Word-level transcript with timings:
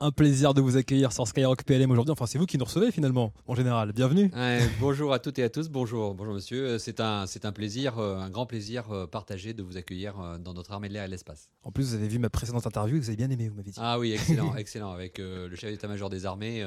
Un 0.00 0.12
plaisir 0.12 0.54
de 0.54 0.60
vous 0.60 0.76
accueillir 0.76 1.10
sur 1.10 1.26
Skyrock 1.26 1.64
PLM 1.64 1.90
aujourd'hui. 1.90 2.12
Enfin, 2.12 2.26
c'est 2.26 2.38
vous 2.38 2.46
qui 2.46 2.56
nous 2.56 2.64
recevez 2.64 2.92
finalement, 2.92 3.32
en 3.48 3.56
général. 3.56 3.90
Bienvenue. 3.92 4.30
bonjour 4.80 5.12
à 5.12 5.18
toutes 5.18 5.40
et 5.40 5.42
à 5.42 5.48
tous. 5.48 5.70
Bonjour, 5.70 6.14
bonjour 6.14 6.34
monsieur. 6.34 6.78
C'est 6.78 7.00
un, 7.00 7.26
c'est 7.26 7.44
un 7.44 7.50
plaisir, 7.50 7.98
euh, 7.98 8.16
un 8.16 8.30
grand 8.30 8.46
plaisir 8.46 8.92
euh, 8.92 9.08
partagé 9.08 9.54
de 9.54 9.62
vous 9.64 9.76
accueillir 9.76 10.20
euh, 10.20 10.38
dans 10.38 10.54
notre 10.54 10.70
armée 10.70 10.86
de 10.88 10.92
l'air 10.92 11.02
et 11.02 11.06
de 11.06 11.10
l'espace. 11.10 11.50
En 11.64 11.72
plus, 11.72 11.88
vous 11.88 11.94
avez 11.94 12.06
vu 12.06 12.20
ma 12.20 12.30
précédente 12.30 12.64
interview 12.64 12.96
et 12.96 13.00
vous 13.00 13.08
avez 13.08 13.16
bien 13.16 13.28
aimé, 13.28 13.48
vous 13.48 13.56
m'avez 13.56 13.72
dit. 13.72 13.78
Ah 13.82 13.98
oui, 13.98 14.12
excellent, 14.12 14.54
excellent. 14.56 14.92
Avec 14.92 15.18
le 15.18 15.54
chef 15.56 15.72
d'état-major 15.72 16.08
des 16.10 16.26
armées. 16.26 16.64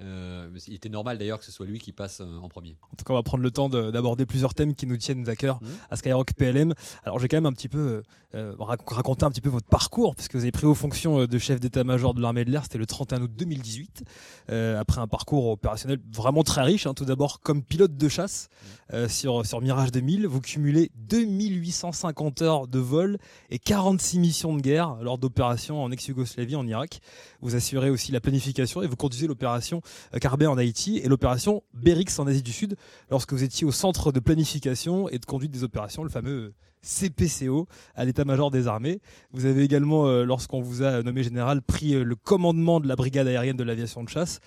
Euh, 0.00 0.48
il 0.66 0.74
était 0.74 0.88
normal 0.88 1.18
d'ailleurs 1.18 1.38
que 1.38 1.44
ce 1.44 1.52
soit 1.52 1.66
lui 1.66 1.78
qui 1.78 1.92
passe 1.92 2.20
euh, 2.20 2.38
en 2.38 2.48
premier. 2.48 2.76
En 2.92 2.96
tout 2.96 3.04
cas, 3.04 3.12
on 3.12 3.16
va 3.16 3.22
prendre 3.22 3.42
le 3.42 3.50
temps 3.50 3.68
d'aborder 3.68 4.24
plusieurs 4.24 4.54
thèmes 4.54 4.74
qui 4.74 4.86
nous 4.86 4.96
tiennent 4.96 5.28
à 5.28 5.36
cœur 5.36 5.62
mmh. 5.62 5.66
à 5.90 5.96
Skyrock 5.96 6.32
PLM. 6.32 6.74
Alors, 7.04 7.18
j'ai 7.18 7.28
quand 7.28 7.36
même 7.36 7.46
un 7.46 7.52
petit 7.52 7.68
peu 7.68 8.02
euh, 8.34 8.54
raconté 8.58 9.24
un 9.24 9.30
petit 9.30 9.42
peu 9.42 9.50
votre 9.50 9.68
parcours, 9.68 10.16
puisque 10.16 10.34
vous 10.34 10.42
avez 10.42 10.50
pris 10.50 10.66
aux 10.66 10.74
fonctions 10.74 11.26
de 11.26 11.38
chef 11.38 11.60
d'état-major 11.60 12.14
de 12.14 12.22
l'armée 12.22 12.44
de 12.44 12.50
l'air, 12.50 12.62
c'était 12.62 12.78
le 12.78 12.86
31 12.86 13.22
août 13.22 13.30
2018, 13.36 14.04
après 14.48 15.00
un 15.00 15.06
parcours 15.06 15.48
opérationnel 15.48 15.98
vraiment 16.10 16.42
très 16.42 16.62
riche. 16.62 16.86
Hein. 16.86 16.94
tout 16.94 17.04
d'abord, 17.04 17.40
comme 17.40 17.62
pilote 17.62 17.96
de 17.96 18.08
chasse 18.08 18.48
mmh. 18.92 19.08
sur, 19.08 19.44
sur 19.44 19.60
Mirage 19.60 19.92
2000, 19.92 20.26
vous 20.26 20.40
cumulez 20.40 20.90
2850 20.96 22.42
heures 22.42 22.66
de 22.66 22.78
vol 22.78 23.18
et 23.50 23.58
46 23.58 24.18
missions 24.18 24.56
de 24.56 24.62
guerre 24.62 24.96
lors 25.02 25.18
d'opérations 25.18 25.82
en 25.82 25.90
ex-Yougoslavie, 25.92 26.56
en 26.56 26.66
Irak. 26.66 27.00
Vous 27.42 27.54
assurez 27.54 27.90
aussi 27.90 28.10
la 28.12 28.20
planification 28.20 28.82
et 28.82 28.86
vous 28.86 28.96
conduisez 28.96 29.26
l'opération 29.26 29.81
Carbet 30.20 30.46
en 30.46 30.58
Haïti 30.58 30.98
et 30.98 31.08
l'opération 31.08 31.62
Berix 31.74 32.06
en 32.18 32.26
Asie 32.26 32.42
du 32.42 32.52
Sud 32.52 32.76
lorsque 33.10 33.32
vous 33.32 33.42
étiez 33.42 33.66
au 33.66 33.72
centre 33.72 34.12
de 34.12 34.20
planification 34.20 35.08
et 35.08 35.18
de 35.18 35.26
conduite 35.26 35.50
des 35.50 35.64
opérations, 35.64 36.04
le 36.04 36.10
fameux 36.10 36.54
CPCO 36.82 37.68
à 37.94 38.04
l'état-major 38.04 38.50
des 38.50 38.66
armées. 38.66 39.00
Vous 39.32 39.46
avez 39.46 39.62
également, 39.62 40.06
euh, 40.06 40.24
lorsqu'on 40.24 40.60
vous 40.60 40.82
a 40.82 41.02
nommé 41.02 41.22
général, 41.22 41.62
pris 41.62 41.94
euh, 41.94 42.02
le 42.02 42.16
commandement 42.16 42.80
de 42.80 42.88
la 42.88 42.96
brigade 42.96 43.28
aérienne 43.28 43.56
de 43.56 43.64
l'aviation 43.64 44.02
de 44.02 44.08
chasse. 44.08 44.40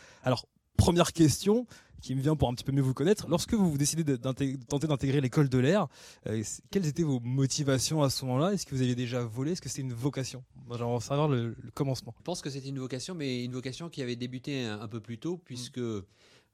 Première 0.77 1.13
question, 1.13 1.67
qui 2.05 2.13
me 2.13 2.21
vient 2.21 2.35
pour 2.35 2.49
un 2.49 2.53
petit 2.53 2.63
peu 2.63 2.71
mieux 2.71 2.83
vous 2.83 2.93
connaître. 2.93 3.27
Lorsque 3.27 3.55
vous 3.55 3.77
décidez 3.79 4.03
de 4.03 4.15
tenter 4.15 4.57
d'intégrer 4.57 5.21
l'école 5.21 5.49
de 5.49 5.57
l'air, 5.57 5.87
euh, 6.27 6.43
quelles 6.69 6.85
étaient 6.85 7.03
vos 7.03 7.19
motivations 7.19 8.03
à 8.03 8.11
ce 8.11 8.25
moment-là? 8.25 8.53
Est-ce 8.53 8.67
que 8.67 8.75
vous 8.75 8.81
aviez 8.81 8.93
déjà 8.93 9.23
volé? 9.23 9.53
Est-ce 9.53 9.61
que 9.61 9.69
c'était 9.69 9.81
une 9.81 9.93
vocation? 9.93 10.43
J'aimerais 10.71 10.99
savoir 10.99 11.27
le, 11.27 11.55
commencement. 11.73 12.13
Je 12.19 12.23
pense 12.23 12.41
que 12.41 12.51
c'était 12.51 12.69
une 12.69 12.77
vocation, 12.77 13.15
mais 13.15 13.43
une 13.43 13.53
vocation 13.53 13.89
qui 13.89 14.03
avait 14.03 14.15
débuté 14.15 14.65
un, 14.65 14.87
peu 14.87 14.99
plus 14.99 15.17
tôt, 15.17 15.41
puisque 15.43 15.81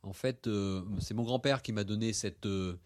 en 0.04 0.14
fait, 0.14 0.48
euh, 0.48 0.84
c'est 1.00 1.14
mon 1.14 1.24
grand-père 1.24 1.62
qui 1.62 1.74
m'a 1.74 1.84
donné 1.84 2.14
cette 2.14 2.46
euh, 2.46 2.80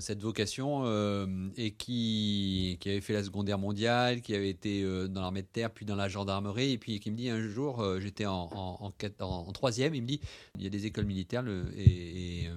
cette 0.00 0.20
vocation 0.20 0.82
euh, 0.84 1.26
et 1.56 1.72
qui, 1.72 2.76
qui, 2.80 2.88
avait 2.90 3.00
fait 3.00 3.12
la 3.12 3.24
Seconde 3.24 3.46
Guerre 3.46 3.58
mondiale, 3.58 4.20
qui 4.20 4.34
avait 4.34 4.50
été 4.50 4.82
euh, 4.82 5.08
dans 5.08 5.20
l'armée 5.20 5.42
de 5.42 5.48
terre, 5.48 5.70
puis 5.70 5.84
dans 5.84 5.96
la 5.96 6.08
gendarmerie, 6.08 6.72
et 6.72 6.78
puis 6.78 7.00
qui 7.00 7.10
me 7.10 7.16
dit 7.16 7.30
un 7.30 7.40
jour, 7.40 7.84
j'étais 7.98 8.26
en, 8.26 8.48
en, 8.52 9.52
troisième, 9.52 9.94
il 9.94 10.02
me 10.02 10.06
dit, 10.06 10.20
il 10.56 10.64
y 10.64 10.66
a 10.66 10.70
des 10.70 10.86
écoles 10.86 11.06
militaires 11.06 11.44
et, 11.76 12.48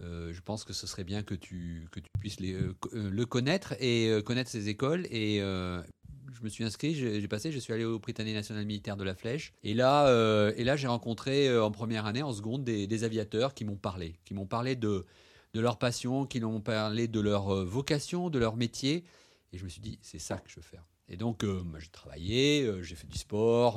je 0.00 0.40
pense 0.40 0.64
que 0.64 0.72
ce 0.72 0.86
serait 0.86 1.04
bien 1.04 1.22
que 1.22 1.34
tu, 1.34 1.86
que 1.92 2.00
tu 2.00 2.10
puisses 2.18 2.40
les, 2.40 2.56
le 2.92 3.24
connaître 3.24 3.74
et 3.78 4.10
connaître 4.24 4.50
ces 4.50 4.68
écoles. 4.68 5.06
Et 5.12 5.38
je 5.38 6.42
me 6.42 6.48
suis 6.48 6.64
inscrit, 6.64 6.94
j'ai 6.94 7.28
passé, 7.28 7.52
je 7.52 7.58
suis 7.60 7.72
allé 7.72 7.84
au 7.84 8.00
Britannique 8.00 8.34
national 8.34 8.66
militaire 8.66 8.96
de 8.96 9.04
la 9.04 9.14
Flèche. 9.14 9.52
Et 9.62 9.74
là, 9.74 10.10
et 10.56 10.64
là 10.64 10.76
j'ai 10.76 10.88
rencontré 10.88 11.56
en 11.56 11.70
première 11.70 12.06
année, 12.06 12.22
en 12.22 12.32
seconde, 12.32 12.64
des 12.64 13.04
aviateurs 13.04 13.54
qui 13.54 13.64
m'ont 13.64 13.76
parlé, 13.76 14.16
qui 14.24 14.34
m'ont 14.34 14.46
parlé 14.46 14.74
de 14.74 15.06
de 15.54 15.60
leur 15.60 15.78
passion, 15.78 16.26
qui 16.26 16.40
l'ont 16.40 16.60
parlé 16.60 17.08
de 17.08 17.20
leur 17.20 17.54
euh, 17.54 17.64
vocation, 17.64 18.30
de 18.30 18.38
leur 18.38 18.56
métier. 18.56 19.04
Et 19.52 19.58
je 19.58 19.64
me 19.64 19.68
suis 19.68 19.82
dit, 19.82 19.98
c'est 20.02 20.18
ça 20.18 20.36
que 20.38 20.48
je 20.48 20.56
veux 20.56 20.62
faire. 20.62 20.84
Et 21.08 21.16
donc, 21.16 21.44
euh, 21.44 21.62
j'ai 21.78 21.88
travaillé, 21.88 22.62
euh, 22.62 22.82
j'ai 22.82 22.94
fait 22.94 23.06
du 23.06 23.18
sport. 23.18 23.74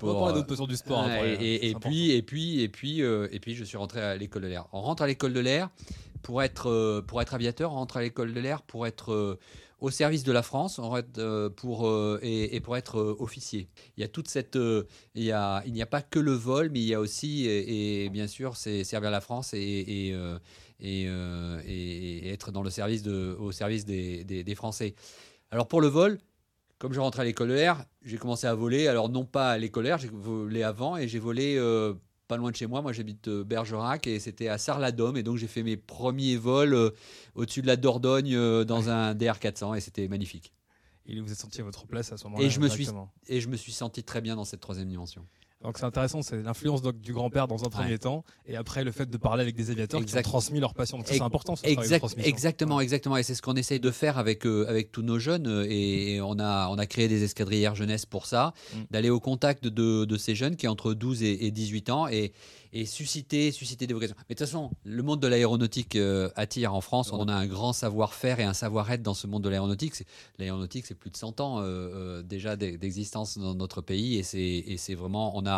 pour, 0.00 0.08
on 0.08 0.14
va 0.14 0.18
parler 0.26 0.42
d'autres 0.42 0.66
du 0.66 0.76
sport. 0.76 1.04
Hein, 1.04 1.36
et, 1.40 1.70
et, 1.70 1.74
puis, 1.74 2.10
et, 2.10 2.22
puis, 2.22 2.60
et, 2.62 2.68
puis, 2.68 3.00
et 3.00 3.40
puis, 3.40 3.54
je 3.54 3.64
suis 3.64 3.76
rentré 3.76 4.00
à 4.00 4.16
l'école 4.16 4.42
de 4.42 4.48
l'air. 4.48 4.66
On 4.72 4.80
rentre 4.80 5.02
à 5.02 5.06
l'école 5.06 5.32
de 5.32 5.40
l'air 5.40 5.70
pour 6.22 6.42
être, 6.42 7.04
pour 7.06 7.22
être 7.22 7.34
aviateur, 7.34 7.72
on 7.72 7.76
rentre 7.76 7.98
à 7.98 8.02
l'école 8.02 8.32
de 8.32 8.40
l'air 8.40 8.62
pour 8.62 8.86
être 8.86 9.38
au 9.80 9.90
service 9.90 10.24
de 10.24 10.32
la 10.32 10.42
France 10.42 10.80
pour, 11.56 12.18
et, 12.22 12.60
pour 12.60 12.76
être 12.76 13.16
officier. 13.20 13.68
Il 13.96 14.00
y 14.00 14.04
a 14.04 14.08
toute 14.08 14.26
cette, 14.28 14.58
il, 15.14 15.22
y 15.22 15.32
a, 15.32 15.62
il 15.66 15.74
n'y 15.74 15.82
a 15.82 15.86
pas 15.86 16.00
que 16.00 16.18
le 16.18 16.32
vol, 16.32 16.70
mais 16.72 16.80
il 16.80 16.86
y 16.86 16.94
a 16.94 17.00
aussi, 17.00 17.46
et, 17.46 18.08
bien 18.08 18.26
sûr, 18.26 18.56
c'est 18.56 18.82
servir 18.84 19.10
la 19.10 19.20
France 19.20 19.52
et, 19.52 20.16
euh, 20.84 21.60
et, 21.66 22.30
être 22.32 22.52
dans 22.52 22.62
le 22.62 22.70
service 22.70 23.02
de, 23.02 23.36
au 23.38 23.52
service 23.52 23.84
des, 23.84 24.24
des, 24.24 24.54
Français. 24.54 24.94
Alors 25.50 25.66
pour 25.68 25.80
le 25.80 25.88
vol, 25.88 26.18
comme 26.78 26.92
je 26.92 27.00
rentrais 27.00 27.22
à 27.22 27.24
l'école 27.24 27.48
de 27.48 27.54
l'air, 27.54 27.84
j'ai 28.02 28.18
commencé 28.18 28.46
à 28.46 28.54
voler. 28.54 28.88
Alors 28.88 29.08
non 29.08 29.24
pas 29.24 29.52
à 29.52 29.58
l'école 29.58 29.84
de 29.84 29.88
l'air, 29.88 29.98
j'ai 29.98 30.10
volé 30.12 30.62
avant 30.62 30.96
et 30.96 31.08
j'ai 31.08 31.18
volé 31.18 31.56
euh, 31.56 31.94
pas 32.28 32.36
loin 32.36 32.50
de 32.50 32.56
chez 32.56 32.66
moi. 32.66 32.82
Moi 32.82 32.92
j'habite 32.92 33.28
euh, 33.28 33.44
Bergerac 33.44 34.06
et 34.06 34.18
c'était 34.18 34.48
à 34.48 34.58
Sarladome 34.58 35.16
et 35.16 35.22
donc 35.22 35.36
j'ai 35.38 35.46
fait 35.46 35.62
mes 35.62 35.76
premiers 35.76 36.36
vols 36.36 36.92
au-dessus 37.34 37.62
de 37.62 37.66
la 37.66 37.76
Dordogne 37.76 38.64
dans 38.64 38.88
un 38.90 39.14
DR400 39.14 39.76
et 39.76 39.80
c'était 39.80 40.08
magnifique. 40.08 40.52
Et 41.06 41.20
vous 41.20 41.30
êtes 41.30 41.38
senti 41.38 41.60
à 41.60 41.64
votre 41.64 41.86
place 41.86 42.12
à 42.12 42.16
ce 42.16 42.24
moment-là 42.24 42.44
et 42.44 42.50
je 42.50 42.60
me 42.60 42.68
suis 42.68 42.88
et 43.28 43.40
je 43.40 43.48
me 43.48 43.56
suis 43.56 43.72
senti 43.72 44.02
très 44.02 44.20
bien 44.20 44.36
dans 44.36 44.44
cette 44.44 44.60
troisième 44.60 44.88
dimension. 44.88 45.26
Donc 45.64 45.78
c'est 45.78 45.84
intéressant, 45.84 46.20
c'est 46.20 46.42
l'influence 46.42 46.82
du 46.82 47.14
grand-père 47.14 47.48
dans 47.48 47.64
un 47.64 47.70
premier 47.70 47.98
temps, 47.98 48.22
et 48.46 48.54
après 48.54 48.84
le 48.84 48.92
fait 48.92 49.08
de 49.08 49.16
parler 49.16 49.42
avec 49.42 49.56
des 49.56 49.70
aviateurs 49.70 50.04
qui 50.04 50.14
ont 50.14 50.22
transmis 50.22 50.60
leur 50.60 50.74
passion. 50.74 50.98
Donc 50.98 51.06
c'est 51.08 51.22
important. 51.22 51.56
Ce 51.56 51.64
exactement, 51.66 52.80
exactement, 52.80 53.16
et 53.16 53.22
c'est 53.22 53.34
ce 53.34 53.40
qu'on 53.40 53.54
essaye 53.54 53.80
de 53.80 53.90
faire 53.90 54.18
avec 54.18 54.46
euh, 54.46 54.66
avec 54.68 54.92
tous 54.92 55.00
nos 55.00 55.18
jeunes, 55.18 55.46
euh, 55.46 55.66
et, 55.66 56.20
on 56.20 56.38
a 56.38 56.68
on 56.68 56.76
a 56.76 56.86
créé 56.86 57.08
des 57.08 57.24
escadrières 57.24 57.74
jeunesse 57.74 58.04
pour 58.04 58.26
ça, 58.26 58.52
mm. 58.74 58.78
d'aller 58.90 59.08
au 59.08 59.20
contact 59.20 59.66
de, 59.66 60.04
de, 60.04 60.16
ces 60.18 60.34
jeunes 60.34 60.56
qui 60.56 60.68
ont 60.68 60.72
entre 60.72 60.92
12 60.92 61.22
et, 61.22 61.46
et 61.46 61.50
18 61.50 61.90
ans, 61.90 62.08
et 62.08 62.32
et 62.74 62.86
susciter, 62.86 63.52
susciter 63.52 63.86
des 63.86 63.94
vocations. 63.94 64.16
Mais 64.28 64.34
de 64.34 64.38
toute 64.38 64.48
façon, 64.48 64.72
le 64.82 65.02
monde 65.04 65.20
de 65.20 65.28
l'aéronautique 65.28 65.94
euh, 65.94 66.28
attire 66.34 66.74
en 66.74 66.80
France. 66.80 67.12
On 67.12 67.28
a 67.28 67.32
un 67.32 67.46
grand 67.46 67.72
savoir-faire 67.72 68.40
et 68.40 68.42
un 68.42 68.52
savoir-être 68.52 69.00
dans 69.00 69.14
ce 69.14 69.28
monde 69.28 69.44
de 69.44 69.48
l'aéronautique. 69.48 69.94
L'aéronautique, 70.40 70.84
c'est 70.84 70.96
plus 70.96 71.10
de 71.10 71.16
100 71.16 71.40
ans 71.40 71.60
euh, 71.60 72.22
déjà 72.22 72.56
d'existence 72.56 73.38
dans 73.38 73.54
notre 73.54 73.80
pays. 73.80 74.16
Et 74.16 74.76
c'est 74.76 74.94
vraiment, 74.94 75.36
on 75.36 75.46
a, 75.46 75.53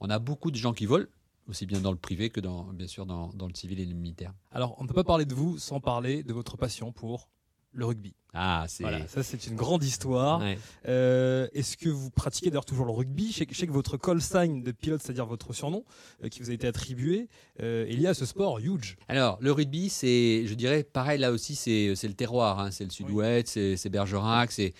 on 0.00 0.10
a 0.10 0.18
beaucoup 0.18 0.50
de 0.50 0.56
gens 0.56 0.72
qui 0.72 0.86
volent 0.86 1.06
aussi 1.48 1.66
bien 1.66 1.80
dans 1.80 1.90
le 1.90 1.98
privé 1.98 2.30
que 2.30 2.40
dans, 2.40 2.64
bien 2.72 2.86
sûr 2.86 3.06
dans, 3.06 3.28
dans 3.34 3.48
le 3.48 3.54
civil 3.54 3.80
et 3.80 3.84
le 3.84 3.94
militaire. 3.94 4.32
Alors, 4.52 4.76
on 4.78 4.84
ne 4.84 4.88
peut 4.88 4.94
pas 4.94 5.04
parler 5.04 5.24
de 5.24 5.34
vous 5.34 5.58
sans 5.58 5.80
parler 5.80 6.22
de 6.22 6.32
votre 6.32 6.56
passion 6.56 6.92
pour 6.92 7.28
le 7.72 7.84
rugby. 7.84 8.14
Ah, 8.32 8.64
c'est 8.68 8.84
voilà, 8.84 9.06
ça 9.08 9.22
c'est 9.24 9.46
une 9.46 9.56
grande 9.56 9.82
histoire. 9.82 10.42
Euh, 10.86 11.48
est-ce 11.52 11.76
que 11.76 11.88
vous 11.88 12.10
pratiquez 12.10 12.50
d'ailleurs 12.50 12.64
toujours 12.64 12.86
le 12.86 12.92
rugby? 12.92 13.32
Je 13.32 13.44
sais, 13.54 13.66
que 13.66 13.72
votre 13.72 13.96
call 13.96 14.20
sign 14.20 14.62
de 14.62 14.70
pilote, 14.70 15.00
c'est-à-dire 15.02 15.26
votre 15.26 15.52
surnom 15.52 15.84
euh, 16.22 16.28
qui 16.28 16.40
vous 16.40 16.50
a 16.50 16.52
été 16.52 16.66
attribué, 16.66 17.28
euh, 17.60 17.86
il 17.88 18.00
y 18.00 18.06
a 18.06 18.14
ce 18.14 18.26
sport 18.26 18.58
huge. 18.60 18.96
Alors 19.08 19.38
le 19.40 19.50
rugby, 19.50 19.88
c'est, 19.88 20.46
je 20.46 20.54
dirais, 20.54 20.84
pareil 20.84 21.18
là 21.18 21.32
aussi, 21.32 21.56
c'est 21.56 21.92
le 21.92 22.14
terroir, 22.14 22.60
hein. 22.60 22.70
c'est 22.70 22.84
le 22.84 22.90
Sud-Ouest, 22.90 23.76
c'est 23.76 23.88
Bergerac, 23.88 24.52
c'est 24.52 24.74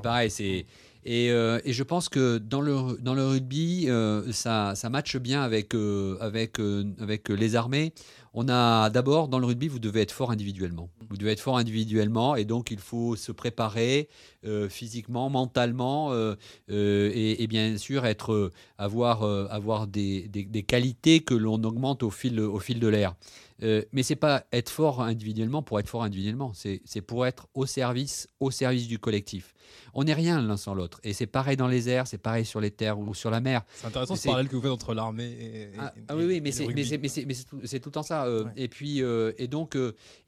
pareil, 0.00 0.30
c'est 0.30 0.66
et, 1.04 1.26
et, 1.28 1.72
je 1.72 1.82
pense 1.82 2.08
que 2.08 2.38
dans 2.38 2.60
le, 2.60 2.98
dans 3.00 3.14
le 3.14 3.26
rugby, 3.26 3.88
ça, 4.32 4.74
ça 4.74 4.90
matche 4.90 5.16
bien 5.16 5.42
avec, 5.42 5.74
avec, 6.20 6.58
avec 7.00 7.28
les 7.28 7.56
armées. 7.56 7.92
On 8.36 8.48
a 8.48 8.90
d'abord, 8.90 9.28
dans 9.28 9.38
le 9.38 9.46
rugby, 9.46 9.68
vous 9.68 9.78
devez 9.78 10.00
être 10.00 10.10
fort 10.10 10.32
individuellement. 10.32 10.90
Vous 11.08 11.16
devez 11.16 11.30
être 11.30 11.40
fort 11.40 11.56
individuellement 11.56 12.34
et 12.34 12.44
donc 12.44 12.72
il 12.72 12.80
faut 12.80 13.14
se 13.14 13.30
préparer 13.30 14.08
euh, 14.44 14.68
physiquement, 14.68 15.30
mentalement 15.30 16.12
euh, 16.12 16.34
euh, 16.68 17.12
et, 17.14 17.46
bien 17.46 17.78
sûr 17.78 18.04
être, 18.04 18.50
avoir, 18.76 19.22
avoir 19.22 19.86
des, 19.86 20.26
des, 20.26 20.62
qualités 20.64 21.20
que 21.20 21.34
l'on 21.34 21.62
augmente 21.62 22.02
au 22.02 22.10
fil, 22.10 22.40
au 22.40 22.58
fil 22.58 22.80
de 22.80 22.88
l'air. 22.88 23.14
Mais 23.60 24.02
c'est 24.02 24.16
pas 24.16 24.44
être 24.52 24.70
fort 24.70 25.00
individuellement 25.00 25.62
pour 25.62 25.78
être 25.80 25.88
fort 25.88 26.02
individuellement, 26.02 26.52
c'est 26.54 27.00
pour 27.00 27.26
être 27.26 27.48
au 27.54 27.66
service, 27.66 28.28
au 28.40 28.50
service 28.50 28.88
du 28.88 28.98
collectif. 28.98 29.54
On 29.94 30.04
n'est 30.04 30.14
rien 30.14 30.42
l'un 30.42 30.56
sans 30.56 30.74
l'autre. 30.74 31.00
Et 31.04 31.12
c'est 31.12 31.26
pareil 31.26 31.56
dans 31.56 31.68
les 31.68 31.88
airs, 31.88 32.06
c'est 32.06 32.18
pareil 32.18 32.44
sur 32.44 32.60
les 32.60 32.70
terres 32.70 32.98
ou 32.98 33.14
sur 33.14 33.30
la 33.30 33.40
mer. 33.40 33.62
C'est 33.74 33.86
intéressant 33.86 34.16
ce 34.16 34.24
parallèle 34.24 34.48
que 34.48 34.56
vous 34.56 34.62
faites 34.62 34.70
entre 34.70 34.94
l'armée 34.94 35.24
et, 35.24 35.70
ah, 35.78 35.92
ah, 36.08 36.16
oui, 36.16 36.24
oui, 36.26 36.40
mais 36.40 36.52
c'est 36.52 36.64
tout, 36.64 37.56
tout, 37.56 37.60
le 37.62 37.90
temps 37.90 38.02
ça. 38.02 38.26
Et 38.56 38.68
puis, 38.68 39.00
et 39.00 39.48
donc, 39.48 39.76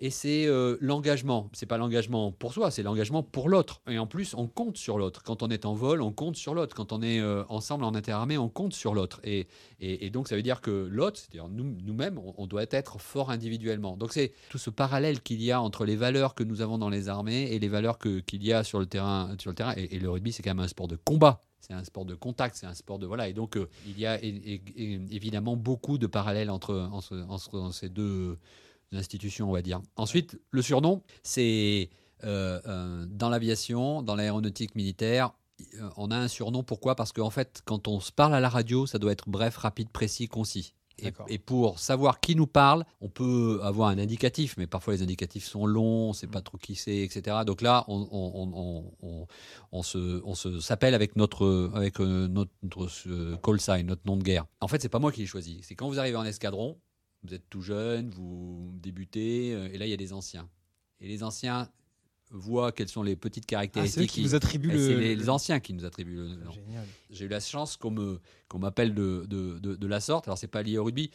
et 0.01 0.11
c'est 0.11 0.47
l'engagement. 0.81 1.51
C'est 1.53 1.67
pas 1.67 1.79
l'engagement 1.79 2.33
pour 2.33 2.53
soi, 2.53 2.71
c'est 2.71 2.83
l'engagement 2.83 3.23
pour 3.23 3.49
l'autre. 3.49 3.81
Et 3.89 3.99
en 3.99 4.07
plus, 4.07 4.35
on 4.35 4.47
compte 4.47 4.77
sur 4.77 4.99
l'autre. 4.99 5.23
Quand 5.23 5.43
on 5.43 5.49
est 5.49 5.65
en 5.65 5.75
vol, 5.75 6.03
on 6.03 6.13
compte 6.13 6.37
sur 6.37 6.55
l'autre. 6.55 6.75
Quand 6.75 6.93
on 6.93 7.03
est 7.03 7.21
euh, 7.21 7.45
ensemble 7.49 7.85
en 7.85 7.95
interarmée, 7.95 8.39
on 8.39 8.49
compte 8.49 8.73
sur 8.73 8.95
l'autre. 8.95 9.21
Et, 9.25 9.47
et, 9.81 10.11
donc, 10.11 10.29
ça 10.29 10.37
veut 10.37 10.43
dire 10.43 10.61
que 10.61 10.71
l'autre, 10.71 11.19
c'est-à-dire 11.19 11.49
nous-mêmes, 11.49 12.19
on, 12.37 12.47
doit 12.47 12.65
être 12.71 13.01
fort 13.01 13.16
individuellement. 13.31 13.97
Donc, 13.97 14.13
c'est 14.13 14.33
tout 14.51 14.59
ce 14.59 14.71
parallèle 14.71 15.21
qu'il 15.21 15.43
y 15.43 15.53
a 15.53 15.61
entre 15.61 15.85
les 15.85 15.97
valeurs 15.97 16.35
que 16.35 16.45
nous 16.45 16.61
avons 16.61 16.79
dans 16.79 16.89
les 16.89 17.09
armées 17.09 17.53
et 17.53 17.59
les 17.59 17.69
valeurs 17.69 17.99
qu'il 17.99 18.45
y 18.45 18.53
a 18.53 18.65
sur 18.65 18.79
le 18.79 18.87
terrain. 18.87 19.35
Sur 19.39 19.51
le 19.51 19.57
terrain. 19.57 19.75
Et, 19.77 19.99
le 19.99 20.11
rugby, 20.11 20.33
c'est 20.33 20.43
quand 20.43 20.51
même 20.51 20.65
un 20.65 20.69
sport 20.69 20.89
de 20.89 20.97
combat. 20.97 21.41
C'est 21.61 21.73
un 21.73 21.83
sport 21.83 22.05
de 22.05 22.15
contact, 22.15 22.57
c'est 22.57 22.67
un 22.67 22.75
sport 22.75 22.99
de 22.99 23.07
voilà. 23.07 23.29
Et 23.29 23.33
donc, 23.33 23.57
euh, 23.57 23.69
il 23.87 23.99
y 23.99 24.07
a 24.07 24.23
évidemment 24.23 25.57
beaucoup 25.57 25.99
de 25.99 26.07
parallèles 26.07 26.51
entre, 26.51 26.89
entre 26.93 27.73
ces 27.73 27.89
deux 27.89 28.39
institutions, 28.93 29.49
on 29.49 29.53
va 29.53 29.63
dire. 29.63 29.81
Ensuite, 29.97 30.39
le 30.51 30.63
surnom, 30.63 31.03
c'est 31.23 31.91
euh, 32.25 32.61
euh, 32.67 33.07
dans 33.09 33.29
l'aviation, 33.29 34.03
dans 34.03 34.15
l'aéronautique 34.15 34.75
militaire, 34.75 35.33
on 35.97 36.11
a 36.11 36.17
un 36.17 36.29
surnom. 36.29 36.63
Pourquoi? 36.63 36.95
Parce 36.95 37.13
qu'en 37.13 37.31
fait, 37.31 37.63
quand 37.65 37.89
on 37.89 38.01
se 38.01 38.13
parle 38.13 38.35
à 38.35 38.41
la 38.41 38.49
radio, 38.49 38.87
ça 38.87 38.99
doit 38.99 39.13
être 39.13 39.29
bref, 39.29 39.57
rapide, 39.57 39.91
précis, 39.91 40.29
concis. 40.29 40.75
Et, 41.29 41.39
pour 41.39 41.79
savoir 41.79 42.21
qui 42.21 42.35
nous 42.37 42.47
parle, 42.47 42.85
on 43.03 43.11
peut 43.11 43.61
avoir 43.63 43.91
un 43.91 43.99
indicatif, 43.99 44.57
mais 44.57 44.67
parfois 44.67 44.95
les 44.95 45.03
indicatifs 45.03 45.45
sont 45.45 45.67
longs, 45.67 46.07
on 46.07 46.09
ne 46.09 46.15
sait 46.15 46.27
pas 46.27 46.41
trop 46.41 46.57
qui 46.57 46.75
c'est, 46.75 46.99
etc. 46.99 47.39
Donc 47.45 47.61
là, 47.61 47.85
on, 47.89 49.27
on, 49.73 49.83
se, 49.83 50.23
on 50.25 50.35
se 50.35 50.61
s'appelle 50.61 50.95
avec 50.95 51.15
notre, 51.17 51.71
avec 51.75 52.01
euh, 52.01 52.29
notre, 52.29 52.53
notre, 52.63 53.37
call 53.43 53.61
sign, 53.61 53.87
notre 53.87 54.07
nom 54.07 54.17
de 54.17 54.23
guerre. 54.23 54.47
En 54.61 54.69
fait, 54.69 54.81
c'est 54.81 54.89
pas 54.89 54.99
moi 54.99 55.13
qui 55.13 55.21
l'ai 55.21 55.27
choisi. 55.27 55.61
C'est 55.63 55.75
quand 55.75 55.89
vous 55.89 55.99
arrivez 55.99 56.17
en 56.17 56.25
escadron, 56.25 56.79
vous 57.25 57.35
êtes 57.35 57.49
tout 57.51 57.61
jeune, 57.61 58.09
vous 58.11 58.73
débutez, 58.75 59.53
euh, 59.53 59.69
et 59.73 59.79
là, 59.79 59.87
il 59.87 59.91
y 59.91 59.95
a 59.95 59.99
des 59.99 60.15
anciens. 60.15 60.49
Et 61.01 61.09
les 61.09 61.23
anciens, 61.23 61.69
voit 62.31 62.73
quelles 62.73 62.89
sont 62.89 63.03
les 63.03 63.17
petites 63.17 63.47
caractéristiques. 63.47 64.11
Ah, 64.11 64.15
qui 64.15 64.23
nous 64.23 64.35
attribuent 64.35 64.73
le... 64.73 64.79
C'est 64.79 65.15
les, 65.15 65.29
anciens 65.29 65.61
qui 65.61 65.73
nous 65.73 65.85
attribuent 65.85 66.17
le 66.17 66.29
nom. 66.29 66.53
J'ai 67.11 67.27
eu 67.27 67.29
la 67.29 67.41
chance 67.41 67.77
qu'on 67.77 67.91
m'appelle 68.59 68.95
de, 68.95 69.25
de, 69.29 69.59
de, 69.59 69.75
de, 69.77 69.87
la 69.87 70.01
sorte. 70.01 70.27
Alors 70.29 70.39
c'est 70.39 70.47
pas 70.47 70.63
lié 70.63 70.79
au 70.79 70.85
rugby, 70.85 71.11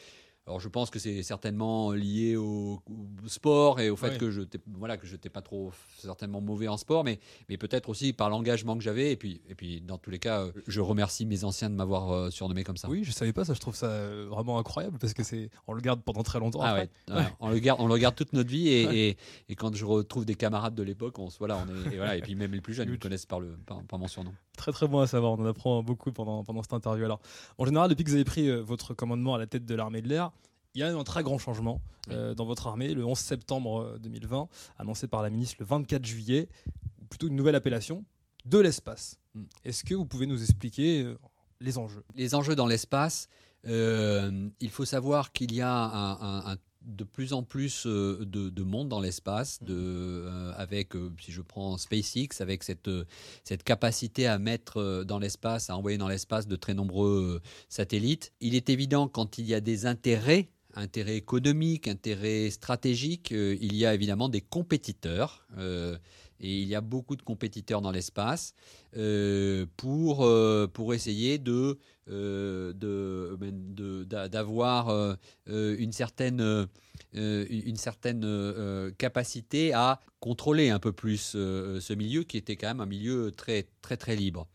alors 0.48 0.60
je 0.60 0.70
pense 0.70 0.90
que 0.90 0.98
c'est 0.98 1.22
certainement 1.22 1.92
lié 1.92 2.36
au, 2.36 2.82
sport 3.28 3.80
et 3.80 3.92
au 3.92 3.96
fait 3.96 4.18
que 4.18 4.32
je 4.32 4.42
voilà 4.74 4.98
que 4.98 5.06
je 5.06 5.14
n'étais 5.14 5.30
pas 5.30 5.44
trop 5.44 5.72
certainement 6.00 6.42
mauvais 6.42 6.68
en 6.68 6.78
sport, 6.78 7.04
mais 7.04 7.20
mais 7.48 7.58
peut-être 7.58 7.90
aussi 7.90 8.12
par 8.12 8.30
l'engagement 8.30 8.76
que 8.76 8.84
j'avais. 8.84 9.12
Et 9.12 9.18
puis 9.18 9.42
et 9.48 9.54
puis 9.54 9.82
dans 9.82 10.00
tous 10.00 10.10
les 10.10 10.18
cas, 10.18 10.48
je 10.66 10.82
remercie 10.82 11.28
mes 11.28 11.44
anciens 11.44 11.70
de 11.70 11.76
m'avoir 11.76 12.12
euh, 12.12 12.30
surnommé 12.32 12.64
comme 12.64 12.78
ça. 12.78 12.90
Oui, 12.90 13.04
je 13.04 13.12
savais 13.12 13.34
pas 13.34 13.46
ça, 13.46 13.54
je 13.54 13.60
trouve 13.60 13.76
ça 13.76 13.86
euh, 13.86 14.26
vraiment 14.30 14.58
incroyable 14.58 14.98
parce 14.98 15.14
que 15.14 15.24
c'est 15.24 15.52
on 15.68 15.74
le 15.74 15.82
garde 15.82 16.02
pendant 16.02 16.24
très 16.24 16.40
longtemps. 16.40 16.62
Ah 16.64 16.74
ouais, 16.74 16.90
on 17.40 17.50
le 17.50 17.60
garde 17.60 17.80
on 17.80 17.88
le 17.88 17.98
garde 17.98 18.16
toute 18.16 18.34
notre 18.34 18.50
vie 18.50 18.68
et, 18.70 19.18
et, 19.48 19.56
quand 19.56 19.76
je 19.76 19.86
retrouve 19.86 20.26
des 20.26 20.36
camarades 20.36 20.74
de 20.74 20.84
l'époque, 20.84 21.20
on 21.20 21.28
voilà 21.40 21.64
on 21.64 21.70
est 21.70 21.94
et, 21.94 21.98
voilà, 21.98 22.18
et 22.18 22.22
puis 22.22 22.34
même 22.34 22.52
les 22.52 22.62
plus 22.62 22.74
jeunes 22.74 22.88
ils 22.90 22.94
me 22.94 22.98
connaissent 22.98 23.28
par 23.28 23.40
le 23.40 23.58
par, 23.66 24.00
mon 24.00 24.08
surnom. 24.08 24.34
Très 24.58 24.72
très 24.72 24.88
bon 24.88 25.00
à 25.00 25.08
savoir, 25.08 25.34
on 25.34 25.44
en 25.44 25.46
apprend 25.46 25.84
beaucoup 25.84 26.12
pendant 26.12 26.44
pendant 26.44 26.64
cette 26.64 26.74
interview. 26.74 27.06
Alors 27.06 27.22
en 27.60 27.66
général, 27.66 27.90
depuis 27.90 28.04
que 28.04 28.10
vous 28.10 28.16
avez 28.16 28.26
pris 28.26 28.50
euh, 28.50 28.62
votre 28.62 28.96
commandement 28.96 29.36
à 29.36 29.38
la 29.38 29.46
tête 29.46 29.66
de 29.66 29.76
l'armée 29.76 30.02
de 30.02 30.08
l'air 30.08 30.31
il 30.74 30.80
y 30.80 30.84
a 30.84 30.96
un 30.96 31.04
très 31.04 31.24
grand 31.24 31.38
changement 31.38 31.82
euh, 32.10 32.34
dans 32.34 32.46
votre 32.46 32.68
armée 32.68 32.94
le 32.94 33.06
11 33.06 33.18
septembre 33.18 33.98
2020, 34.02 34.42
euh, 34.42 34.46
annoncé 34.80 35.08
par 35.08 35.22
la 35.22 35.30
ministre 35.30 35.58
le 35.60 35.66
24 35.66 36.06
juillet, 36.06 36.48
plutôt 37.10 37.28
une 37.28 37.36
nouvelle 37.36 37.56
appellation, 37.56 38.06
de 38.46 38.58
l'espace. 38.58 39.20
Hmm. 39.36 39.44
Est-ce 39.66 39.84
que 39.84 39.94
vous 39.94 40.06
pouvez 40.06 40.26
nous 40.26 40.42
expliquer 40.42 41.04
euh, 41.04 41.18
les 41.60 41.78
enjeux? 41.78 42.04
Les 42.16 42.36
enjeux 42.36 42.56
dans 42.56 42.68
l'espace, 42.68 43.28
il 43.64 44.70
faut 44.72 44.86
savoir 44.86 45.32
qu'il 45.32 45.54
y 45.54 45.62
a 45.62 45.72
un, 45.72 46.56
de 46.82 47.04
plus 47.04 47.34
en 47.34 47.44
plus 47.44 47.86
de, 47.86 48.64
monde 48.64 48.90
dans 48.90 49.00
l'espace, 49.00 49.60
hmm. 49.62 50.54
avec, 50.58 50.94
si 51.20 51.32
je 51.32 51.44
prends 51.44 51.78
SpaceX, 51.78 52.40
avec 52.40 52.64
cette, 52.64 52.90
cette 53.44 53.62
capacité 53.62 54.26
à 54.26 54.40
mettre 54.40 55.04
dans 55.04 55.20
l'espace, 55.20 55.70
à 55.70 55.78
envoyer 55.78 56.00
dans 56.00 56.08
l'espace 56.08 56.48
de 56.48 56.56
très 56.56 56.74
nombreux 56.74 57.42
satellites. 57.70 58.34
Il 58.40 58.56
est 58.56 58.70
évident 58.70 59.08
quand 59.08 59.38
il 59.38 59.46
y 59.46 59.54
a 59.54 59.62
des 59.62 59.86
intérêts 59.86 60.50
intérêt 60.76 61.16
économique, 61.16 61.88
intérêt 61.88 62.50
stratégique, 62.50 63.32
euh, 63.32 63.58
il 63.62 63.76
y 63.76 63.86
a 63.86 63.94
évidemment 63.94 64.30
des 64.30 64.42
compétiteurs. 64.42 65.46
Euh, 65.58 65.98
et 66.44 66.60
il 66.62 66.68
y 66.68 66.74
a 66.74 66.82
beaucoup 66.82 67.16
de 67.16 67.22
compétiteurs 67.22 67.82
dans 67.82 67.92
l'espace 67.92 68.56
euh, 68.98 69.68
pour, 69.78 70.28
pour 70.74 70.96
essayer 70.96 71.38
de, 71.38 71.78
d'avoir 74.08 75.18
une 75.46 75.92
certaine, 75.92 76.68
une 77.14 77.76
certaine 77.76 78.92
capacité 78.98 79.72
à 79.74 80.00
contrôler 80.20 80.72
un 80.72 80.80
peu 80.80 80.92
plus 80.92 81.20
ce 81.20 81.94
milieu 81.94 82.24
qui 82.24 82.38
était 82.38 82.56
quand 82.56 82.70
même 82.70 82.82
un 82.82 82.88
milieu 82.88 83.30
très 83.30 83.68
très 83.84 83.98
très 83.98 84.16
libre. 84.16 84.48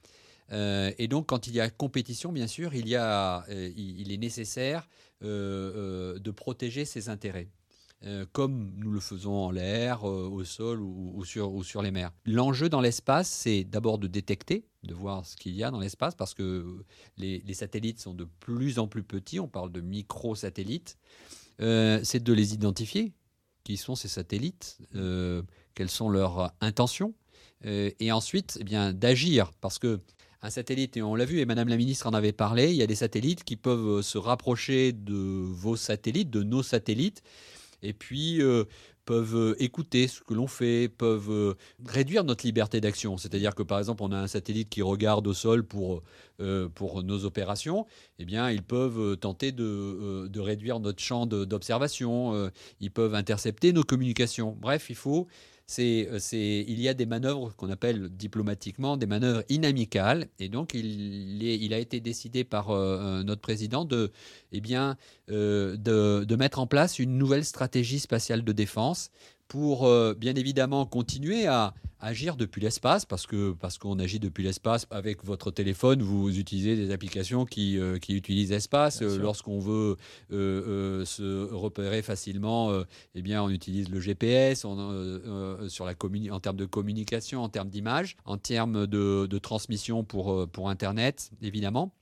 et 0.50 1.06
donc 1.08 1.26
quand 1.26 1.46
il 1.46 1.54
y 1.54 1.60
a 1.60 1.70
compétition, 1.70 2.32
bien 2.32 2.48
sûr, 2.48 2.74
il, 2.74 2.88
y 2.88 2.96
a, 2.96 3.44
il 3.48 4.10
est 4.10 4.18
nécessaire 4.18 4.88
de 5.22 6.30
protéger 6.30 6.84
ses 6.84 7.08
intérêts. 7.08 7.48
Euh, 8.04 8.26
comme 8.32 8.74
nous 8.76 8.90
le 8.90 9.00
faisons 9.00 9.32
en 9.32 9.50
l'air, 9.50 10.04
au 10.04 10.44
sol 10.44 10.82
ou, 10.82 11.24
sur, 11.24 11.82
les 11.82 11.90
mers. 11.90 12.12
L'enjeu 12.26 12.68
dans 12.68 12.82
l'espace, 12.82 13.28
c'est 13.28 13.64
d'abord 13.64 13.98
de 13.98 14.06
détecter, 14.06 14.66
de 14.82 14.92
voir 14.92 15.24
ce 15.24 15.34
qu'il 15.34 15.54
y 15.54 15.64
a 15.64 15.70
dans 15.70 15.80
l'espace, 15.80 16.14
parce 16.14 16.34
que 16.34 16.84
les, 17.16 17.54
satellites 17.54 17.98
sont 17.98 18.12
de 18.12 18.24
plus 18.38 18.78
en 18.78 18.86
plus 18.86 19.02
petits, 19.02 19.40
on 19.40 19.48
parle 19.48 19.72
de 19.72 19.80
microsatellites. 19.80 20.98
c'est 21.58 22.22
de 22.22 22.32
les 22.34 22.52
identifier, 22.52 23.14
qui 23.64 23.78
sont 23.78 23.94
ces 23.94 24.08
satellites, 24.08 24.78
quelles 25.74 25.90
sont 25.90 26.10
leurs 26.10 26.52
intentions, 26.60 27.14
et 27.64 28.12
ensuite 28.12 28.58
eh 28.60 28.92
d'agir, 28.92 29.52
parce 29.62 29.78
que 29.78 30.00
un 30.46 30.50
satellite, 30.50 30.96
et 30.96 31.02
on 31.02 31.16
l'a 31.16 31.24
vu, 31.24 31.40
et 31.40 31.44
Madame 31.44 31.68
la 31.68 31.76
Ministre 31.76 32.06
en 32.06 32.14
avait 32.14 32.32
parlé, 32.32 32.70
il 32.70 32.76
y 32.76 32.82
a 32.82 32.86
des 32.86 32.94
satellites 32.94 33.42
qui 33.42 33.56
peuvent 33.56 33.98
euh, 33.98 34.02
se 34.02 34.16
rapprocher 34.16 34.92
de 34.92 35.14
vos 35.14 35.76
satellites, 35.76 36.30
de 36.30 36.44
nos 36.44 36.62
satellites, 36.62 37.22
et 37.82 37.92
puis 37.92 38.40
euh, 38.40 38.64
peuvent 39.06 39.36
euh, 39.36 39.62
écouter 39.62 40.06
ce 40.06 40.20
que 40.20 40.34
l'on 40.34 40.46
fait, 40.46 40.88
peuvent 40.88 41.56
réduire 41.84 42.22
notre 42.22 42.46
liberté 42.46 42.80
d'action. 42.80 43.16
C'est-à-dire 43.16 43.56
que 43.56 43.64
par 43.64 43.80
exemple, 43.80 44.04
on 44.04 44.12
a 44.12 44.18
un 44.18 44.28
satellite 44.28 44.68
qui 44.68 44.82
regarde 44.82 45.26
au 45.26 45.34
sol 45.34 45.64
pour, 45.64 46.02
pour 46.74 47.02
nos 47.02 47.24
opérations, 47.24 47.86
eh 48.18 48.24
bien, 48.24 48.50
ils 48.50 48.62
peuvent 48.62 49.16
tenter 49.16 49.52
de, 49.52 50.28
de 50.28 50.40
réduire 50.40 50.80
notre 50.80 51.02
champ 51.02 51.26
d'observation, 51.26 52.50
ils 52.80 52.90
peuvent 52.90 53.14
intercepter 53.14 53.72
nos 53.72 53.84
communications. 53.84 54.56
Bref, 54.60 54.90
il 54.90 54.96
faut 54.96 55.28
euh, 55.78 56.18
c'est, 56.20 56.64
il 56.68 56.80
y 56.80 56.88
a 56.88 56.94
des 56.94 57.06
manœuvres 57.06 57.54
qu'on 57.56 57.70
appelle 57.70 58.08
diplomatiquement 58.08 58.96
des 58.96 59.06
manœuvres 59.06 59.42
inamicales. 59.48 60.28
Et 60.38 60.48
donc, 60.48 60.74
il, 60.74 61.74
a 61.74 61.78
été 61.78 62.00
décidé 62.00 62.44
par 62.44 62.70
euh, 62.70 62.98
euh, 63.00 63.22
notre 63.24 63.40
président 63.40 63.84
de, 63.84 64.12
eh 64.52 64.60
de, 64.60 66.24
de, 66.24 66.36
mettre 66.36 66.58
en 66.60 66.66
place 66.66 66.98
une 66.98 67.18
nouvelle 67.18 67.44
stratégie 67.44 67.98
spatiale 67.98 68.44
de 68.44 68.52
défense 68.52 69.10
pour 69.48 69.86
euh, 69.86 70.14
bien 70.14 70.34
évidemment 70.34 70.86
continuer 70.86 71.46
à 71.46 71.74
agir 71.98 72.36
depuis 72.36 72.60
l'espace, 72.60 73.06
parce 73.06 73.26
que 73.26 73.52
parce 73.52 73.78
qu'on 73.78 73.98
agit 73.98 74.20
depuis 74.20 74.44
l'espace 74.44 74.86
avec 74.90 75.24
votre 75.24 75.50
téléphone, 75.50 76.02
vous 76.02 76.38
utilisez 76.38 76.76
des 76.76 76.90
applications 76.90 77.46
qui, 77.46 77.78
euh, 77.78 77.98
qui 77.98 78.14
utilisent 78.14 78.50
l'espace. 78.50 79.00
Lorsqu'on 79.00 79.58
veut 79.58 79.96
euh, 80.30 81.04
se 81.04 81.50
repérer 81.52 82.02
facilement, 82.02 82.70
eh 83.14 83.22
bien 83.22 83.42
on 83.42 83.48
utilise 83.48 83.88
le 83.88 84.00
GPS 84.00 84.60
sur 84.60 85.86
la 85.86 85.94
en 86.30 86.40
termes 86.40 86.56
de 86.56 86.66
communication, 86.66 87.42
en 87.42 87.48
termes 87.48 87.70
d'image, 87.70 88.16
en 88.24 88.36
termes 88.36 88.86
de, 88.86 89.26
de 89.26 89.38
transmission 89.38 90.04
pour, 90.04 90.48
pour 90.48 90.68
Internet, 90.68 91.30
évidemment. 91.40 91.92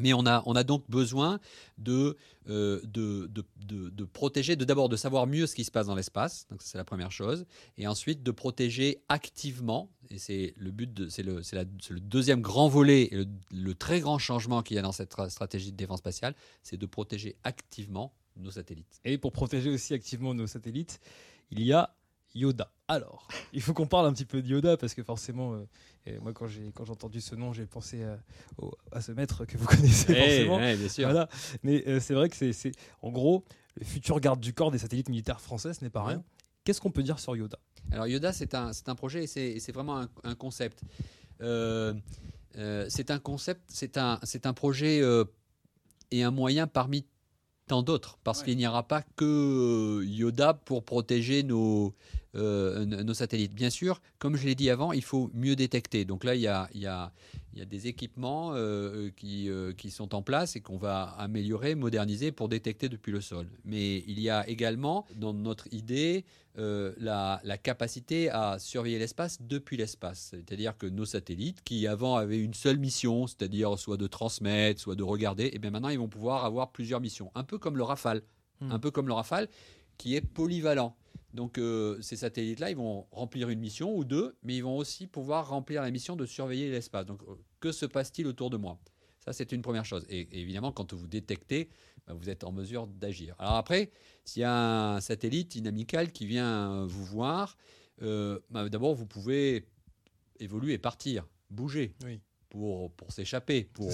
Mais 0.00 0.12
on 0.12 0.26
a, 0.26 0.42
on 0.46 0.56
a 0.56 0.64
donc 0.64 0.84
besoin 0.88 1.38
de, 1.78 2.16
euh, 2.48 2.80
de, 2.84 3.28
de, 3.28 3.90
de, 3.90 4.04
protéger, 4.04 4.56
de 4.56 4.64
d'abord 4.64 4.88
de 4.88 4.96
savoir 4.96 5.26
mieux 5.26 5.46
ce 5.46 5.54
qui 5.54 5.64
se 5.64 5.70
passe 5.70 5.86
dans 5.86 5.94
l'espace, 5.94 6.46
donc 6.50 6.62
c'est 6.62 6.78
la 6.78 6.84
première 6.84 7.12
chose, 7.12 7.46
et 7.78 7.86
ensuite 7.86 8.22
de 8.22 8.30
protéger 8.30 9.02
activement, 9.08 9.90
et 10.10 10.18
c'est 10.18 10.54
le 10.56 10.70
but, 10.70 11.08
c'est 11.10 11.22
le, 11.22 11.42
le, 11.52 12.00
deuxième 12.00 12.40
grand 12.40 12.68
volet, 12.68 13.08
le, 13.12 13.26
le 13.52 13.74
très 13.74 14.00
grand 14.00 14.18
changement 14.18 14.62
qu'il 14.62 14.76
y 14.76 14.78
a 14.78 14.82
dans 14.82 14.92
cette 14.92 15.14
stratégie 15.28 15.70
de 15.70 15.76
défense 15.76 15.98
spatiale, 15.98 16.34
c'est 16.62 16.76
de 16.76 16.86
protéger 16.86 17.36
activement 17.44 18.14
nos 18.36 18.50
satellites. 18.50 19.00
Et 19.04 19.18
pour 19.18 19.32
protéger 19.32 19.70
aussi 19.70 19.94
activement 19.94 20.34
nos 20.34 20.46
satellites, 20.46 21.00
il 21.50 21.62
y 21.62 21.72
a 21.72 21.94
Yoda. 22.34 22.70
Alors, 22.88 23.28
il 23.52 23.62
faut 23.62 23.74
qu'on 23.74 23.86
parle 23.86 24.06
un 24.06 24.12
petit 24.12 24.24
peu 24.24 24.42
de 24.42 24.48
Yoda 24.48 24.76
parce 24.76 24.94
que 24.94 25.02
forcément, 25.02 25.54
euh, 25.54 26.18
moi 26.20 26.32
quand 26.32 26.46
j'ai 26.46 26.72
quand 26.72 26.84
j'ai 26.84 26.92
entendu 26.92 27.20
ce 27.20 27.34
nom, 27.34 27.52
j'ai 27.52 27.66
pensé 27.66 28.04
à, 28.92 29.00
ce 29.00 29.12
maître 29.12 29.44
que 29.44 29.56
vous 29.56 29.66
connaissez 29.66 30.12
eh, 30.12 30.46
forcément. 30.46 30.58
bien 30.58 30.88
sûr. 30.88 31.28
Mais 31.62 31.86
euh, 31.86 32.00
c'est 32.00 32.14
vrai 32.14 32.28
que 32.28 32.52
c'est 32.52 32.72
en 33.02 33.10
gros 33.10 33.44
le 33.78 33.84
futur 33.84 34.20
garde 34.20 34.40
du 34.40 34.52
corps 34.52 34.70
des 34.70 34.78
satellites 34.78 35.08
militaires 35.08 35.40
français, 35.40 35.72
ce 35.72 35.84
n'est 35.84 35.90
pas 35.90 36.04
rien. 36.04 36.22
Qu'est-ce 36.64 36.80
qu'on 36.80 36.90
peut 36.90 37.02
dire 37.02 37.18
sur 37.18 37.36
Yoda? 37.36 37.58
Alors 37.90 38.06
Yoda, 38.06 38.32
c'est 38.32 38.54
un, 38.54 38.72
un 38.86 38.94
projet 38.94 39.24
et 39.24 39.60
c'est 39.60 39.72
vraiment 39.72 40.06
un, 40.24 40.34
concept. 40.34 40.82
Euh, 41.40 41.94
c'est 42.88 43.10
un 43.10 43.18
concept, 43.18 43.62
c'est 43.68 43.96
un, 43.96 44.20
un 44.44 44.52
projet 44.52 45.00
et 46.10 46.22
un 46.22 46.30
moyen 46.30 46.66
parmi 46.66 47.06
tant 47.70 47.82
d'autres, 47.84 48.18
parce 48.24 48.42
qu'il 48.42 48.56
n'y 48.56 48.66
aura 48.66 48.82
pas 48.82 49.02
que 49.14 50.02
Yoda 50.04 50.54
pour 50.54 50.82
protéger 50.82 51.44
nos, 51.44 51.94
euh, 52.34 52.84
nos 52.84 53.14
satellites. 53.14 53.54
Bien 53.54 53.70
sûr, 53.70 54.00
comme 54.18 54.36
je 54.36 54.44
l'ai 54.44 54.56
dit 54.56 54.70
avant, 54.70 54.92
il 54.92 55.04
faut 55.04 55.30
mieux 55.34 55.54
détecter. 55.54 56.04
Donc 56.04 56.24
là, 56.24 56.34
il 56.34 56.40
y 56.40 56.48
a, 56.48 56.68
il 56.74 56.80
y 56.80 56.88
a, 56.88 57.12
il 57.52 57.58
y 57.58 57.62
a 57.62 57.64
des 57.64 57.86
équipements 57.86 58.52
euh, 58.54 59.10
qui, 59.16 59.48
euh, 59.48 59.72
qui 59.72 59.90
sont 59.90 60.14
en 60.14 60.22
place 60.22 60.56
et 60.56 60.60
qu'on 60.60 60.76
va 60.76 61.02
améliorer, 61.18 61.74
moderniser 61.74 62.32
pour 62.32 62.48
détecter 62.48 62.88
depuis 62.88 63.12
le 63.12 63.20
sol. 63.20 63.48
Mais 63.64 63.98
il 64.06 64.20
y 64.20 64.30
a 64.30 64.48
également 64.48 65.06
dans 65.16 65.32
notre 65.32 65.72
idée 65.72 66.24
la, 66.56 67.40
la, 67.42 67.56
capacité 67.56 68.28
à 68.28 68.58
surveiller 68.58 68.98
l'espace 68.98 69.40
depuis 69.40 69.78
l'espace. 69.78 70.34
C'est-à-dire 70.34 70.76
que 70.76 70.86
nos 70.86 71.06
satellites, 71.06 71.62
qui 71.64 71.86
avant 71.86 72.16
avaient 72.16 72.38
une 72.38 72.52
seule 72.52 72.76
mission, 72.76 73.26
c'est-à-dire 73.26 73.78
soit 73.78 73.96
de 73.96 74.06
transmettre, 74.06 74.78
soit 74.78 74.94
de 74.94 75.02
regarder, 75.02 75.44
et 75.44 75.52
eh 75.54 75.58
bien 75.58 75.70
maintenant 75.70 75.88
ils 75.88 75.98
vont 75.98 76.08
pouvoir 76.08 76.44
avoir 76.44 76.70
plusieurs 76.70 77.00
missions. 77.00 77.32
Un 77.34 77.44
peu 77.44 77.56
comme 77.56 77.78
le 77.78 77.82
Rafale. 77.82 78.20
Hmm. 78.60 78.72
Un 78.72 78.78
peu 78.78 78.90
comme 78.90 79.08
le 79.08 79.14
Rafale 79.14 79.48
qui 79.96 80.16
est 80.16 80.22
polyvalent. 80.22 80.96
Donc 81.34 81.58
euh, 81.58 82.00
ces 82.00 82.16
satellites-là, 82.16 82.70
ils 82.70 82.76
vont 82.76 83.06
remplir 83.10 83.48
une 83.48 83.60
mission 83.60 83.94
ou 83.96 84.04
deux, 84.04 84.36
mais 84.42 84.56
ils 84.56 84.62
vont 84.62 84.76
aussi 84.76 85.06
pouvoir 85.06 85.48
remplir 85.48 85.82
la 85.82 85.90
mission 85.90 86.16
de 86.16 86.26
surveiller 86.26 86.70
l'espace. 86.70 87.06
Donc 87.06 87.22
euh, 87.22 87.34
que 87.60 87.72
se 87.72 87.86
passe-t-il 87.86 88.26
autour 88.26 88.50
de 88.50 88.56
moi? 88.56 88.78
Ça, 89.24 89.32
c'est 89.32 89.52
une 89.52 89.62
première 89.62 89.84
chose. 89.84 90.06
Et, 90.08 90.40
évidemment, 90.40 90.72
quand 90.72 90.94
vous 90.94 91.06
détectez, 91.06 91.68
bah, 92.06 92.14
vous 92.14 92.30
êtes 92.30 92.42
en 92.42 92.52
mesure 92.52 92.86
d'agir. 92.86 93.34
Alors 93.38 93.56
après, 93.56 93.90
s'il 94.24 94.40
y 94.40 94.44
a 94.44 94.94
un 94.94 95.00
satellite 95.00 95.54
inamical 95.56 96.10
qui 96.10 96.26
vient 96.26 96.86
vous 96.86 97.04
voir, 97.04 97.56
bah, 98.00 98.68
d'abord, 98.70 98.94
vous 98.94 99.06
pouvez 99.06 99.66
évoluer, 100.38 100.78
partir, 100.78 101.28
bouger. 101.50 101.94
Oui 102.02 102.20
pour, 102.50 102.90
pour 102.92 103.12
s'échapper, 103.12 103.64
pour, 103.72 103.90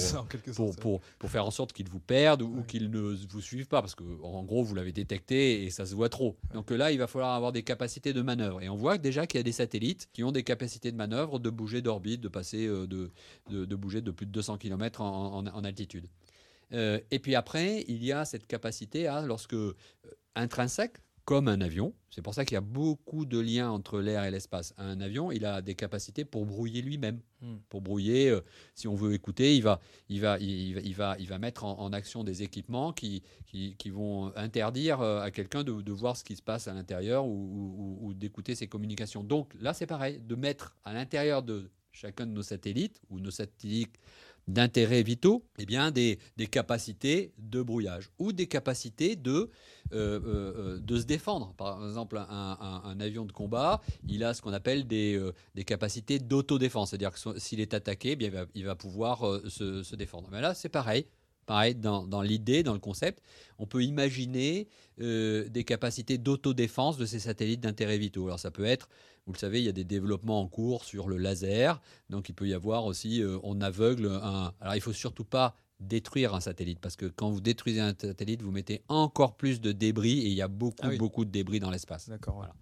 pour, 0.54 0.76
pour, 0.76 1.00
pour, 1.18 1.30
faire 1.30 1.46
en 1.46 1.50
sorte 1.50 1.72
qu'ils 1.72 1.88
vous 1.88 2.00
perdent 2.00 2.42
ou, 2.42 2.62
qu'ils 2.66 2.90
ne 2.90 3.14
vous 3.28 3.40
suivent 3.40 3.68
pas, 3.68 3.80
parce 3.80 3.94
que 3.94 4.02
en 4.22 4.42
gros, 4.42 4.64
vous 4.64 4.74
l'avez 4.74 4.92
détecté 4.92 5.64
et 5.64 5.70
ça 5.70 5.86
se 5.86 5.94
voit 5.94 6.08
trop. 6.08 6.36
Donc 6.52 6.70
là, 6.70 6.90
il 6.90 6.98
va 6.98 7.06
falloir 7.06 7.34
avoir 7.34 7.52
des 7.52 7.62
capacités 7.62 8.12
de 8.12 8.22
manœuvre. 8.22 8.62
Et 8.62 8.68
on 8.68 8.76
voit 8.76 8.98
déjà 8.98 9.26
qu'il 9.26 9.38
y 9.38 9.40
a 9.40 9.44
des 9.44 9.52
satellites 9.52 10.08
qui 10.12 10.24
ont 10.24 10.32
des 10.32 10.42
capacités 10.42 10.90
de 10.90 10.96
manœuvre, 10.96 11.38
de 11.38 11.50
bouger 11.50 11.82
d'orbite, 11.82 12.20
de 12.20 12.28
passer 12.28 12.66
euh, 12.66 12.86
de, 12.86 13.10
de, 13.50 13.64
de, 13.64 13.76
bouger 13.76 14.00
de 14.00 14.10
plus 14.10 14.26
de 14.26 14.32
200 14.32 14.56
km 14.56 15.02
en, 15.02 15.46
en, 15.46 15.64
altitude. 15.64 16.06
Euh, 16.72 16.98
et 17.10 17.18
puis 17.18 17.34
après, 17.34 17.84
il 17.88 18.02
y 18.02 18.12
a 18.12 18.24
cette 18.24 18.46
capacité 18.46 19.06
à, 19.06 19.22
lorsque 19.22 19.54
euh, 19.54 19.76
intrinsèque, 20.34 20.96
comme 21.26 21.48
un 21.48 21.60
avion. 21.60 21.92
C'est 22.10 22.22
pour 22.22 22.34
ça 22.34 22.44
qu'il 22.44 22.54
y 22.54 22.56
a 22.56 22.62
beaucoup 22.62 23.26
de 23.26 23.38
liens 23.38 23.68
entre 23.68 24.00
l'air 24.00 24.24
et 24.24 24.30
l'espace. 24.30 24.72
Un 24.78 25.00
avion, 25.00 25.32
il 25.32 25.44
a 25.44 25.60
des 25.60 25.74
capacités 25.74 26.24
pour 26.24 26.46
brouiller 26.46 26.80
lui-même. 26.82 27.20
Hmm. 27.42 27.56
Pour 27.68 27.82
brouiller, 27.82 28.30
euh, 28.30 28.40
si 28.76 28.86
on 28.86 28.94
veut 28.94 29.12
écouter, 29.12 29.56
il 29.56 29.62
va, 29.62 29.80
il 30.08 30.20
va, 30.20 30.38
il 30.38 30.94
va, 30.94 31.16
il 31.18 31.26
va, 31.26 31.38
mettre 31.38 31.64
en, 31.64 31.92
action 31.92 32.22
des 32.22 32.44
équipements 32.44 32.92
qui, 32.92 33.22
qui, 33.46 33.90
vont 33.90 34.32
interdire 34.36 35.00
euh, 35.00 35.20
à 35.20 35.32
quelqu'un 35.32 35.64
de, 35.64 35.92
voir 35.92 36.16
ce 36.16 36.22
qui 36.22 36.36
se 36.36 36.42
passe 36.42 36.68
à 36.68 36.74
l'intérieur 36.74 37.26
ou, 37.26 37.98
ou 38.00 38.14
d'écouter 38.14 38.54
ses 38.54 38.68
communications. 38.68 39.24
Donc 39.24 39.52
là, 39.60 39.74
c'est 39.74 39.86
pareil, 39.86 40.20
de 40.20 40.34
mettre 40.36 40.76
à 40.84 40.94
l'intérieur 40.94 41.42
de 41.42 41.70
chacun 41.90 42.26
de 42.26 42.32
nos 42.32 42.42
satellites 42.42 43.00
ou 43.10 43.18
nos 43.18 43.30
satellites 43.32 43.98
d'intérêts 44.48 45.02
vitaux, 45.02 45.44
eh 45.58 45.66
bien 45.66 45.90
des, 45.90 46.18
des, 46.36 46.46
capacités 46.46 47.32
de 47.38 47.62
brouillage 47.62 48.10
ou 48.18 48.32
des 48.32 48.46
capacités 48.46 49.16
de, 49.16 49.30
euh, 49.30 49.50
euh, 49.92 50.20
euh, 50.26 50.78
de 50.78 50.98
se 50.98 51.04
défendre. 51.04 51.52
Par 51.56 51.84
exemple, 51.84 52.16
un, 52.16 52.82
un, 52.84 53.00
avion 53.00 53.24
de 53.24 53.32
combat, 53.32 53.80
il 54.08 54.22
a 54.24 54.34
ce 54.34 54.42
qu'on 54.42 54.52
appelle 54.52 54.86
des, 54.86 55.20
des 55.54 55.64
capacités 55.64 56.18
d'autodéfense, 56.18 56.90
c'est-à-dire 56.90 57.12
que 57.12 57.38
s'il 57.38 57.60
est 57.60 57.74
attaqué, 57.74 58.12
eh 58.12 58.16
bien, 58.16 58.28
il, 58.28 58.34
va, 58.34 58.44
il 58.54 58.64
va 58.64 58.74
pouvoir 58.76 59.40
se, 59.48 59.82
se, 59.82 59.96
défendre. 59.96 60.28
Mais 60.30 60.40
là, 60.40 60.54
c'est 60.54 60.68
pareil. 60.68 61.06
Pareil, 61.46 61.74
dans, 61.74 62.06
dans 62.06 62.22
l'idée, 62.22 62.62
dans 62.62 62.74
le 62.74 62.80
concept, 62.80 63.22
on 63.58 63.66
peut 63.66 63.82
imaginer 63.82 64.68
des 64.98 65.64
capacités 65.66 66.16
d'autodéfense 66.16 66.96
de 66.96 67.04
ces 67.04 67.18
satellites 67.18 67.60
d'intérêt 67.60 67.98
vitaux. 67.98 68.26
Alors 68.26 68.40
ça 68.40 68.50
peut 68.50 68.64
être 68.64 68.88
vous 69.26 69.32
le 69.32 69.38
savez, 69.38 69.60
il 69.60 69.64
y 69.64 69.68
a 69.68 69.72
des 69.72 69.84
développements 69.84 70.40
en 70.40 70.46
cours 70.46 70.84
sur 70.84 71.08
le 71.08 71.16
laser. 71.16 71.80
Donc 72.10 72.28
il 72.28 72.32
peut 72.34 72.46
y 72.46 72.54
avoir 72.54 72.84
aussi, 72.84 73.22
euh, 73.22 73.38
on 73.42 73.60
aveugle 73.60 74.06
un. 74.06 74.52
Alors 74.60 74.76
il 74.76 74.80
faut 74.80 74.92
surtout 74.92 75.24
pas 75.24 75.56
détruire 75.80 76.34
un 76.34 76.40
satellite 76.40 76.78
parce 76.80 76.96
que 76.96 77.06
quand 77.06 77.30
vous 77.30 77.40
détruisez 77.40 77.80
un 77.80 77.94
satellite, 78.00 78.42
vous 78.42 78.52
mettez 78.52 78.82
encore 78.88 79.36
plus 79.36 79.60
de 79.60 79.72
débris 79.72 80.20
et 80.20 80.28
il 80.28 80.34
y 80.34 80.42
a 80.42 80.48
beaucoup, 80.48 80.86
ah 80.86 80.96
beaucoup 80.96 81.24
de 81.24 81.30
débris 81.30 81.58
dans 81.58 81.70
l'espace. 81.70 82.08
D'accord. 82.08 82.36
Voilà. 82.36 82.54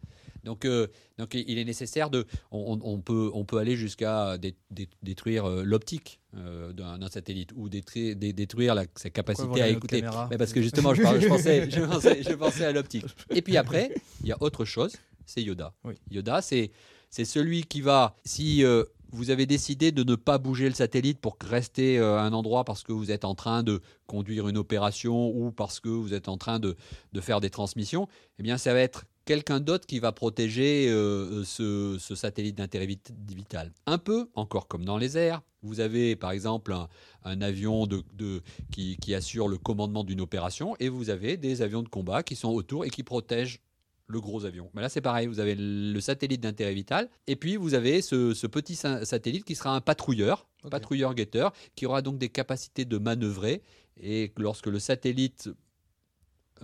Donc, 0.44 0.64
euh, 0.64 0.86
donc 1.18 1.34
il 1.34 1.58
est 1.58 1.64
nécessaire 1.64 2.10
de. 2.10 2.26
On, 2.50 3.00
peut, 3.00 3.30
on 3.34 3.44
peut 3.44 3.58
aller 3.58 3.76
jusqu'à 3.76 4.36
détruire 5.02 5.46
euh, 5.46 5.62
l'optique 5.64 6.20
d'un 6.34 7.08
satellite 7.08 7.50
ou 7.56 7.68
détruire, 7.68 8.16
détruire 8.16 8.74
la, 8.74 8.84
sa 8.96 9.10
capacité 9.10 9.62
à 9.62 9.68
écouter. 9.68 10.02
Mais 10.30 10.38
parce 10.38 10.52
que 10.52 10.62
justement, 10.62 10.94
je, 10.94 11.02
je, 11.02 11.28
pensais, 11.28 11.70
je, 11.70 11.80
pensais, 11.84 12.22
je 12.22 12.32
pensais 12.34 12.64
à 12.64 12.72
l'optique. 12.72 13.06
Et 13.30 13.42
puis 13.42 13.56
après, 13.56 13.94
il 14.20 14.28
y 14.28 14.32
a 14.32 14.42
autre 14.42 14.64
chose 14.64 14.92
c'est 15.26 15.42
Yoda. 15.42 15.74
Yoda, 16.10 16.42
c'est 16.42 16.70
celui 17.10 17.64
qui 17.64 17.80
va, 17.80 18.16
si 18.24 18.64
euh, 18.64 18.84
vous 19.10 19.30
avez 19.30 19.46
décidé 19.46 19.92
de 19.92 20.02
ne 20.02 20.14
pas 20.14 20.38
bouger 20.38 20.68
le 20.68 20.74
satellite 20.74 21.20
pour 21.20 21.36
rester 21.42 21.98
euh, 21.98 22.18
à 22.18 22.22
un 22.22 22.32
endroit 22.32 22.64
parce 22.64 22.82
que 22.82 22.92
vous 22.92 23.10
êtes 23.10 23.24
en 23.24 23.34
train 23.34 23.62
de 23.62 23.80
conduire 24.06 24.48
une 24.48 24.58
opération 24.58 25.28
ou 25.28 25.52
parce 25.52 25.80
que 25.80 25.88
vous 25.88 26.14
êtes 26.14 26.28
en 26.28 26.36
train 26.36 26.58
de, 26.58 26.76
faire 27.20 27.40
des 27.40 27.50
transmissions, 27.50 28.08
eh 28.38 28.42
bien 28.42 28.58
ça 28.58 28.72
va 28.72 28.80
être 28.80 29.04
quelqu'un 29.24 29.60
d'autre 29.60 29.86
qui 29.86 29.98
va 29.98 30.12
protéger 30.12 30.88
euh, 30.88 31.44
ce, 31.44 31.98
satellite 32.14 32.56
d'intérêt 32.56 32.86
vital. 32.86 33.72
Un 33.86 33.98
peu, 33.98 34.28
encore 34.34 34.68
comme 34.68 34.84
dans 34.84 34.98
les 34.98 35.16
airs, 35.16 35.42
vous 35.62 35.80
avez 35.80 36.14
par 36.14 36.30
exemple 36.30 36.74
un, 37.24 37.40
avion 37.40 37.86
de, 37.86 38.02
qui, 38.70 38.96
qui, 38.98 39.14
assure 39.14 39.48
le 39.48 39.56
commandement 39.56 40.04
d'une 40.04 40.20
opération 40.20 40.76
et 40.78 40.88
vous 40.88 41.10
avez 41.10 41.36
des 41.36 41.62
avions 41.62 41.82
de 41.82 41.88
combat 41.88 42.22
qui 42.22 42.36
sont 42.36 42.50
autour 42.50 42.84
et 42.84 42.90
qui 42.90 43.02
protègent 43.02 43.60
le 44.06 44.20
gros 44.20 44.44
avion. 44.44 44.70
Mais 44.74 44.82
là, 44.82 44.88
c'est 44.88 45.00
pareil, 45.00 45.26
vous 45.26 45.40
avez 45.40 45.54
le 45.56 45.98
satellite 46.00 46.40
d'intérêt 46.40 46.74
vital, 46.74 47.08
et 47.26 47.36
puis 47.36 47.56
vous 47.56 47.74
avez 47.74 48.02
ce, 48.02 48.46
petit 48.46 48.76
satellite 48.76 49.44
qui 49.44 49.54
sera 49.54 49.74
un 49.74 49.80
patrouilleur, 49.80 50.46
patrouilleur-guetteur, 50.70 51.52
qui 51.74 51.86
aura 51.86 52.02
donc 52.02 52.18
des 52.18 52.28
capacités 52.28 52.84
de 52.84 52.98
manœuvrer, 52.98 53.62
et 54.00 54.32
lorsque 54.36 54.66
le 54.66 54.78
satellite 54.78 55.50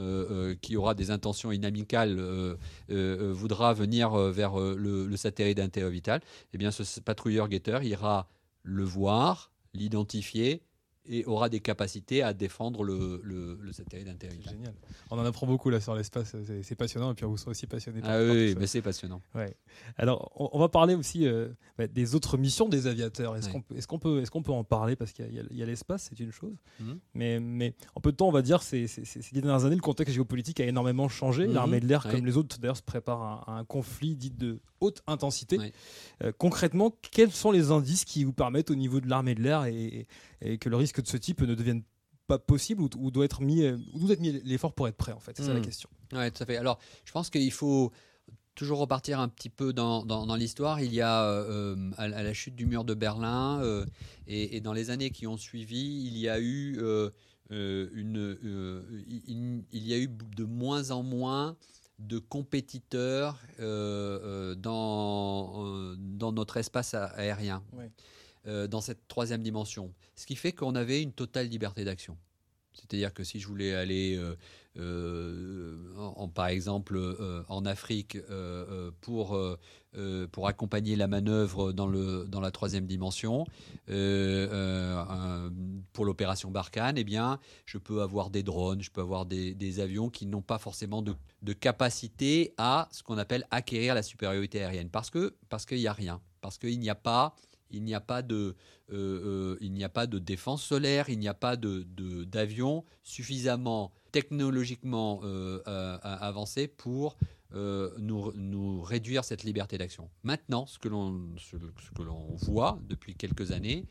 euh, 0.00 0.26
euh, 0.30 0.54
qui 0.60 0.76
aura 0.76 0.94
des 0.94 1.10
intentions 1.10 1.52
inamicales 1.52 2.16
euh, 2.18 3.32
voudra 3.34 3.74
venir 3.74 4.16
vers 4.16 4.58
le, 4.58 5.16
satellite 5.16 5.58
d'intérêt 5.58 5.90
vital, 5.90 6.20
eh 6.54 6.58
bien 6.58 6.70
ce 6.70 7.00
patrouilleur-guetteur 7.00 7.82
ira 7.82 8.28
le 8.62 8.84
voir, 8.84 9.52
l'identifier, 9.74 10.62
et 11.06 11.24
aura 11.24 11.48
des 11.48 11.60
capacités 11.60 12.22
à 12.22 12.32
défendre 12.32 12.84
le, 12.84 13.20
le, 13.24 13.72
satellite 13.72 14.06
d'intérêt. 14.06 14.38
Génial. 14.42 14.74
On 15.10 15.18
en 15.18 15.24
apprend 15.24 15.46
beaucoup 15.46 15.70
là 15.70 15.80
sur 15.80 15.94
l'espace, 15.94 16.36
c'est 16.62 16.74
passionnant 16.74 17.12
et 17.12 17.14
puis 17.14 17.24
vous 17.26 17.36
serez 17.36 17.50
aussi 17.50 17.66
passionné. 17.66 18.00
Ah 18.04 18.20
oui, 18.22 18.54
mais 18.58 18.66
c'est 18.66 18.82
passionnant. 18.82 19.22
Ouais. 19.34 19.56
Alors 19.96 20.30
on, 20.36 20.58
va 20.58 20.68
parler 20.68 20.94
aussi 20.94 21.26
euh, 21.26 21.48
bah, 21.78 21.86
des 21.86 22.14
autres 22.14 22.36
missions 22.36 22.68
des 22.68 22.86
aviateurs. 22.86 23.36
Est-ce 23.36 23.48
qu'on 23.48 23.64
est 23.74 23.86
qu'on 23.86 23.98
peut, 23.98 24.22
est 24.22 24.30
qu'on 24.30 24.42
peut 24.42 24.52
en 24.52 24.64
parler? 24.64 24.96
Parce 24.96 25.12
qu'il 25.12 25.32
y 25.32 25.62
a, 25.62 25.66
l'espace, 25.66 26.08
c'est 26.10 26.20
une 26.20 26.32
chose, 26.32 26.56
mhm. 26.80 26.98
mais, 27.14 27.40
mais 27.40 27.74
en 27.94 28.00
peu 28.00 28.12
de 28.12 28.16
temps, 28.16 28.28
on 28.28 28.32
va 28.32 28.42
dire, 28.42 28.62
ces, 28.62 28.86
ces, 28.86 29.20
dernières 29.32 29.64
années, 29.64 29.76
le 29.76 29.80
contexte 29.80 30.14
géopolitique 30.14 30.60
a 30.60 30.66
énormément 30.66 31.08
changé. 31.08 31.46
Mhm. 31.46 31.54
L'armée 31.54 31.80
de 31.80 31.86
l'air, 31.86 32.06
comme 32.08 32.26
les 32.26 32.36
autres 32.36 32.58
d'ailleurs, 32.58 32.76
se 32.76 32.82
prépare 32.82 33.48
à, 33.48 33.58
un 33.58 33.64
conflit 33.64 34.16
dit 34.16 34.30
de 34.30 34.60
haute 34.80 35.02
intensité. 35.06 35.58
Euh, 36.22 36.32
concrètement, 36.36 36.94
quels 37.10 37.32
sont 37.32 37.50
les 37.50 37.70
indices 37.70 38.04
qui 38.04 38.24
vous 38.24 38.32
permettent 38.32 38.70
au 38.70 38.74
niveau 38.74 39.00
de 39.00 39.08
l'armée 39.08 39.34
de 39.34 39.42
l'air 39.42 39.64
et, 39.66 40.06
que 40.58 40.70
le 40.70 40.76
risque 40.76 40.89
de 40.98 41.06
ce 41.06 41.16
type 41.16 41.40
ne 41.42 41.54
devienne 41.54 41.82
pas 42.26 42.38
possible 42.38 42.82
ou, 42.82 43.10
doit 43.10 43.24
être 43.24 43.42
mis, 43.42 43.62
euh, 43.62 43.76
ou 43.92 44.00
doit 44.00 44.12
être 44.12 44.20
mis 44.20 44.32
l'effort 44.44 44.72
pour 44.72 44.88
être 44.88 44.96
prêt 44.96 45.12
en 45.12 45.20
fait 45.20 45.36
C'est 45.36 45.42
ça 45.42 45.52
la 45.52 45.60
hmm. 45.60 45.64
question. 45.64 45.88
Oui, 46.12 46.30
tout 46.32 46.42
à 46.42 46.46
fait. 46.46 46.56
Alors, 46.56 46.78
je 47.04 47.12
pense 47.12 47.30
qu'il 47.30 47.52
faut 47.52 47.92
toujours 48.54 48.78
repartir 48.78 49.20
un 49.20 49.28
petit 49.28 49.48
peu 49.48 49.72
dans, 49.72 50.04
dans, 50.04 50.34
l'histoire. 50.34 50.80
Il 50.80 50.92
y 50.92 51.00
a 51.00 51.24
euh, 51.24 51.90
à, 51.96 52.08
la 52.08 52.34
chute 52.34 52.54
du 52.54 52.66
mur 52.66 52.84
de 52.84 52.94
Berlin 52.94 53.62
et, 54.26 54.60
dans 54.60 54.72
les 54.72 54.90
années 54.90 55.10
qui 55.10 55.26
ont 55.26 55.38
suivi, 55.38 56.04
il 56.06 56.18
y 56.18 56.28
a 56.28 56.40
eu 56.40 56.78
une, 57.50 58.36
il, 59.72 59.86
y 59.86 59.94
a 59.94 59.98
eu 59.98 60.08
de 60.08 60.44
moins 60.44 60.90
en 60.90 61.02
moins 61.02 61.56
de 62.00 62.18
compétiteurs 62.18 63.38
euh, 63.60 64.18
euh, 64.22 64.54
dans, 64.54 65.64
euh, 65.64 65.96
dans 65.98 66.32
notre 66.32 66.56
espace 66.56 66.94
aérien, 66.94 67.62
dans 68.46 68.80
cette 68.80 69.06
troisième 69.08 69.42
dimension. 69.42 69.92
Ce 70.16 70.26
qui 70.26 70.36
fait 70.36 70.52
qu'on 70.52 70.74
avait 70.74 71.02
une 71.02 71.12
totale 71.12 71.48
liberté 71.48 71.84
d'action. 71.84 72.16
C'est-à-dire 72.72 73.12
que 73.12 73.24
si 73.24 73.40
je 73.40 73.46
voulais 73.46 73.74
aller, 73.74 74.18
en, 74.78 76.28
par 76.28 76.46
exemple, 76.46 76.98
en 77.48 77.66
Afrique 77.66 78.16
pour 79.00 79.36
euh, 79.96 80.28
pour 80.28 80.46
accompagner 80.46 80.94
la 80.94 81.08
manœuvre 81.08 81.72
dans, 81.72 81.88
le, 81.88 82.24
dans 82.28 82.40
la 82.40 82.52
troisième 82.52 82.86
dimension. 82.86 83.44
Euh, 83.88 84.46
euh, 84.52 85.50
pour 85.92 86.04
l'opération 86.04 86.48
Barkhane, 86.52 86.96
eh 86.96 87.02
bien, 87.02 87.40
je 87.66 87.76
peux 87.76 88.00
avoir 88.00 88.30
des 88.30 88.44
drones, 88.44 88.82
je 88.82 88.90
peux 88.92 89.00
avoir 89.00 89.26
des, 89.26 89.80
avions 89.80 90.08
qui 90.08 90.26
n'ont 90.26 90.42
pas 90.42 90.58
forcément 90.58 91.02
de, 91.02 91.52
capacité 91.54 92.54
à 92.56 92.88
ce 92.92 93.02
qu'on 93.02 93.18
appelle 93.18 93.48
acquérir 93.50 93.96
la 93.96 94.04
supériorité 94.04 94.62
aérienne. 94.62 94.90
Parce 94.90 95.10
que 95.10 95.34
parce 95.48 95.66
qu'il 95.66 95.78
n'y 95.78 95.88
a 95.88 95.92
rien. 95.92 96.20
Parce 96.40 96.56
qu'il 96.56 96.78
n'y 96.78 96.88
a 96.88 96.94
pas 96.94 97.34
il 97.70 97.84
n'y 97.84 97.94
a 97.94 98.00
pas 98.00 98.22
de, 98.22 98.56
il 98.90 99.72
n'y 99.72 99.84
a 99.84 99.88
pas 99.88 100.06
de 100.06 100.18
défense 100.18 100.62
solaire, 100.62 101.08
il 101.08 101.18
n'y 101.18 101.28
a 101.28 101.34
pas 101.34 101.56
de, 101.56 101.84
d'avion 102.24 102.84
suffisamment 103.02 103.92
technologiquement 104.12 105.20
avancé 106.02 106.68
pour 106.68 107.16
euh, 107.54 107.90
nous, 107.98 108.80
réduire 108.82 109.24
cette 109.24 109.42
liberté 109.42 109.76
d'action. 109.76 110.08
Maintenant, 110.22 110.66
ce, 110.66 110.78
que 110.78 110.88
l'on 110.88 112.36
voit 112.36 112.78
depuis 112.88 113.16
quelques 113.16 113.50
années, 113.50 113.86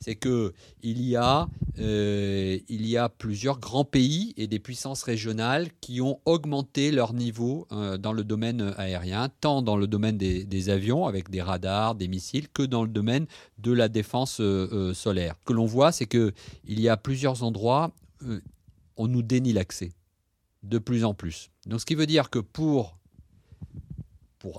c'est 0.00 0.14
que 0.14 0.52
il 0.82 1.02
y 1.02 1.16
a 1.16 1.48
euh, 1.78 2.58
il 2.68 2.86
y 2.86 2.96
a 2.96 3.08
plusieurs 3.08 3.58
grands 3.58 3.84
pays 3.84 4.34
et 4.36 4.46
des 4.46 4.58
puissances 4.58 5.02
régionales 5.02 5.68
qui 5.80 6.00
ont 6.00 6.20
augmenté 6.24 6.90
leur 6.90 7.12
niveau 7.14 7.66
euh, 7.72 7.98
dans 7.98 8.12
le 8.12 8.24
domaine 8.24 8.74
aérien, 8.76 9.28
tant 9.40 9.62
dans 9.62 9.76
le 9.76 9.86
domaine 9.86 10.18
des, 10.18 10.70
avions 10.70 11.06
avec 11.06 11.30
des 11.30 11.42
radars, 11.42 11.94
des 11.94 12.08
missiles, 12.08 12.48
que 12.48 12.62
dans 12.62 12.82
le 12.82 12.88
domaine 12.88 13.26
de 13.58 13.72
la 13.72 13.88
défense 13.88 14.40
solaire. 14.94 15.34
Ce 15.40 15.44
que 15.44 15.52
l'on 15.52 15.66
voit, 15.66 15.92
c'est 15.92 16.06
que 16.06 16.32
il 16.64 16.80
y 16.80 16.88
a 16.88 16.96
plusieurs 16.96 17.42
endroits 17.42 17.92
on 18.96 19.06
nous 19.06 19.22
dénie 19.22 19.52
l'accès 19.52 19.92
de 20.64 20.78
plus 20.78 21.04
en 21.04 21.14
plus. 21.14 21.50
Ce 21.78 21.84
qui 21.84 21.94
veut 21.94 22.06
dire 22.06 22.30
que 22.30 22.40
pour 22.40 22.98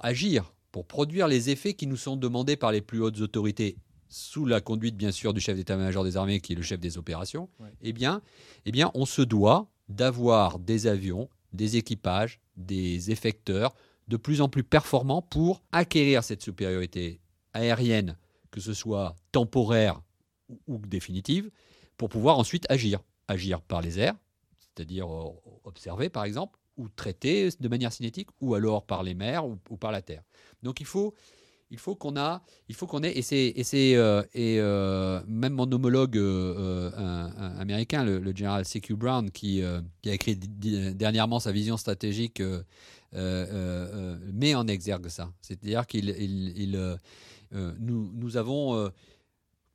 agir, 0.01 0.53
pour 0.71 0.85
produire 0.85 1.27
les 1.27 1.49
effets 1.49 1.73
qui 1.73 1.87
nous 1.87 1.97
sont 1.97 2.15
demandés 2.15 2.55
par 2.55 2.71
les 2.71 2.81
plus 2.81 3.01
hautes 3.01 3.19
autorités 3.19 3.77
sous 4.09 4.45
la 4.45 4.59
conduite 4.59 4.97
bien 4.97 5.11
sûr 5.11 5.33
du 5.33 5.39
chef 5.39 5.55
d'état-major 5.55 6.03
des 6.03 6.17
armées 6.17 6.41
qui 6.41 6.53
est 6.53 6.55
le 6.55 6.61
chef 6.61 6.79
des 6.79 6.97
opérations, 6.97 7.49
eh, 7.81 7.93
bien, 7.93 8.21
eh 8.65 8.71
bien, 8.71 8.91
on 8.95 9.05
se 9.05 9.21
doit 9.21 9.69
d'avoir 9.87 10.59
des 10.59 10.87
avions, 10.87 11.29
des 11.53 11.77
équipages, 11.77 12.39
des 12.57 13.11
effecteurs 13.11 13.75
de 14.07 14.17
plus 14.17 14.41
en 14.41 14.49
plus 14.49 14.63
performants 14.63 15.21
pour 15.21 15.61
acquérir 15.71 16.23
cette 16.23 16.41
supériorité 16.41 17.21
aérienne, 17.53 18.17
que 18.51 18.59
ce 18.59 18.73
soit 18.73 19.15
temporaire 19.31 20.01
ou 20.67 20.79
définitive, 20.79 21.51
pour 21.97 22.09
pouvoir 22.09 22.39
ensuite 22.39 22.65
agir. 22.69 22.99
Agir 23.27 23.61
par 23.61 23.81
les 23.81 23.99
airs, 23.99 24.15
c'est-à-dire 24.57 25.07
euh, 25.07 25.29
observer 25.63 26.09
par 26.09 26.23
exemple, 26.23 26.57
ou 26.77 26.87
traiter 26.89 27.49
de 27.59 27.67
manière 27.67 27.91
cinétique, 27.91 28.29
ou 28.41 28.55
alors 28.55 28.85
par 28.85 29.03
les 29.03 29.13
mers 29.13 29.45
ou, 29.45 29.57
par 29.77 29.91
la 29.91 30.01
terre. 30.01 30.23
Donc 30.63 30.79
il 30.79 30.85
faut, 30.85 31.13
il 31.71 31.77
faut 31.77 31.95
qu'on 31.95 32.17
a, 32.17 32.41
il 32.67 32.75
faut 32.75 32.87
qu'on 32.87 33.03
ait, 33.03 33.15
et 33.17 33.21
c'est, 33.21 33.53
et, 33.55 33.63
c'est, 33.63 33.95
euh, 33.95 34.23
et 34.33 34.59
euh, 34.59 35.21
même 35.27 35.53
mon 35.53 35.71
homologue 35.71 36.17
américain, 37.59 38.03
le, 38.03 38.35
général 38.35 38.65
C.Q. 38.65 38.95
Brown, 38.95 39.29
qui, 39.29 39.63
a 39.63 39.81
écrit 40.05 40.35
dernièrement 40.35 41.39
sa 41.39 41.51
vision 41.51 41.77
stratégique, 41.77 42.41
met 43.13 44.55
en 44.55 44.67
exergue 44.67 45.07
ça. 45.09 45.31
C'est-à-dire 45.41 45.85
qu'il, 45.85 46.09
il, 46.09 46.97
nous, 47.51 48.11
nous 48.13 48.37
avons 48.37 48.91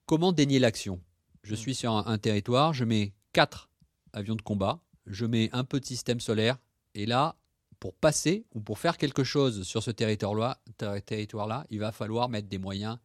comment 0.07 0.33
dénier 0.33 0.59
l'action? 0.59 1.01
Je 1.43 1.55
suis 1.55 1.75
sur 1.75 1.93
un 1.93 2.19
territoire, 2.19 2.73
je 2.73 2.85
mets 2.85 3.13
quatre 3.33 3.69
avions 4.13 4.35
de 4.35 4.43
combat, 4.43 4.81
je 5.07 5.27
mets 5.27 5.51
un 5.53 5.63
peu 5.65 5.79
de 5.79 5.85
système 5.85 6.19
solaire, 6.19 6.59
et 6.95 7.07
là, 7.07 7.37
pour 7.85 7.93
passer 7.93 8.47
ou 8.55 8.61
pour 8.61 8.79
faire 8.79 8.97
quelque 8.97 9.25
chose 9.25 9.63
sur 9.65 9.83
ce 9.83 9.91
territoire-là, 9.91 10.59
territoire 11.05 11.67
il 11.69 11.81
va 11.81 11.93
falloir 11.93 12.31
mettre 12.31 12.49
des 12.49 12.57
moyens 12.57 12.97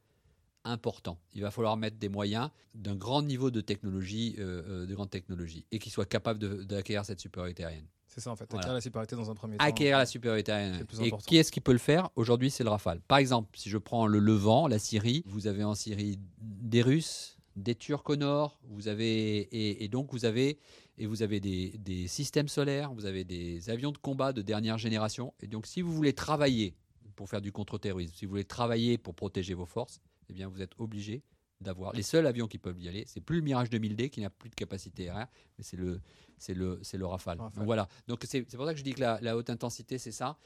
importants. 0.64 1.20
Il 1.34 1.42
va 1.42 1.52
falloir 1.52 1.76
mettre 1.76 1.98
des 1.98 2.08
moyens 2.08 2.50
d'un 2.76 2.96
grand 2.96 3.22
niveau 3.22 3.52
de 3.52 3.60
technologie, 3.60 4.38
euh, 4.40 4.84
euh, 4.84 4.86
de 4.86 4.96
grande 4.96 5.10
technologie, 5.10 5.66
et 5.74 5.80
qui 5.80 5.90
soient 5.90 6.06
capables 6.06 6.66
d'acquérir 6.66 7.04
cette 7.04 7.20
supériorité 7.20 7.66
aérienne. 7.66 7.88
C'est 8.08 8.22
ça 8.22 8.32
en 8.32 8.38
fait, 8.38 8.46
acquérir 8.54 8.74
la 8.74 8.80
supériorité 8.80 9.18
dans 9.18 9.30
un 9.30 9.36
premier 9.36 9.58
temps. 9.58 9.66
Acquérir 9.66 9.98
la 9.98 10.06
supériorité 10.06 10.54
aérienne. 10.54 10.86
Et 11.02 11.12
qui 11.28 11.36
est-ce 11.36 11.52
qui 11.52 11.60
peut 11.60 11.74
le 11.74 11.78
faire? 11.78 12.10
Aujourd'hui, 12.16 12.50
c'est 12.50 12.64
le 12.64 12.70
Rafale. 12.70 13.02
Par 13.02 13.18
exemple, 13.18 13.50
si 13.58 13.70
je 13.70 13.78
prends 13.78 14.08
le 14.08 14.20
Levant, 14.20 14.70
la 14.70 14.80
Syrie, 14.80 15.24
vous 15.26 15.48
avez 15.48 15.66
en 15.66 15.76
Syrie 15.76 16.20
des 16.40 16.82
Russes, 16.82 17.38
des 17.58 17.76
Turcs 17.76 18.10
au 18.10 18.16
nord, 18.16 18.62
vous 18.70 18.88
avez, 18.88 19.84
et 19.84 19.90
donc 19.90 20.14
vous 20.14 20.24
avez 20.24 20.58
et 21.00 21.06
vous 21.06 21.24
avez 21.24 21.40
des, 21.40 22.08
systèmes 22.08 22.50
solaires, 22.50 22.94
vous 22.94 23.06
avez 23.06 23.24
des 23.24 23.70
avions 23.70 23.92
de 23.92 23.98
combat 23.98 24.34
de 24.34 24.42
dernière 24.42 24.78
génération. 24.78 25.34
Et 25.40 25.48
donc, 25.48 25.66
si 25.66 25.82
vous 25.82 25.94
voulez 25.94 26.14
travailler 26.14 26.76
pour 27.16 27.30
faire 27.30 27.42
du 27.42 27.54
contre-terrorisme, 27.54 28.14
si 28.14 28.26
vous 28.26 28.32
voulez 28.32 28.44
travailler 28.44 28.98
pour 28.98 29.16
protéger 29.16 29.54
vos 29.54 29.66
forces, 29.66 30.02
eh 30.30 30.34
bien, 30.34 30.50
vous 30.50 30.62
êtes 30.62 30.74
obligé 30.78 31.24
d'avoir 31.62 31.94
les 31.94 32.04
seuls 32.04 32.28
avions 32.28 32.48
qui 32.48 32.58
peuvent 32.58 32.80
y 32.80 32.90
aller. 32.90 33.06
C'est 33.08 33.22
plus 33.22 33.38
le 33.38 33.44
Mirage 33.44 33.70
2000D 33.70 34.10
qui 34.10 34.20
n'a 34.22 34.30
plus 34.30 34.50
de 34.50 34.56
capacité 34.56 35.08
aérienne, 35.10 35.28
mais 35.58 35.64
c'est 35.64 35.78
le, 35.78 36.02
c'est 36.38 36.54
le, 36.54 36.80
c'est 36.84 36.98
le 36.98 37.06
Rafale. 37.06 37.38
Donc 37.38 37.66
voilà. 37.66 37.88
Donc 38.08 38.24
c'est, 38.26 38.42
pour 38.42 38.66
ça 38.66 38.74
que 38.74 38.80
je 38.80 38.84
dis 38.84 38.94
que 38.94 39.02
la, 39.02 39.20
la 39.22 39.38
haute 39.38 39.50
intensité, 39.50 39.98
c'est 39.98 40.12
ça. 40.12 40.38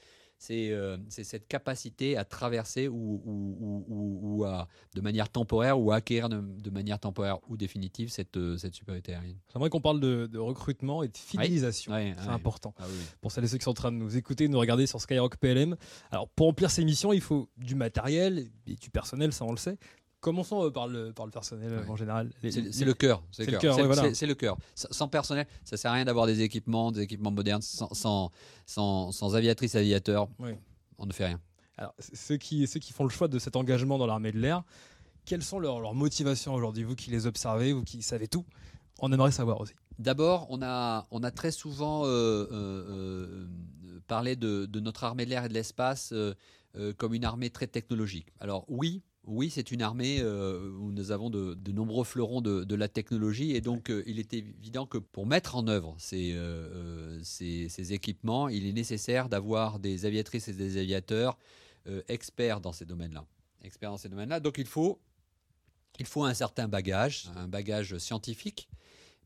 Euh, 0.50 0.96
c'est 1.08 1.24
cette 1.24 1.48
capacité 1.48 2.16
à 2.16 2.24
traverser 2.24 2.88
ou, 2.88 3.22
ou, 3.24 4.44
à, 4.44 4.68
de 4.94 5.00
manière 5.00 5.28
temporaire 5.28 5.80
ou 5.80 5.92
à 5.92 5.96
acquérir 5.96 6.28
de, 6.28 6.70
manière 6.70 6.98
temporaire 6.98 7.38
ou 7.48 7.56
définitive 7.56 8.10
cette, 8.10 8.36
euh, 8.36 8.56
cette 8.56 8.74
supériorité 8.74 9.14
aérienne. 9.14 9.38
J'aimerais 9.52 9.70
qu'on 9.70 9.80
parle 9.80 10.00
de, 10.00 10.38
recrutement 10.38 11.02
et 11.02 11.08
de 11.08 11.16
fidélisation. 11.16 11.92
c'est 11.92 12.28
important. 12.28 12.74
Ah 12.78 12.84
pour 13.20 13.32
celles 13.32 13.44
et 13.44 13.48
ceux 13.48 13.58
qui 13.58 13.64
sont 13.64 13.70
en 13.70 13.74
train 13.74 13.92
de 13.92 13.96
nous 13.96 14.16
écouter, 14.16 14.46
de 14.46 14.52
nous 14.52 14.58
regarder 14.58 14.86
sur 14.86 15.00
Skyrock 15.00 15.36
PLM. 15.36 15.76
Alors, 16.10 16.28
pour 16.28 16.46
remplir 16.46 16.70
ces 16.70 16.84
missions, 16.84 17.12
il 17.12 17.20
faut 17.20 17.48
du 17.56 17.74
matériel 17.74 18.50
et 18.66 18.74
du 18.74 18.90
personnel, 18.90 19.32
ça 19.32 19.44
on 19.44 19.52
le 19.52 19.56
sait. 19.56 19.78
Commençons 20.24 20.64
euh, 20.64 20.70
par 20.70 20.88
le, 20.88 21.12
par 21.12 21.26
le 21.26 21.30
personnel 21.30 21.70
euh, 21.70 21.86
en 21.86 21.96
général. 21.96 22.30
C'est 22.40 22.86
le 22.86 22.94
cœur. 22.94 23.22
C'est 23.30 23.44
le 23.44 23.58
cœur. 23.58 23.76
C'est 24.14 24.26
le 24.26 24.34
cœur. 24.34 24.56
Sans 24.74 25.06
personnel, 25.06 25.46
ça 25.64 25.76
sert 25.76 25.90
à 25.90 25.94
rien 25.94 26.06
d'avoir 26.06 26.26
des 26.26 26.40
équipements, 26.40 26.90
des 26.90 27.02
équipements 27.02 27.30
modernes. 27.30 27.60
Sans, 27.60 27.92
sans, 27.92 28.30
sans, 28.64 29.12
sans 29.12 29.36
aviatrices, 29.36 29.74
aviateurs, 29.74 30.28
on 30.96 31.04
ne 31.04 31.12
fait 31.12 31.26
rien. 31.26 31.40
Alors, 31.76 31.94
ceux 31.98 32.38
qui, 32.38 32.66
ceux 32.66 32.80
qui 32.80 32.94
font 32.94 33.04
le 33.04 33.10
choix 33.10 33.28
de 33.28 33.38
cet 33.38 33.54
engagement 33.54 33.98
dans 33.98 34.06
l'armée 34.06 34.32
de 34.32 34.38
l'air, 34.38 34.62
quelles 35.26 35.42
sont 35.42 35.58
leurs, 35.58 35.80
leurs 35.80 35.94
motivations 35.94 36.54
aujourd'hui 36.54 36.84
Vous 36.84 36.94
qui 36.94 37.10
les 37.10 37.26
observez, 37.26 37.74
vous 37.74 37.84
qui 37.84 38.00
savez 38.00 38.26
tout, 38.26 38.46
on 39.00 39.12
aimerait 39.12 39.32
savoir 39.32 39.60
aussi. 39.60 39.74
D'abord, 39.98 40.46
on 40.48 40.62
a, 40.62 41.06
on 41.10 41.22
a 41.22 41.32
très 41.32 41.50
souvent 41.50 42.04
euh, 42.06 43.46
parlé 44.06 44.36
de, 44.36 44.64
de, 44.64 44.80
notre 44.80 45.04
armée 45.04 45.26
de 45.26 45.30
l'air 45.30 45.44
et 45.44 45.48
de 45.50 45.54
l'espace 45.54 46.14
comme 46.96 47.12
une 47.12 47.26
armée 47.26 47.50
très 47.50 47.66
technologique. 47.66 48.28
Alors 48.40 48.64
oui, 48.68 49.02
oui, 49.26 49.50
c'est 49.50 49.70
une 49.70 49.82
armée 49.82 50.20
euh, 50.20 50.70
où 50.78 50.92
nous 50.92 51.10
avons 51.10 51.30
de, 51.30 51.56
nombreux 51.72 52.04
fleurons 52.04 52.40
de, 52.40 52.74
la 52.74 52.88
technologie 52.88 53.54
et 53.54 53.60
donc 53.60 53.90
euh, 53.90 54.02
il 54.06 54.18
est 54.18 54.34
évident 54.34 54.86
que 54.86 54.98
pour 54.98 55.26
mettre 55.26 55.56
en 55.56 55.66
œuvre 55.68 55.96
euh, 56.12 57.20
ces, 57.22 57.92
équipements, 57.92 58.48
il 58.48 58.66
est 58.66 58.72
nécessaire 58.72 59.28
d'avoir 59.28 59.78
des 59.78 60.06
aviatrices 60.06 60.48
et 60.48 60.52
des 60.52 60.76
aviateurs 60.78 61.38
experts 62.08 62.60
dans 62.60 62.72
ces 62.72 62.86
domaines-là. 62.86 63.26
Experts 63.62 63.90
dans 63.90 63.98
ces 63.98 64.08
domaines-là. 64.08 64.40
Donc 64.40 64.56
il 64.58 64.66
faut, 64.66 64.98
il 65.98 66.06
faut 66.06 66.24
un 66.24 66.34
certain 66.34 66.66
bagage, 66.66 67.30
un 67.36 67.46
bagage 67.46 67.98
scientifique, 67.98 68.68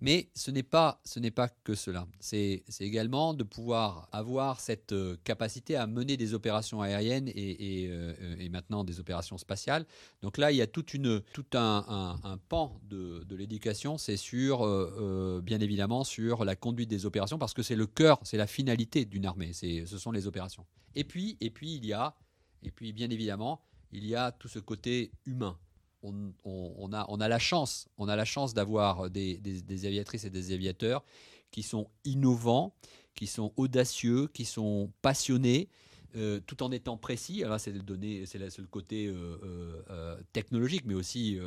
mais 0.00 0.30
ce 0.34 0.50
n'est 0.50 0.62
pas, 0.62 1.00
ce 1.04 1.18
n'est 1.18 1.30
pas 1.30 1.48
que 1.48 1.74
cela. 1.74 2.06
C'est 2.20 2.62
également 2.80 3.34
de 3.34 3.42
pouvoir 3.42 4.08
avoir 4.12 4.61
cette 4.61 4.92
euh, 4.92 5.16
capacité 5.24 5.76
à 5.76 5.87
mener 5.87 6.16
des 6.16 6.34
opérations 6.34 6.80
aériennes 6.80 7.28
et, 7.28 7.88
euh, 7.90 8.37
et, 8.38 8.48
maintenant 8.48 8.84
des 8.84 9.00
opérations 9.00 9.38
spatiales. 9.38 9.87
Donc 10.22 10.38
là, 10.38 10.52
il 10.52 10.56
y 10.56 10.62
a 10.62 10.66
toute 10.66 10.94
une, 10.94 11.20
tout 11.32 11.46
un, 11.54 12.18
un, 12.22 12.38
pan 12.48 12.80
de, 12.88 13.24
de 13.24 13.37
l'éducation. 13.37 13.98
C'est 13.98 14.16
sur, 14.16 14.64
euh, 14.64 15.40
bien 15.42 15.61
évidemment, 15.61 16.04
sur 16.04 16.44
la 16.44 16.54
conduite 16.54 16.88
des 16.88 17.06
opérations 17.06 17.38
parce 17.38 17.54
que 17.54 17.62
c'est 17.62 17.76
le 17.76 17.87
cœur, 17.87 18.20
c'est 18.22 18.37
la 18.37 18.46
finalité 18.46 19.04
d'une 19.04 19.26
armée. 19.26 19.52
Ce 19.52 19.98
sont 19.98 20.12
les 20.12 20.26
opérations. 20.26 20.66
Et 20.94 21.04
puis, 21.04 21.37
et 21.40 21.50
puis 21.50 21.74
il 21.74 21.84
y 21.84 21.92
a, 21.92 22.14
et 22.62 22.70
puis 22.70 22.92
bien 22.92 23.11
évidemment, 23.11 23.61
il 23.92 24.06
y 24.06 24.14
a 24.14 24.32
tout 24.32 24.48
ce 24.48 24.58
côté 24.58 25.12
humain 25.26 25.58
on, 26.02 26.92
a, 26.92 27.28
la 27.28 27.38
chance, 27.38 27.88
on 27.98 28.08
a 28.08 28.16
la 28.16 28.24
chance 28.24 28.54
d'avoir 28.54 29.11
des, 29.11 29.40
aviatrices 29.84 30.24
et 30.24 30.30
des 30.30 30.52
aviateurs 30.52 31.04
qui 31.50 31.62
sont 31.62 31.88
innovants, 32.04 32.74
qui 33.14 33.26
sont 33.26 33.52
audacieux, 33.56 34.28
qui 34.28 34.44
sont 34.44 34.92
passionnés, 35.02 35.68
euh, 36.16 36.40
tout 36.46 36.62
en 36.62 36.70
étant 36.70 36.96
précis. 36.96 37.44
Alors 37.44 37.61
c'est 37.61 37.72
le 37.72 37.82
c'est 38.26 38.38
le 38.38 38.66
côté 38.66 39.08
euh, 39.08 39.84
euh, 39.90 40.16
technologique, 40.32 40.84
mais 40.87 40.94
aussi 40.94 41.38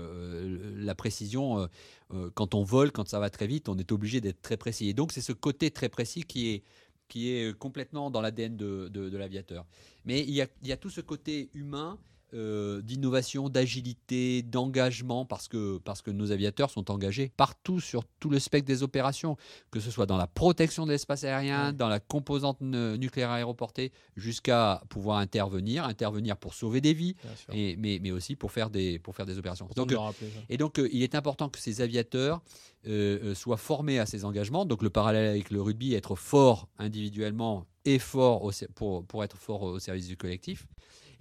la 0.76 0.96
précision. 0.96 1.68
quand 2.36 2.54
on 2.56 2.64
vole, 2.64 2.92
quand 2.92 3.08
ça 3.08 3.20
va 3.20 3.30
très 3.30 3.48
vite, 3.48 3.70
on 3.70 3.78
est 3.78 3.92
obligé 3.92 4.22
d'être 4.22 4.42
très 4.42 4.58
précis. 4.58 4.90
Et 4.90 4.94
donc 4.94 5.12
c'est 5.12 5.22
ce 5.22 5.34
côté 5.34 5.72
très 5.72 5.90
précis 5.90 6.24
qui 6.24 6.50
est 6.50 6.64
qui 7.08 7.30
est 7.30 7.58
complètement 7.58 8.10
dans 8.10 8.22
l'ADN 8.22 8.56
de, 8.56 9.18
l'aviateur. 9.18 9.66
Mais 10.06 10.22
il 10.22 10.30
y, 10.30 10.42
il 10.62 10.68
y, 10.70 10.72
a, 10.72 10.78
tout 10.78 10.90
ce 10.90 11.02
côté 11.02 11.50
humain 11.54 12.00
euh, 12.34 12.82
d'innovation, 12.82 13.50
d'agilité, 13.50 14.42
d'engagement, 14.42 15.26
parce 15.26 15.48
que, 15.48 15.78
parce 15.80 16.02
que 16.02 16.12
nos 16.12 16.32
aviateurs 16.32 16.70
sont 16.70 16.90
engagés 16.90 17.32
partout 17.36 17.80
sur 17.80 18.04
tout 18.20 18.30
le 18.30 18.40
spectre 18.40 18.68
des 18.68 18.84
opérations, 18.84 19.38
que 19.72 19.80
ce 19.80 19.92
soit 19.92 20.06
dans 20.06 20.18
la 20.18 20.28
protection 20.28 20.86
de 20.86 20.92
l'espace 20.92 21.24
aérien, 21.24 21.74
dans 21.74 21.90
la 21.90 22.00
composante 22.00 22.62
nucléaire 22.62 23.32
aéroportée, 23.32 23.92
jusqu'à 24.16 24.82
pouvoir 24.90 25.18
intervenir, 25.18 25.84
intervenir 25.86 26.38
pour 26.38 26.54
sauver 26.54 26.82
des 26.82 26.94
vies, 26.94 27.16
et, 27.52 27.76
mais, 27.78 28.00
mais 28.02 28.12
aussi 28.12 28.36
pour 28.36 28.52
faire 28.52 28.70
des, 28.70 29.00
pour 29.00 29.16
faire 29.16 29.26
des 29.26 29.38
opérations. 29.38 29.68
Donc, 29.76 29.92
et 30.50 30.58
donc, 30.58 30.80
euh, 30.80 30.90
il 30.92 31.04
est 31.04 31.16
important 31.16 31.50
que 31.50 31.60
ces 31.60 31.82
aviateurs 31.82 32.42
euh, 32.88 33.36
soient 33.36 33.58
formés 33.58 34.00
à 34.00 34.06
ces 34.06 34.26
engagements. 34.26 34.66
Donc, 34.66 34.84
le 34.84 34.90
parallèle 34.90 35.28
avec 35.28 35.52
le 35.52 35.62
rugby, 35.62 35.94
être 35.94 36.16
fort 36.16 36.68
individuellement 36.78 37.66
et 37.86 38.00
fort 38.00 38.52
pour, 38.76 39.06
pour 39.06 39.24
être 39.24 39.38
fort 39.38 39.64
au 39.64 39.80
service 39.80 40.08
du 40.08 40.18
collectif. 40.18 40.68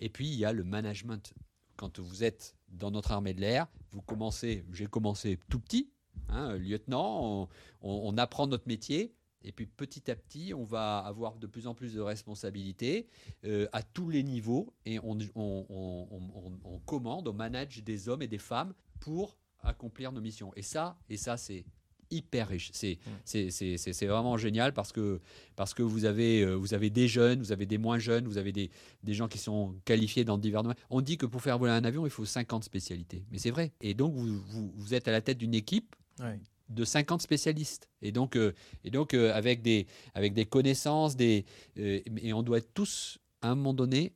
Et 0.00 0.08
puis, 0.08 0.28
il 0.28 0.34
y 0.34 0.44
a 0.44 0.52
le 0.52 0.64
management. 0.64 1.32
Quand 1.76 1.98
vous 1.98 2.24
êtes 2.24 2.56
dans 2.68 2.90
notre 2.90 3.12
armée 3.12 3.34
de 3.34 3.40
l'air, 3.40 3.66
vous 3.92 4.02
commencez, 4.02 4.64
j'ai 4.72 4.86
commencé 4.86 5.38
tout 5.48 5.60
petit, 5.60 5.90
hein, 6.28 6.56
lieutenant, 6.56 7.48
on, 7.82 8.18
apprend 8.18 8.46
notre 8.46 8.68
métier. 8.68 9.14
Et 9.42 9.52
puis 9.52 9.64
petit 9.64 10.10
à 10.10 10.16
petit, 10.16 10.52
on 10.52 10.64
va 10.64 10.98
avoir 10.98 11.36
de 11.36 11.46
plus 11.46 11.66
en 11.66 11.74
plus 11.74 11.94
de 11.94 12.00
responsabilités 12.00 13.08
euh, 13.46 13.66
à 13.72 13.82
tous 13.82 14.10
les 14.10 14.22
niveaux 14.22 14.74
et 14.84 14.98
on, 14.98 15.16
on, 15.34 16.80
commande, 16.84 17.26
on 17.26 17.32
manage 17.32 17.82
des 17.82 18.10
hommes 18.10 18.20
et 18.20 18.28
des 18.28 18.38
femmes 18.38 18.74
pour 19.00 19.38
accomplir 19.62 20.12
nos 20.12 20.20
missions. 20.20 20.52
Et 20.56 20.62
ça, 20.62 20.98
et 21.08 21.16
ça 21.16 21.38
c'est 21.38 21.64
hyper 22.10 22.48
riche. 22.48 22.70
C'est 22.72 22.98
c'est 23.24 24.06
vraiment 24.06 24.36
génial 24.36 24.72
parce 24.72 24.92
que, 24.92 25.20
parce 25.56 25.74
que 25.74 25.82
vous, 25.82 26.04
avez, 26.04 26.42
euh, 26.42 26.54
vous 26.54 26.74
avez 26.74 26.90
des 26.90 27.08
jeunes, 27.08 27.40
vous 27.40 27.52
avez 27.52 27.66
des 27.66 27.78
moins 27.78 27.98
jeunes, 27.98 28.26
vous 28.26 28.38
avez 28.38 28.52
des, 28.52 28.70
des 29.02 29.14
gens 29.14 29.28
qui 29.28 29.38
sont 29.38 29.74
qualifiés 29.84 30.24
dans 30.24 30.38
divers 30.38 30.62
domaines. 30.62 30.78
On 30.90 31.00
dit 31.00 31.16
que 31.16 31.26
pour 31.26 31.42
faire 31.42 31.58
voler 31.58 31.72
un 31.72 31.84
avion, 31.84 32.06
il 32.06 32.10
faut 32.10 32.24
50 32.24 32.64
spécialités. 32.64 33.24
Mais 33.30 33.38
c'est 33.38 33.50
vrai. 33.50 33.72
Et 33.80 33.94
donc, 33.94 34.14
vous, 34.14 34.72
vous, 34.74 34.94
êtes 34.94 35.08
à 35.08 35.12
la 35.12 35.20
tête 35.20 35.38
d'une 35.38 35.54
équipe. 35.54 35.96
de 36.68 36.84
50 36.84 37.20
spécialistes. 37.20 37.88
Et 38.00 38.12
donc, 38.12 38.36
euh, 38.36 38.52
et 38.84 38.90
donc 38.90 39.12
euh, 39.12 39.34
avec, 39.34 39.60
des, 39.60 39.88
avec 40.14 40.34
des 40.34 40.46
connaissances, 40.46 41.16
des, 41.16 41.44
et 41.76 42.32
on 42.32 42.44
doit 42.44 42.60
tous, 42.60 43.18
à 43.42 43.50
un 43.50 43.56
moment 43.56 43.74
donné, 43.74 44.12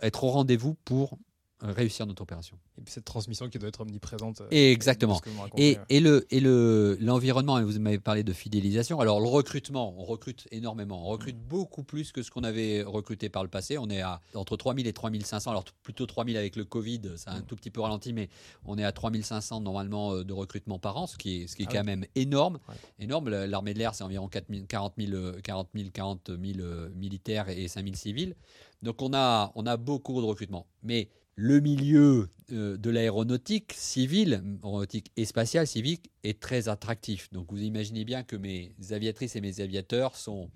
être 0.00 0.24
au 0.24 0.30
rendez-vous 0.30 0.74
pour 0.86 1.18
réussir 1.62 2.06
notre 2.06 2.22
opération. 2.22 2.56
Et 2.78 2.82
puis 2.82 2.92
cette 2.92 3.04
transmission 3.04 3.48
qui 3.48 3.58
doit 3.58 3.68
être 3.68 3.80
omniprésente. 3.80 4.42
Et 4.50 4.72
exactement. 4.72 5.20
Et, 5.56 5.78
et, 5.88 6.00
le 6.00 6.26
et 6.30 6.40
le 6.40 6.96
l'environnement. 7.00 7.60
vous 7.62 7.78
m'avez 7.78 7.98
parlé 7.98 8.22
de 8.22 8.32
fidélisation. 8.32 9.00
Alors 9.00 9.20
le 9.20 9.28
recrutement, 9.28 9.94
on 9.98 10.04
recrute 10.04 10.48
énormément. 10.50 11.06
On 11.06 11.10
recrute 11.10 11.36
mm. 11.36 11.48
beaucoup 11.48 11.82
plus 11.82 12.12
que 12.12 12.22
ce 12.22 12.30
qu'on 12.30 12.44
avait 12.44 12.82
recruté 12.82 13.28
par 13.28 13.42
le 13.42 13.48
passé. 13.48 13.78
On 13.78 13.90
est 13.90 14.00
à 14.00 14.20
entre 14.34 14.56
3000 14.56 14.86
et 14.86 14.92
3500. 14.92 15.50
Alors 15.50 15.64
plutôt 15.82 16.06
3000 16.06 16.36
avec 16.36 16.56
le 16.56 16.64
Covid, 16.64 17.02
ça 17.16 17.32
a 17.32 17.34
un 17.34 17.40
mm. 17.40 17.46
tout 17.46 17.56
petit 17.56 17.70
peu 17.70 17.80
ralenti, 17.80 18.12
mais 18.12 18.28
on 18.64 18.78
est 18.78 18.84
à 18.84 18.92
3500 18.92 19.60
normalement 19.60 20.14
euh, 20.14 20.24
de 20.24 20.32
recrutement 20.32 20.78
par 20.78 20.96
an, 20.96 21.06
ce 21.06 21.16
qui 21.16 21.42
est 21.42 21.46
ce 21.46 21.56
qui 21.56 21.62
est 21.62 21.68
ah 21.68 21.74
quand 21.74 21.84
même 21.84 22.06
énorme. 22.14 22.58
Énorme. 22.98 23.28
L'armée 23.28 23.74
de 23.74 23.78
l'air, 23.78 23.94
c'est 23.94 24.04
environ 24.04 24.28
4000 24.28 24.66
40 24.66 24.94
000 24.98 25.32
40 25.42 25.68
000 25.74 25.90
40 25.92 26.30
000 26.30 26.68
militaires 26.94 27.48
et 27.48 27.68
5000 27.68 27.96
civils. 27.96 28.36
Donc 28.82 29.02
on 29.02 29.12
a 29.12 29.52
on 29.54 29.66
a 29.66 29.76
beaucoup 29.76 30.20
de 30.20 30.26
recrutement, 30.26 30.66
mais 30.82 31.10
le 31.40 31.58
milieu 31.60 32.28
euh, 32.52 32.76
de 32.76 32.90
l'aéronautique 32.90 33.72
civile, 33.74 34.42
aéronautique 34.62 35.10
et 35.16 35.24
spatiale 35.24 35.66
civique, 35.66 36.10
est 36.22 36.38
très 36.38 36.68
attractif. 36.68 37.32
Donc 37.32 37.50
vous 37.50 37.62
imaginez 37.62 38.04
bien 38.04 38.22
que 38.22 38.36
mes 38.36 38.74
aviatrices 38.90 39.36
et 39.36 39.40
mes 39.40 39.60
aviateurs 39.62 40.16
sont, 40.16 40.50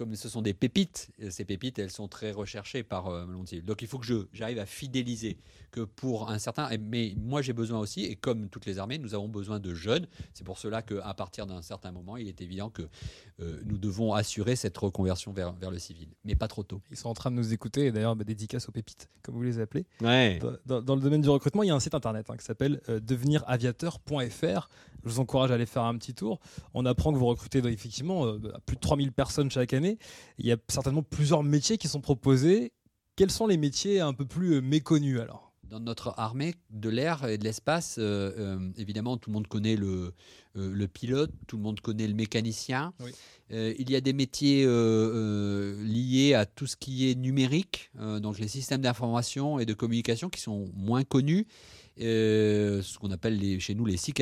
comme 0.00 0.16
ce 0.16 0.30
sont 0.30 0.40
des 0.40 0.54
pépites, 0.54 1.10
ces 1.28 1.44
pépites, 1.44 1.78
elles 1.78 1.90
sont 1.90 2.08
très 2.08 2.30
recherchées 2.30 2.82
par 2.82 3.08
euh, 3.08 3.26
Donc 3.62 3.82
il 3.82 3.86
faut 3.86 3.98
que 3.98 4.26
j'arrive 4.32 4.58
à 4.58 4.64
fidéliser 4.64 5.36
que 5.72 5.82
pour 5.82 6.30
un 6.30 6.38
certain. 6.38 6.70
Mais 6.78 7.12
moi, 7.18 7.42
j'ai 7.42 7.52
besoin 7.52 7.78
aussi, 7.78 8.06
et 8.06 8.16
comme 8.16 8.48
toutes 8.48 8.64
les 8.64 8.78
armées, 8.78 8.96
nous 8.96 9.14
avons 9.14 9.28
besoin 9.28 9.60
de 9.60 9.74
jeunes. 9.74 10.06
C'est 10.32 10.42
pour 10.42 10.56
cela 10.56 10.80
qu'à 10.80 11.12
partir 11.12 11.46
d'un 11.46 11.60
certain 11.60 11.92
moment, 11.92 12.16
il 12.16 12.28
est 12.28 12.40
évident 12.40 12.70
que 12.70 12.80
euh, 13.40 13.60
nous 13.66 13.76
devons 13.76 14.14
assurer 14.14 14.56
cette 14.56 14.78
reconversion 14.78 15.34
vers, 15.34 15.52
vers 15.52 15.70
le 15.70 15.78
civil, 15.78 16.08
mais 16.24 16.34
pas 16.34 16.48
trop 16.48 16.62
tôt. 16.62 16.80
Ils 16.90 16.96
sont 16.96 17.10
en 17.10 17.14
train 17.14 17.30
de 17.30 17.36
nous 17.36 17.52
écouter, 17.52 17.84
et 17.84 17.92
d'ailleurs, 17.92 18.16
bah, 18.16 18.24
dédicace 18.24 18.70
aux 18.70 18.72
pépites, 18.72 19.10
comme 19.22 19.34
vous 19.34 19.42
les 19.42 19.58
appelez. 19.58 19.84
Ouais. 20.00 20.38
Dans, 20.64 20.94
le 20.94 21.02
domaine 21.02 21.20
du 21.20 21.28
recrutement, 21.28 21.62
il 21.62 21.66
y 21.66 21.70
a 21.70 21.74
un 21.74 21.80
site 21.80 21.94
internet 21.94 22.24
hein, 22.30 22.38
qui 22.38 22.44
s'appelle 22.46 22.80
euh, 22.88 23.00
deveniraviateur.fr. 23.00 24.70
Je 25.04 25.10
vous 25.10 25.20
encourage 25.20 25.50
à 25.50 25.54
aller 25.54 25.66
faire 25.66 25.84
un 25.84 25.96
petit 25.96 26.14
tour. 26.14 26.40
On 26.74 26.86
apprend 26.86 27.12
que 27.12 27.18
vous 27.18 27.26
recrutez 27.26 27.58
effectivement 27.58 28.26
euh, 28.26 28.38
plus 28.66 28.76
de 28.76 28.80
3000 28.80 29.12
personnes 29.12 29.50
chaque 29.50 29.72
année. 29.72 29.98
Il 30.38 30.46
y 30.46 30.52
a 30.52 30.56
certainement 30.68 31.02
plusieurs 31.02 31.42
métiers 31.42 31.78
qui 31.78 31.88
sont 31.88 32.00
proposés. 32.00 32.72
Quels 33.16 33.30
sont 33.30 33.46
les 33.46 33.58
métiers 33.58 34.00
un 34.00 34.14
peu 34.14 34.24
plus 34.24 34.62
méconnus 34.62 35.20
alors? 35.20 35.50
Dans 35.70 35.78
notre 35.78 36.14
armée 36.16 36.54
de 36.70 36.88
l'air 36.88 37.28
et 37.28 37.38
de 37.38 37.44
l'espace, 37.44 37.96
euh, 37.98 38.32
euh, 38.36 38.72
évidemment, 38.76 39.16
tout 39.18 39.30
le 39.30 39.34
monde 39.34 39.46
connaît 39.46 39.76
le, 39.76 40.14
euh, 40.56 40.72
le, 40.72 40.88
pilote, 40.88 41.30
tout 41.46 41.56
le 41.58 41.62
monde 41.62 41.80
connaît 41.80 42.08
le 42.08 42.14
mécanicien. 42.14 42.92
il 43.50 43.88
y 43.88 43.94
a 43.94 44.00
des 44.00 44.12
métiers 44.12 44.64
liés 44.64 46.34
à 46.34 46.44
tout 46.44 46.66
ce 46.66 46.76
qui 46.76 47.10
est 47.10 47.14
numérique, 47.14 47.90
donc 48.20 48.38
les 48.38 48.48
systèmes 48.48 48.80
d'information 48.80 49.60
et 49.60 49.66
de 49.66 49.74
communication 49.74 50.28
qui 50.28 50.40
sont 50.40 50.68
moins 50.74 51.04
connus. 51.04 51.46
ce 51.98 52.98
qu'on 52.98 53.10
appelle 53.10 53.38
les, 53.38 53.60
chez 53.60 53.74
nous 53.74 53.84
les 53.84 53.96
SIC 53.96 54.20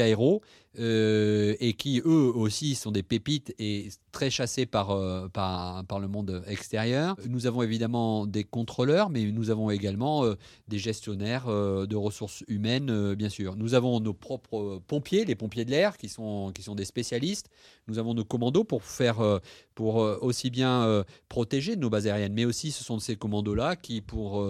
aéros, 0.76 1.57
et 1.61 1.74
qui 1.74 2.00
eux 2.04 2.33
aussi 2.35 2.74
sont 2.74 2.90
des 2.90 3.02
pépites 3.02 3.54
et 3.59 3.88
très 4.12 4.31
chassés 4.31 4.66
par, 4.66 4.90
euh, 4.90 5.28
par, 5.28 5.85
par, 5.85 6.00
le 6.00 6.09
monde 6.09 6.42
extérieur. 6.46 7.16
Nous 7.28 7.46
avons 7.46 7.62
évidemment 7.62 8.26
des 8.26 8.44
contrôleurs, 8.44 9.11
mais 9.11 9.31
nous 9.31 9.50
avons 9.50 9.70
également 9.70 10.24
euh, 10.24 10.35
des 10.66 10.78
gestionnaires 10.78 11.46
euh, 11.48 11.87
de 11.87 11.96
ressources 11.96 12.42
humaines, 12.48 13.14
bien 13.14 13.28
sûr. 13.28 13.57
Nous 13.57 13.74
avons 13.74 14.00
nos 14.00 14.14
propres 14.14 14.81
pompiers, 14.87 15.24
les 15.24 15.35
pompiers 15.35 15.64
de 15.64 15.70
l'air, 15.70 15.96
qui 15.96 16.09
sont, 16.09 16.52
qui 16.54 16.62
sont 16.62 16.74
des 16.74 16.85
spécialistes. 16.85 17.48
Nous 17.87 17.98
avons 17.98 18.12
nos 18.12 18.24
commandos 18.24 18.64
pour 18.64 18.83
faire, 18.83 19.40
pour 19.74 19.96
aussi 19.96 20.50
bien 20.50 21.04
protéger 21.31 21.74
nos 21.74 21.88
bases 21.88 22.07
aériennes, 22.07 22.35
mais 22.35 22.44
aussi 22.44 22.70
ce 22.70 22.85
sont 22.85 22.98
ces 22.98 23.16
commandos-là 23.16 23.76
qui, 23.76 24.02
pour, 24.02 24.46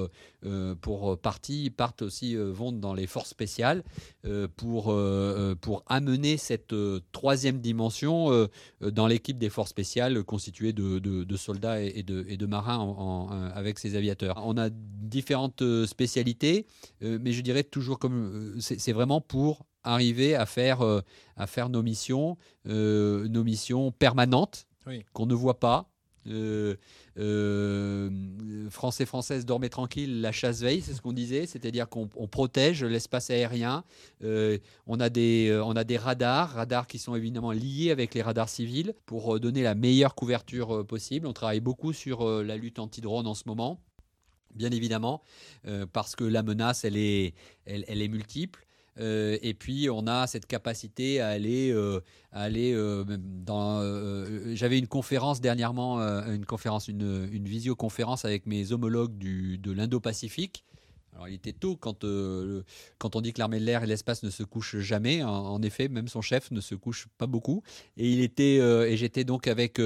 pour 0.81 1.19
partie, 1.19 1.71
partent 1.71 2.03
aussi, 2.03 2.35
vont 2.35 2.73
dans 2.73 2.95
les 2.95 3.07
forces 3.07 3.31
spéciales 3.31 3.85
pour, 4.57 4.93
pour 5.61 5.85
amener 5.87 6.08
cette 6.37 6.75
troisième 7.13 7.61
dimension 7.61 8.49
dans 8.81 9.07
l'équipe 9.07 9.39
des 9.39 9.51
forces 9.51 9.71
spéciales 9.71 10.23
constitué 10.25 10.73
de, 10.73 11.37
soldats 11.37 11.81
et 11.81 12.03
de, 12.03 12.47
marins 12.47 13.51
avec 13.55 13.79
ces 13.79 13.97
aviateurs. 13.97 14.41
On 14.45 14.57
a 14.57 14.71
différentes 14.71 15.63
euh, 15.63 15.87
spécialités, 15.87 16.67
euh, 17.03 17.19
mais 17.21 17.33
je 17.33 17.41
dirais 17.41 17.65
toujours 17.65 17.99
comme 17.99 18.55
euh, 18.57 18.61
c'est 18.61 18.93
vraiment 18.93 19.21
pour 19.21 19.65
arriver 19.85 20.35
à 20.35 20.45
faire, 20.45 20.83
à 21.37 21.47
faire 21.47 21.71
nos 21.71 21.83
missions, 21.83 22.37
nos 22.67 23.45
missions 23.45 23.91
permanentes 23.93 24.67
qu'on 25.15 25.27
ne 25.27 25.35
voit 25.35 25.61
pas, 25.61 25.89
euh, 25.89 25.89
euh, 25.89 25.98
Français, 28.71 29.07
Françaises, 29.07 29.47
dormez 29.47 29.69
tranquille, 29.71 30.21
la 30.21 30.33
chasse 30.33 30.61
veille, 30.61 30.83
c'est 30.83 30.93
ce 30.93 31.01
qu'on 31.01 31.13
disait, 31.13 31.47
c'est-à-dire 31.47 31.89
qu'on 31.89 32.07
protège 32.07 32.85
l'espace 32.85 33.31
aérien. 33.31 33.85
Euh, 34.23 34.59
on, 34.87 35.01
a 35.01 35.09
des, 35.09 35.59
on 35.65 35.77
a 35.77 35.85
des 35.85 35.97
radars, 35.97 36.53
radars 36.53 36.87
qui 36.87 36.99
sont 36.99 37.15
évidemment 37.15 37.53
liés 37.53 37.91
avec 37.91 38.15
les 38.15 38.23
radars 38.23 38.49
civils 38.49 38.95
pour 39.07 39.41
donner 39.41 39.63
la 39.63 39.75
meilleure 39.75 40.15
couverture 40.15 40.87
possible. 40.87 41.27
On 41.27 41.33
travaille 41.33 41.61
beaucoup 41.61 41.93
sur 41.93 42.29
la 42.43 42.57
lutte 42.57 42.79
anti-drone 42.79 43.27
en 43.27 43.35
ce 43.35 43.45
moment 43.47 43.81
bien 44.55 44.71
évidemment, 44.71 45.23
parce 45.93 46.17
que 46.17 46.25
la 46.25 46.43
menace, 46.43 46.85
elle 46.85 46.97
est 46.97 47.35
multiple. 48.09 48.67
Euh, 49.01 49.39
et 49.43 49.55
puis 49.55 49.89
on 49.91 50.07
a 50.07 50.27
cette 50.27 50.47
capacité 50.47 51.21
à 51.21 51.29
aller, 51.29 51.71
euh, 51.71 52.01
aller 52.33 52.73
euh, 52.73 53.05
dans. 53.09 53.83
J'avais 54.55 54.79
une 54.79 54.89
conférence 54.89 55.41
dernièrement, 55.41 55.99
une 56.01 56.45
conférence, 56.45 56.89
une, 56.89 57.29
une, 57.33 57.45
visioconférence 57.45 58.25
avec 58.25 58.47
mes 58.47 58.73
homologues 58.73 59.17
du, 59.17 59.59
de 59.59 59.73
l'Indo-Pacifique. 59.73 60.65
Il 61.27 61.35
était 61.35 61.53
tôt 61.53 61.77
quand, 61.77 62.05
quand 62.99 63.17
on 63.17 63.21
dit 63.21 63.33
que 63.33 63.39
l'armée 63.39 63.59
de 63.59 63.65
l'air 63.65 63.83
et 63.83 63.87
l'espace 63.87 64.23
ne 64.23 64.31
se 64.31 64.43
couchent 64.43 64.79
jamais. 64.79 65.23
En, 65.23 65.61
effet, 65.63 65.89
même 65.89 66.09
son 66.09 66.23
chef 66.23 66.51
ne 66.51 66.61
se 66.61 66.75
couche 66.75 67.09
pas 67.19 67.27
beaucoup. 67.27 67.63
Et 67.97 68.31
et 68.39 68.97
j'étais 68.97 69.25
donc 69.25 69.47
avec 69.49 69.81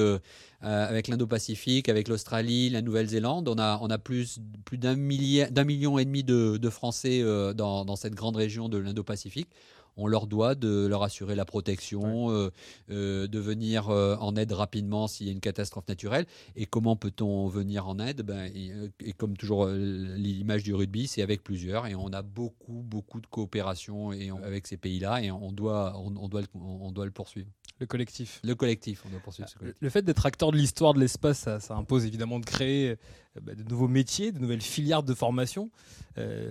avec 0.61 1.09
l'Indo-Pacifique, 1.09 1.88
avec 1.88 2.09
l'Australie, 2.09 2.71
la 2.71 2.83
Nouvelle-Zélande. 2.83 3.49
On 3.49 3.59
a 3.59 3.79
on 3.81 3.88
a 3.88 3.99
plus 3.99 4.40
plus 4.64 4.79
d'un 4.79 4.95
d'un 4.95 5.64
million 5.64 5.99
et 5.99 6.05
demi 6.05 6.23
de, 6.25 6.57
de 6.57 6.71
Français 6.71 7.23
dans, 7.55 7.85
dans 7.85 7.97
cette 7.97 8.14
grande 8.14 8.37
région 8.37 8.68
de 8.68 8.79
l'Indo-Pacifique 8.79 9.49
on 9.97 10.07
leur 10.07 10.27
doit 10.27 10.55
de 10.55 10.87
leur 10.87 11.03
assurer 11.03 11.35
la 11.35 11.45
protection, 11.45 12.31
euh, 12.31 12.51
euh, 12.91 13.27
de 13.27 13.39
venir 13.39 13.91
euh, 13.91 14.17
en 14.17 14.37
aide 14.37 14.53
rapidement 14.53 15.07
s'il 15.07 15.27
y 15.27 15.31
a 15.31 15.33
une 15.33 15.41
catastrophe 15.41 15.89
naturelle. 15.89 16.27
Et 16.57 16.67
comment 16.67 16.97
peut-on 16.97 17.49
venir 17.49 17.89
en 17.89 17.99
aide? 17.99 18.23
Ben, 18.23 18.51
et, 18.55 19.13
comme 19.13 19.37
toujours 19.37 19.67
l'image 19.67 20.63
du 20.63 20.75
rugby, 20.75 21.07
c'est 21.07 21.23
avec 21.23 21.43
plusieurs. 21.43 21.87
Et 21.87 21.95
on 21.95 22.13
a 22.13 22.23
beaucoup, 22.23 22.83
beaucoup 22.85 23.21
de 23.21 23.27
coopération 23.27 24.13
et 24.13 24.31
avec 24.43 24.67
ces 24.67 24.77
pays-là 24.77 25.23
et 25.23 25.31
on 25.31 25.53
doit, 25.53 25.99
on, 25.99 26.29
doit 26.29 26.43
on 26.55 26.91
doit 26.93 27.05
le 27.05 27.11
poursuivre. 27.11 27.49
Le 27.79 27.87
collectif. 27.87 28.41
Le 28.45 28.55
collectif, 28.55 29.03
on 29.07 29.11
doit 29.11 29.21
poursuivre 29.21 29.49
ce 29.49 29.57
collectif. 29.57 29.83
Le 29.83 29.91
fait 29.91 30.03
d'être 30.03 30.25
acteur 30.27 30.53
de 30.53 30.57
l'histoire 30.57 30.95
de 30.95 31.01
l'espace, 31.01 31.41
ça, 31.59 31.75
impose 31.75 32.05
évidemment 32.05 32.39
de 32.39 32.45
créer 32.45 32.97
bah, 33.41 33.55
de 33.55 33.63
nouveaux 33.65 33.89
métiers, 33.89 34.31
de 34.31 34.39
nouvelles 34.39 34.63
filières 34.63 35.03
de 35.03 35.15
formation, 35.15 35.71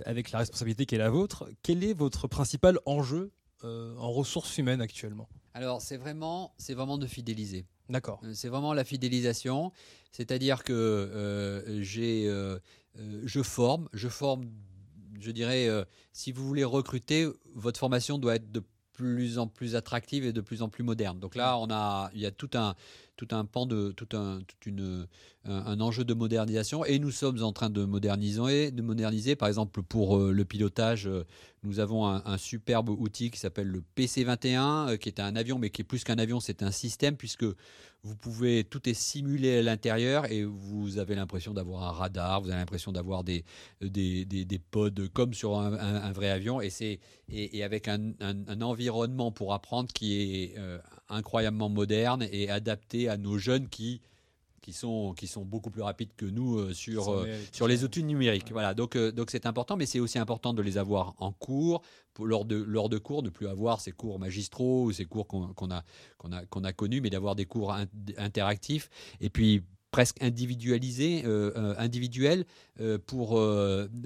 avec 0.04 0.30
la 0.30 0.40
responsabilité 0.40 0.86
qui 0.86 0.94
est 0.94 0.98
la 0.98 1.10
vôtre. 1.10 1.48
Quel 1.62 1.84
est 1.84 1.94
votre 1.94 2.28
principal 2.28 2.78
enjeu 2.86 3.32
euh, 3.64 3.94
en 3.96 4.10
ressources 4.10 4.58
humaines 4.58 4.80
actuellement? 4.80 5.28
Alors, 5.54 5.80
c'est 5.82 5.96
vraiment, 5.96 6.52
c'est 6.58 6.74
vraiment 6.74 6.98
de 6.98 7.06
fidéliser. 7.06 7.64
D'accord. 7.88 8.20
Euh, 8.24 8.32
c'est 8.34 8.48
vraiment 8.48 8.74
la 8.74 8.82
fidélisation, 8.82 9.70
c'est-à-dire 10.10 10.64
que 10.64 10.72
euh, 10.72 11.80
j'ai, 11.80 12.28
je 13.24 13.42
forme, 13.42 13.88
je 13.92 14.08
forme, 14.08 14.50
je 15.20 15.30
dirais, 15.30 15.68
si 16.12 16.32
vous 16.32 16.44
voulez 16.44 16.64
recruter, 16.64 17.28
votre 17.54 17.78
formation 17.78 18.18
doit 18.18 18.34
être 18.34 18.50
de 18.50 18.64
plus 19.02 19.38
en 19.38 19.46
plus 19.46 19.74
attractive 19.74 20.24
et 20.24 20.32
de 20.32 20.40
plus 20.40 20.62
en 20.62 20.68
plus 20.68 20.84
moderne. 20.84 21.18
Donc 21.18 21.34
là, 21.34 21.58
on 21.58 21.68
a, 21.70 22.10
il 22.14 22.20
y 22.20 22.26
a 22.26 22.30
tout 22.30 22.50
un, 22.54 22.74
tout 23.16 23.28
un 23.32 23.44
pan 23.44 23.66
de, 23.66 23.90
tout 23.92 24.16
un, 24.16 24.40
toute 24.46 24.66
une, 24.66 25.06
un, 25.44 25.80
enjeu 25.80 26.04
de 26.04 26.14
modernisation 26.14 26.84
et 26.84 26.98
nous 26.98 27.10
sommes 27.10 27.42
en 27.42 27.52
train 27.52 27.70
de 27.70 27.84
moderniser, 27.84 28.70
de 28.70 28.82
moderniser. 28.82 29.36
Par 29.36 29.48
exemple, 29.48 29.82
pour 29.82 30.18
euh, 30.18 30.32
le 30.32 30.44
pilotage, 30.44 31.08
euh, 31.08 31.24
nous 31.64 31.80
avons 31.80 32.06
un, 32.06 32.38
superbe 32.38 32.88
outil 32.90 33.30
qui 33.30 33.38
s'appelle 33.38 33.68
le 33.68 33.82
PC21, 33.96 34.90
euh, 34.90 34.96
qui 34.96 35.08
est 35.08 35.20
un 35.20 35.36
avion, 35.36 35.58
mais 35.58 35.70
qui 35.70 35.82
est 35.82 35.84
plus 35.84 36.04
qu'un 36.04 36.18
avion, 36.18 36.40
c'est 36.40 36.62
un 36.62 36.70
système 36.70 37.16
puisque 37.16 37.46
vous 38.04 38.16
pouvez, 38.16 38.64
tout 38.64 38.88
est 38.88 38.94
simulé 38.94 39.58
à 39.58 39.62
l'intérieur 39.62 40.30
et 40.30 40.44
vous 40.44 40.98
avez 40.98 41.14
l'impression 41.14 41.54
d'avoir 41.54 41.84
un 41.84 41.92
radar, 41.92 42.40
vous 42.40 42.48
avez 42.48 42.58
l'impression 42.58 42.90
d'avoir 42.90 43.22
des, 43.22 43.44
des, 43.80 44.24
des, 44.24 44.58
pods 44.58 45.08
comme 45.12 45.34
sur 45.34 45.58
un, 45.58 46.12
vrai 46.12 46.30
avion 46.30 46.60
et, 46.60 46.70
c'est, 46.70 46.98
et, 47.28 47.62
avec 47.62 47.86
un, 47.86 48.12
environnement 48.60 49.30
pour 49.30 49.54
apprendre 49.54 49.92
qui 49.92 50.20
est 50.20 50.54
incroyablement 51.08 51.68
moderne 51.68 52.26
et 52.32 52.50
adapté 52.50 53.08
à 53.08 53.16
nos 53.16 53.38
jeunes 53.38 53.68
qui 53.68 54.02
qui 54.62 54.72
sont, 54.72 55.12
qui 55.12 55.26
sont 55.26 55.44
beaucoup 55.44 55.70
plus 55.70 55.82
rapides 55.82 56.14
que 56.16 56.24
nous 56.24 56.58
euh, 56.58 56.72
sur, 56.72 57.10
euh, 57.10 57.26
sur 57.50 57.66
les 57.68 57.84
outils 57.84 58.04
numériques. 58.04 58.52
Voilà, 58.52 58.72
donc 58.72 58.96
euh, 58.96 59.10
donc 59.10 59.30
c'est 59.30 59.44
important, 59.44 59.76
mais 59.76 59.86
c'est 59.86 60.00
aussi 60.00 60.18
important 60.18 60.54
de 60.54 60.62
les 60.62 60.78
avoir 60.78 61.14
en 61.18 61.32
cours, 61.32 61.82
pour, 62.14 62.26
lors, 62.26 62.44
de, 62.44 62.56
lors 62.56 62.88
de 62.88 62.96
cours, 62.96 63.22
ne 63.22 63.28
plus 63.28 63.48
avoir 63.48 63.80
ces 63.80 63.90
cours 63.90 64.18
magistraux 64.18 64.84
ou 64.84 64.92
ces 64.92 65.04
cours 65.04 65.26
qu'on 65.26 65.50
a, 65.70 65.82
qu'on 66.16 66.32
a, 66.32 66.46
qu'on 66.46 66.64
a 66.64 66.72
connus, 66.72 67.00
mais 67.00 67.10
d'avoir 67.10 67.34
des 67.34 67.44
cours 67.44 67.74
interactifs. 68.16 68.88
Et 69.20 69.28
puis 69.28 69.62
presque 69.90 70.22
individualisé, 70.22 71.22
individuel, 71.76 72.46
pour, 73.06 73.38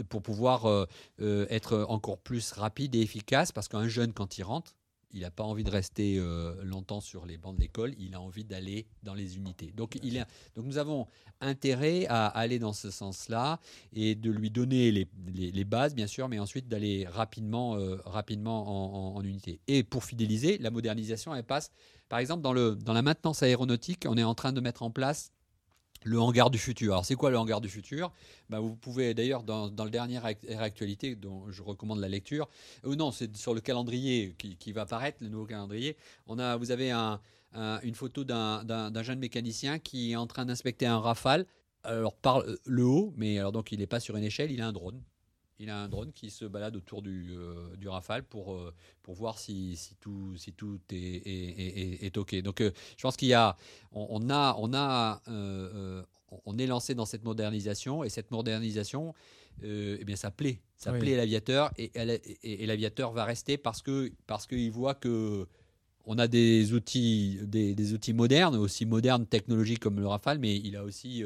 pour 0.08 0.22
pouvoir 0.22 0.88
être 1.20 1.86
encore 1.88 2.18
plus 2.18 2.52
rapide 2.52 2.96
et 2.96 3.02
efficace, 3.02 3.52
parce 3.52 3.68
qu'un 3.68 3.86
jeune, 3.86 4.12
quand 4.12 4.36
il 4.38 4.42
rentre, 4.42 4.74
il 5.16 5.22
n'a 5.22 5.30
pas 5.30 5.44
envie 5.44 5.64
de 5.64 5.70
rester 5.70 6.18
euh, 6.18 6.54
longtemps 6.62 7.00
sur 7.00 7.24
les 7.24 7.38
bancs 7.38 7.56
de 7.56 7.60
l'école, 7.60 7.94
il 7.98 8.14
a 8.14 8.20
envie 8.20 8.44
d'aller 8.44 8.86
dans 9.02 9.14
les 9.14 9.38
unités. 9.38 9.72
Donc, 9.74 9.98
il 10.02 10.26
donc 10.54 10.66
nous 10.66 10.76
avons 10.76 11.06
intérêt 11.40 12.06
à 12.06 12.26
aller 12.26 12.58
dans 12.58 12.74
ce 12.74 12.90
sens-là 12.90 13.58
et 13.94 14.14
de 14.14 14.30
lui 14.30 14.50
donner 14.50 14.92
les, 14.92 15.64
bases, 15.64 15.94
bien 15.94 16.06
sûr, 16.06 16.28
mais 16.28 16.38
ensuite 16.38 16.68
d'aller 16.68 17.06
rapidement, 17.08 17.76
euh, 17.76 17.96
rapidement 18.04 19.16
en, 19.16 19.22
unité. 19.22 19.60
Et 19.68 19.82
pour 19.82 20.04
fidéliser, 20.04 20.58
la 20.58 20.70
modernisation, 20.70 21.34
elle 21.34 21.44
passe, 21.44 21.72
par 22.10 22.18
exemple, 22.18 22.42
dans, 22.42 22.52
le, 22.52 22.76
dans 22.76 22.92
la 22.92 23.02
maintenance 23.02 23.42
aéronautique, 23.42 24.04
on 24.06 24.18
est 24.18 24.22
en 24.22 24.34
train 24.34 24.52
de 24.52 24.60
mettre 24.60 24.82
en 24.82 24.90
place 24.90 25.32
le 26.04 26.20
hangar 26.20 26.50
du 26.50 26.58
futur. 26.58 26.92
Alors, 26.92 27.04
c'est 27.04 27.14
quoi 27.14 27.30
le 27.30 27.38
hangar 27.38 27.60
du 27.60 27.68
futur? 27.68 28.12
Bah, 28.48 28.60
Vous 28.60 28.76
pouvez 28.76 29.14
d'ailleurs, 29.14 29.42
dans, 29.42 29.68
le 29.68 29.90
dernier 29.90 30.20
Actualité, 30.58 31.16
dont 31.16 31.50
je 31.50 31.62
recommande 31.62 32.00
la 32.00 32.08
lecture, 32.08 32.48
ou 32.84 32.94
non, 32.94 33.10
c'est 33.10 33.36
sur 33.36 33.54
le 33.54 33.60
calendrier 33.60 34.34
qui, 34.38 34.72
va 34.72 34.82
apparaître, 34.82 35.18
le 35.20 35.28
nouveau 35.28 35.46
calendrier. 35.46 35.96
On 36.26 36.38
a, 36.38 36.56
vous 36.56 36.70
avez 36.70 36.92
une 36.92 37.94
photo 37.94 38.24
d'un 38.24 39.02
jeune 39.02 39.18
mécanicien 39.18 39.78
qui 39.78 40.12
est 40.12 40.16
en 40.16 40.26
train 40.26 40.44
d'inspecter 40.44 40.86
un 40.86 40.98
rafale. 40.98 41.46
Alors, 41.82 42.16
par 42.16 42.42
le 42.64 42.84
haut, 42.84 43.12
mais 43.16 43.38
alors 43.38 43.52
donc 43.52 43.70
il 43.70 43.78
n'est 43.78 43.86
pas 43.86 44.00
sur 44.00 44.16
une 44.16 44.24
échelle, 44.24 44.50
il 44.50 44.60
a 44.60 44.66
un 44.66 44.72
drone. 44.72 45.00
Il 45.58 45.70
a 45.70 45.78
un 45.78 45.88
drone 45.88 46.12
qui 46.12 46.30
se 46.30 46.44
balade 46.44 46.76
autour 46.76 47.00
du, 47.00 47.30
euh, 47.30 47.74
du 47.76 47.88
Rafale 47.88 48.22
pour, 48.24 48.52
euh, 48.52 48.74
pour 49.02 49.14
voir 49.14 49.38
si, 49.38 49.76
si, 49.76 49.94
tout, 49.94 50.36
si 50.36 50.52
tout 50.52 50.78
est, 50.90 50.96
est, 50.96 52.04
est, 52.04 52.18
OK. 52.18 52.34
Donc, 52.42 52.60
euh, 52.60 52.72
je 52.98 53.02
pense 53.02 53.16
qu'il 53.16 53.28
y 53.28 53.34
a, 53.34 53.56
on, 53.92 54.28
a, 54.28 54.54
on, 54.58 54.74
a 54.74 55.22
on 56.44 56.58
est 56.58 56.66
lancé 56.66 56.94
dans 56.94 57.06
cette 57.06 57.24
modernisation 57.24 58.04
et 58.04 58.10
cette 58.10 58.30
modernisation, 58.30 59.14
eh 59.62 60.04
bien, 60.04 60.16
ça 60.16 60.30
plaît. 60.30 60.60
Ça 60.76 60.92
plaît 60.92 61.14
à 61.14 61.18
l'aviateur 61.18 61.72
et, 61.78 61.90
et, 62.42 62.66
l'aviateur 62.66 63.12
va 63.12 63.24
rester 63.24 63.56
parce 63.56 63.80
qu'il 63.80 64.12
parce 64.26 64.46
qu'il 64.46 64.70
voit 64.70 64.94
que 64.94 65.46
on 66.04 66.18
a 66.18 66.28
des 66.28 66.74
outils, 66.74 67.38
des, 67.44 67.74
des, 67.74 67.94
outils 67.94 68.12
modernes, 68.12 68.56
aussi 68.56 68.84
modernes 68.84 69.26
technologiques 69.26 69.80
comme 69.80 69.98
le 69.98 70.06
Rafale, 70.06 70.38
mais 70.38 70.54
il 70.54 70.76
a 70.76 70.84
aussi 70.84 71.24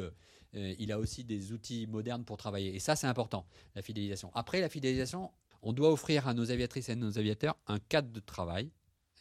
euh, 0.56 0.74
il 0.78 0.92
a 0.92 0.98
aussi 0.98 1.24
des 1.24 1.52
outils 1.52 1.86
modernes 1.86 2.24
pour 2.24 2.36
travailler. 2.36 2.74
Et 2.74 2.78
ça, 2.78 2.96
c'est 2.96 3.06
important, 3.06 3.46
la 3.74 3.82
fidélisation. 3.82 4.30
Après, 4.34 4.60
la 4.60 4.68
fidélisation, 4.68 5.30
on 5.62 5.72
doit 5.72 5.92
offrir 5.92 6.26
à 6.26 6.34
nos 6.34 6.50
aviatrices 6.50 6.88
et 6.88 6.92
à 6.92 6.96
nos 6.96 7.18
aviateurs 7.18 7.56
un 7.66 7.78
cadre 7.78 8.10
de 8.10 8.20
travail 8.20 8.70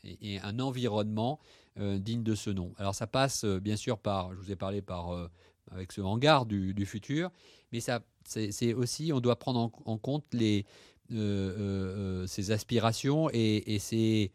et, 0.03 0.39
un 0.39 0.59
environnement 0.59 1.39
euh, 1.77 1.99
digne 1.99 2.23
de 2.23 2.35
ce 2.35 2.49
nom. 2.49 2.73
Alors 2.77 2.95
ça 2.95 3.07
passe 3.07 3.43
euh, 3.43 3.59
bien 3.59 3.75
sûr 3.75 3.99
par, 3.99 4.33
je 4.33 4.39
vous 4.39 4.51
ai 4.51 4.55
parlé 4.55 4.81
par 4.81 5.29
avec 5.71 5.91
ce 5.91 6.01
hangar 6.01 6.47
du, 6.47 6.85
futur, 6.85 7.29
mais 7.71 7.79
ça, 7.79 8.01
c'est 8.25 8.73
aussi, 8.73 9.13
on 9.13 9.19
doit 9.19 9.37
prendre 9.37 9.71
en, 9.85 9.97
compte 9.99 10.25
les, 10.33 10.65
ses 11.09 12.51
aspirations 12.51 13.29
et, 13.31 13.75
et 13.75 13.77
ses, 13.77 14.31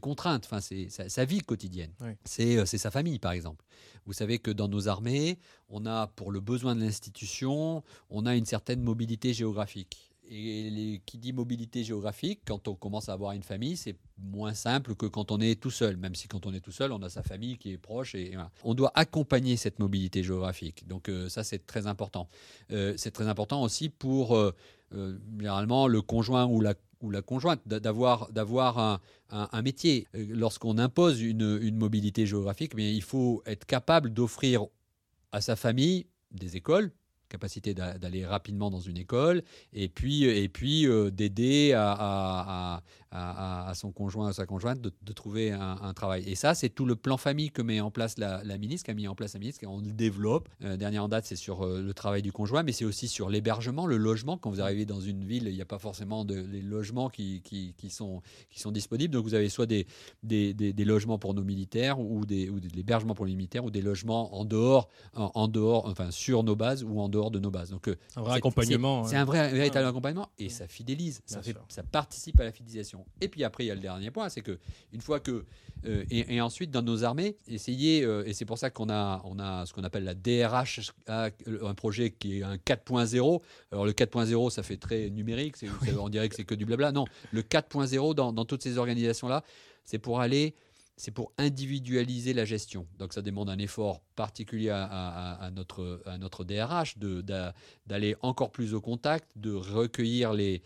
contraintes, 0.00 0.44
enfin 0.50 0.60
sa, 0.60 1.24
vie 1.24 1.40
quotidienne. 1.40 1.92
C'est 2.24 2.64
sa 2.66 2.90
famille 2.90 3.18
par 3.18 3.32
exemple. 3.32 3.64
Vous 4.04 4.12
savez 4.12 4.38
que 4.38 4.50
dans 4.50 4.68
nos 4.68 4.88
armées, 4.88 5.38
on 5.68 5.86
a, 5.86 6.08
pour 6.08 6.32
le 6.32 6.40
besoin 6.40 6.74
de 6.74 6.80
l'institution, 6.80 7.82
on 8.10 8.26
a 8.26 8.34
une 8.34 8.46
certaine 8.46 8.82
mobilité 8.82 9.32
géographique. 9.32 10.12
Et 10.34 11.02
qui 11.04 11.18
dit 11.18 11.32
mobilité 11.32 11.84
géographique, 11.84 12.40
quand 12.46 12.66
on 12.66 12.74
commence 12.74 13.08
à 13.08 13.12
avoir 13.12 13.32
une 13.32 13.42
famille, 13.42 13.76
c'est 13.76 13.96
moins 14.18 14.54
simple 14.54 14.94
que 14.94 15.04
quand 15.06 15.30
on 15.30 15.40
est 15.40 15.60
tout 15.60 15.70
seul. 15.70 15.96
Même 15.96 16.14
si 16.14 16.26
quand 16.26 16.46
on 16.46 16.54
est 16.54 16.60
tout 16.60 16.72
seul, 16.72 16.92
on 16.92 17.02
a 17.02 17.10
sa 17.10 17.22
famille 17.22 17.58
qui 17.58 17.72
est 17.72 17.78
proche. 17.78 18.14
Et, 18.14 18.34
On 18.64 18.74
doit 18.74 18.92
accompagner 18.94 19.56
cette 19.56 19.78
mobilité 19.78 20.22
géographique. 20.22 20.86
Donc 20.86 21.08
euh, 21.08 21.28
ça, 21.28 21.44
c'est 21.44 21.66
très 21.66 21.86
important. 21.86 22.28
Euh, 22.70 22.94
c'est 22.96 23.10
très 23.10 23.26
important 23.26 23.62
aussi 23.62 23.90
pour, 23.90 24.36
euh, 24.36 24.54
généralement, 25.36 25.86
le 25.86 26.00
conjoint 26.00 26.46
ou 26.46 26.60
la 26.60 26.74
ou 27.02 27.10
la 27.10 27.22
conjointe, 27.22 27.60
d'avoir, 27.66 28.28
un, 29.30 29.62
métier. 29.62 30.06
Euh, 30.14 30.26
lorsqu'on 30.30 30.78
impose 30.78 31.20
une, 31.20 31.58
une, 31.60 31.76
mobilité 31.76 32.26
géographique, 32.26 32.74
mais 32.74 32.94
il 32.94 33.02
faut 33.02 33.42
être 33.46 33.66
capable 33.66 34.12
d'offrir 34.12 34.66
à 35.32 35.40
sa 35.40 35.56
famille 35.56 36.06
des 36.30 36.56
écoles, 36.56 36.92
capacité 37.32 37.72
d'aller 37.74 38.26
rapidement 38.26 38.70
dans 38.70 38.80
une 38.80 38.98
école 38.98 39.42
et 39.72 39.88
puis, 39.88 40.24
et 40.24 40.48
puis 40.48 40.86
euh, 40.86 41.10
d'aider 41.10 41.72
à, 41.74 42.82
à, 43.12 43.72
son 43.74 43.92
conjoint, 43.92 44.28
à 44.28 44.32
sa 44.32 44.46
conjointe 44.46 44.80
de, 44.80 45.12
trouver 45.12 45.52
un, 45.52 45.92
travail. 45.94 46.24
Et 46.26 46.34
ça, 46.34 46.54
c'est 46.54 46.70
tout 46.70 46.86
le 46.86 46.96
plan 46.96 47.16
famille 47.16 47.50
que 47.50 47.60
met 47.60 47.80
en 47.80 47.90
place 47.90 48.16
la, 48.18 48.42
ministre, 48.58 48.86
qu'a 48.86 48.94
mis 48.94 49.06
en 49.06 49.14
place 49.14 49.34
la 49.34 49.40
ministre, 49.40 49.64
on 49.66 49.80
le 49.80 49.92
développe. 49.92 50.48
Euh, 50.64 50.76
dernière 50.76 51.04
en 51.04 51.08
date, 51.08 51.26
c'est 51.26 51.36
sur 51.36 51.62
euh, 51.62 51.82
le 51.82 51.94
travail 51.94 52.22
du 52.22 52.32
conjoint, 52.32 52.62
mais 52.62 52.72
c'est 52.72 52.84
aussi 52.84 53.08
sur 53.08 53.28
l'hébergement, 53.28 53.86
le 53.86 53.96
logement. 53.96 54.38
Quand 54.38 54.50
vous 54.50 54.60
arrivez 54.60 54.86
dans 54.86 55.00
une 55.00 55.24
ville, 55.24 55.46
il 55.46 55.54
n'y 55.54 55.60
a 55.60 55.66
pas 55.66 55.78
forcément 55.78 56.24
de 56.24 56.34
les 56.34 56.62
logements 56.62 57.08
qui, 57.10 57.42
qui, 57.42 57.74
qui, 57.76 57.90
sont, 57.90 58.22
qui 58.50 58.60
sont 58.60 58.72
disponibles. 58.72 59.12
Donc 59.12 59.24
vous 59.24 59.34
avez 59.34 59.48
soit 59.48 59.66
des, 59.66 59.86
des, 60.22 60.54
des, 60.54 60.84
logements 60.84 61.18
pour 61.18 61.34
nos 61.34 61.44
militaires 61.44 62.00
ou, 62.00 62.24
des, 62.24 62.48
ou 62.48 62.60
de 62.60 62.68
l'hébergement 62.74 63.14
pour 63.14 63.26
les 63.26 63.34
militaires 63.34 63.64
ou 63.64 63.70
des 63.70 63.82
logements 63.82 64.34
en 64.34 64.44
dehors, 64.44 64.88
en, 65.14 65.48
dehors, 65.48 65.86
enfin 65.86 66.10
sur 66.10 66.42
nos 66.42 66.56
bases 66.56 66.82
ou 66.82 67.00
en 67.00 67.08
dehors 67.08 67.21
de 67.30 67.38
nos 67.38 67.50
bases. 67.50 67.70
Donc 67.70 67.88
euh, 67.88 67.96
un 68.16 68.22
vrai 68.22 68.36
accompagnement. 68.36 69.04
C'est 69.04 69.16
un 69.16 69.24
vrai 69.24 69.50
véritable 69.52 69.86
accompagnement 69.86 70.30
et 70.38 70.48
ça 70.48 70.66
fidélise, 70.66 71.22
ça, 71.26 71.42
fait, 71.42 71.56
ça 71.68 71.82
participe 71.82 72.38
à 72.40 72.44
la 72.44 72.52
fidélisation. 72.52 73.04
Et 73.20 73.28
puis 73.28 73.44
après, 73.44 73.64
il 73.64 73.68
y 73.68 73.70
a 73.70 73.74
le 73.74 73.80
dernier 73.80 74.10
point, 74.10 74.28
c'est 74.28 74.40
que 74.40 74.58
une 74.92 75.00
fois 75.00 75.20
que 75.20 75.44
euh, 75.84 76.04
et, 76.10 76.40
ensuite 76.40 76.70
dans 76.70 76.82
nos 76.82 77.04
armées, 77.04 77.36
essayer 77.48 78.04
euh, 78.04 78.24
et 78.26 78.32
c'est 78.34 78.44
pour 78.44 78.58
ça 78.58 78.70
qu'on 78.70 78.88
a 78.88 79.20
on 79.24 79.38
a 79.38 79.66
ce 79.66 79.72
qu'on 79.72 79.84
appelle 79.84 80.04
la 80.04 80.14
DRH, 80.14 80.92
un 81.08 81.74
projet 81.74 82.10
qui 82.10 82.38
est 82.38 82.42
un 82.42 82.56
4.0. 82.56 83.40
Alors 83.72 83.84
le 83.84 83.92
4.0, 83.92 84.50
ça 84.50 84.62
fait 84.62 84.76
très 84.76 85.10
numérique, 85.10 85.56
on 85.98 86.08
dirait 86.08 86.28
que 86.28 86.36
c'est 86.36 86.44
que 86.44 86.54
du 86.54 86.64
blabla. 86.64 86.92
Non, 86.92 87.04
le 87.32 87.42
4.0 87.42 88.14
dans, 88.14 88.32
dans 88.32 88.44
toutes 88.44 88.62
ces 88.62 88.78
organisations 88.78 89.28
là, 89.28 89.42
c'est 89.84 89.98
pour 89.98 90.20
aller 90.20 90.54
c'est 91.02 91.10
pour 91.10 91.32
individualiser 91.36 92.32
la 92.32 92.44
gestion. 92.44 92.86
Donc 92.96 93.12
ça 93.12 93.22
demande 93.22 93.50
un 93.50 93.58
effort 93.58 94.02
particulier 94.14 94.70
à, 94.70 95.50
notre, 95.52 96.44
DRH 96.44 96.96
d'aller 97.86 98.14
encore 98.20 98.52
plus 98.52 98.72
au 98.72 98.80
contact, 98.80 99.32
de 99.34 99.52
recueillir 99.52 100.32
les, 100.32 100.62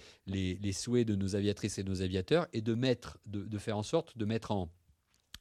souhaits 0.75 1.09
de 1.09 1.14
nos 1.14 1.37
aviatrices 1.37 1.79
et 1.79 1.85
nos 1.85 2.03
aviateurs 2.03 2.49
et 2.53 2.61
de, 2.61 2.77
de 3.25 3.59
faire 3.59 3.79
en 3.79 3.83
sorte 3.83 4.18
de 4.18 4.27
mettre 4.27 4.51
en, 4.51 4.68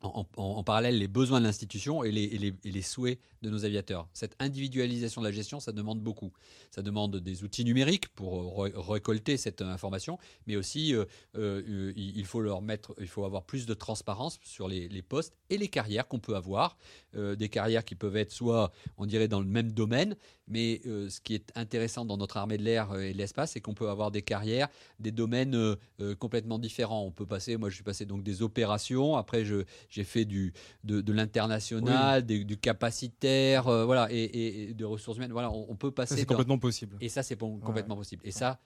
en, 0.06 0.64
parallèle 0.64 0.98
les 0.98 1.08
besoins 1.08 1.40
de 1.40 1.46
l'institution 1.46 2.04
et 2.04 2.12
les, 2.12 2.82
souhaits 2.82 3.20
de 3.42 3.50
nos 3.50 3.66
aviateurs. 3.66 4.08
Cette 4.14 4.36
individualisation 4.40 5.22
de 5.22 5.28
la 5.28 5.32
gestion, 5.32 5.60
ça 5.60 5.72
demande 5.72 6.02
beaucoup. 6.02 6.32
Ça 6.72 6.82
demande 6.82 7.18
des 7.18 7.44
outils 7.44 7.66
numériques 7.66 8.10
pour 8.10 8.64
récolter 8.64 9.38
cette 9.38 9.62
information, 9.62 10.18
mais 10.48 10.56
aussi 10.56 10.94
euh, 10.94 11.06
euh, 11.38 11.94
il 11.96 12.26
faut 12.26 12.42
leur 12.42 12.62
mettre, 12.62 12.94
il 13.00 13.08
faut 13.08 13.26
avoir 13.26 13.44
plus 13.44 13.66
de 13.66 13.74
transparence 13.74 14.40
sur 14.44 14.68
les, 14.68 15.02
postes 15.02 15.34
et 15.50 15.58
les 15.58 15.68
carrières 15.68 16.08
qu'on 16.08 16.20
peut 16.20 16.36
avoir. 16.36 16.78
Euh, 17.16 17.36
des 17.36 17.50
carrières 17.50 17.86
qui 17.86 17.96
peuvent 17.96 18.18
être 18.18 18.32
soit, 18.32 18.72
on 18.98 19.06
dirait, 19.06 19.28
dans 19.28 19.40
le 19.40 19.48
même 19.48 19.72
domaine, 19.72 20.16
mais 20.48 20.82
ce 20.86 21.20
qui 21.22 21.34
est 21.34 21.52
intéressant 21.56 22.06
dans 22.06 22.18
notre 22.18 22.38
armée 22.38 22.58
de 22.58 22.64
l'air 22.64 22.96
et 23.00 23.14
de 23.14 23.18
l'espace, 23.18 23.54
c'est 23.54 23.62
qu'on 23.62 23.74
peut 23.74 23.90
avoir 23.90 24.12
des 24.12 24.22
carrières, 24.22 24.68
des 25.00 25.12
domaines 25.12 25.76
complètement 26.20 26.60
différents. 26.60 27.04
On 27.04 27.12
peut 27.12 27.26
passer, 27.26 27.58
moi 27.58 27.70
je 27.70 27.76
suis 27.76 27.84
passé 27.84 28.06
donc 28.06 28.24
des 28.24 28.42
opérations, 28.42 29.16
après 29.16 29.44
j'ai 29.44 30.04
fait 30.04 30.26
du, 30.26 30.54
de, 30.84 31.12
l'international, 31.12 32.26
du 32.26 32.58
capacitaire, 32.58 33.68
euh, 33.68 33.86
voilà, 33.86 34.08
et, 34.12 34.74
de 34.74 34.86
ressources 34.86 35.18
humaines. 35.18 35.32
Voilà, 35.32 35.52
on, 35.52 35.76
peut 35.76 35.92
passer. 35.92 36.16
C'est 36.16 36.26
complètement 36.26 36.58
possible. 36.58 36.98
Et 37.02 37.10
ça, 37.10 37.24
c'est 37.24 37.38
complètement 37.38 37.96
possible. 37.96 38.22
Et 38.26 38.32
ça, 38.32 38.60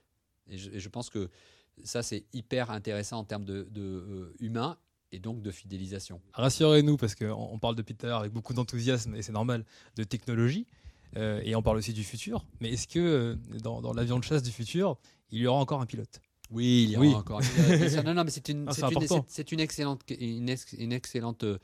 et 0.49 0.57
je, 0.57 0.89
pense 0.89 1.09
que 1.09 1.29
ça, 1.83 2.03
c'est 2.03 2.25
hyper 2.33 2.71
intéressant 2.71 3.19
en 3.19 3.23
termes 3.23 3.45
de, 3.45 3.67
de 3.71 3.81
euh, 3.81 4.35
humain 4.39 4.77
et 5.11 5.19
donc 5.19 5.41
de 5.41 5.51
fidélisation. 5.51 6.21
Rassurez-nous, 6.33 6.97
parce 6.97 7.15
qu'on 7.15 7.59
parle 7.59 7.75
depuis 7.75 7.95
tout 7.95 8.05
à 8.05 8.09
l'heure 8.09 8.19
avec 8.19 8.31
beaucoup 8.31 8.53
d'enthousiasme, 8.53 9.15
et 9.15 9.21
c'est 9.21 9.31
normal, 9.31 9.65
de 9.95 10.03
technologie, 10.03 10.67
euh, 11.17 11.41
et 11.43 11.55
on 11.55 11.61
parle 11.61 11.77
aussi 11.77 11.93
du 11.93 12.03
futur. 12.03 12.45
Mais 12.59 12.71
est-ce 12.71 12.87
que 12.87 13.37
dans, 13.63 13.81
dans 13.81 13.93
l'avion 13.93 14.19
de 14.19 14.23
chasse 14.23 14.43
du 14.43 14.51
futur, 14.51 14.97
il 15.31 15.39
y 15.39 15.47
aura 15.47 15.59
encore 15.59 15.81
un 15.81 15.85
pilote? 15.85 16.21
Oui, 16.51 16.83
il 16.83 16.91
y 16.91 16.95
a 16.95 17.17
encore. 17.17 17.41
non, 18.05 18.13
non, 18.13 18.23
mais 18.23 18.31
c'est 18.31 18.49
une, 18.49 18.67
c'est 18.71 19.51
une, 19.51 19.59
excellente, 19.59 20.01
une, 20.09 20.55
une 20.79 20.91
excellente 20.91 21.43
euh, 21.43 21.57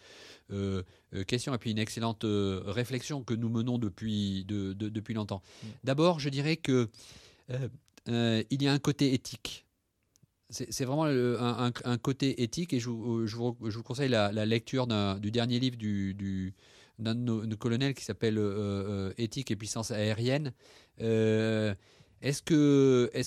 euh, 0.52 1.24
question 1.24 1.56
et 1.56 1.58
puis 1.58 1.72
une 1.72 1.80
excellente 1.80 2.24
euh, 2.24 2.62
réflexion 2.68 3.24
que 3.24 3.34
nous 3.34 3.50
menons 3.50 3.80
depuis, 3.80 4.46
de, 4.46 4.74
depuis 4.74 5.16
longtemps. 5.16 5.42
Mm. 5.42 5.68
D'abord, 5.86 6.20
je 6.20 6.30
dirais 6.30 6.58
que 6.58 6.90
il 8.08 8.62
y 8.62 8.68
a 8.68 8.74
un 8.74 8.80
côté 8.80 9.14
éthique. 9.14 9.65
C'est 10.50 10.86
vraiment 10.86 11.06
un, 11.06 11.98
côté 11.98 12.44
éthique 12.44 12.74
et 12.74 12.80
je, 12.80 12.90
vous, 12.90 13.26
vous, 13.60 13.84
conseille 13.84 14.10
la, 14.10 14.46
lecture 14.46 14.88
du 15.20 15.32
dernier 15.32 15.60
livre 15.60 15.78
du, 15.78 16.14
du 16.14 16.54
d'un 17.00 17.16
de 17.16 17.20
nos, 17.20 17.58
colonels 17.58 17.94
qui 17.94 18.06
s'appelle 18.06 18.40
Éthique 19.18 19.52
et 19.52 19.56
puissance 19.56 19.92
aérienne. 19.92 20.54
Est-ce 22.26 22.42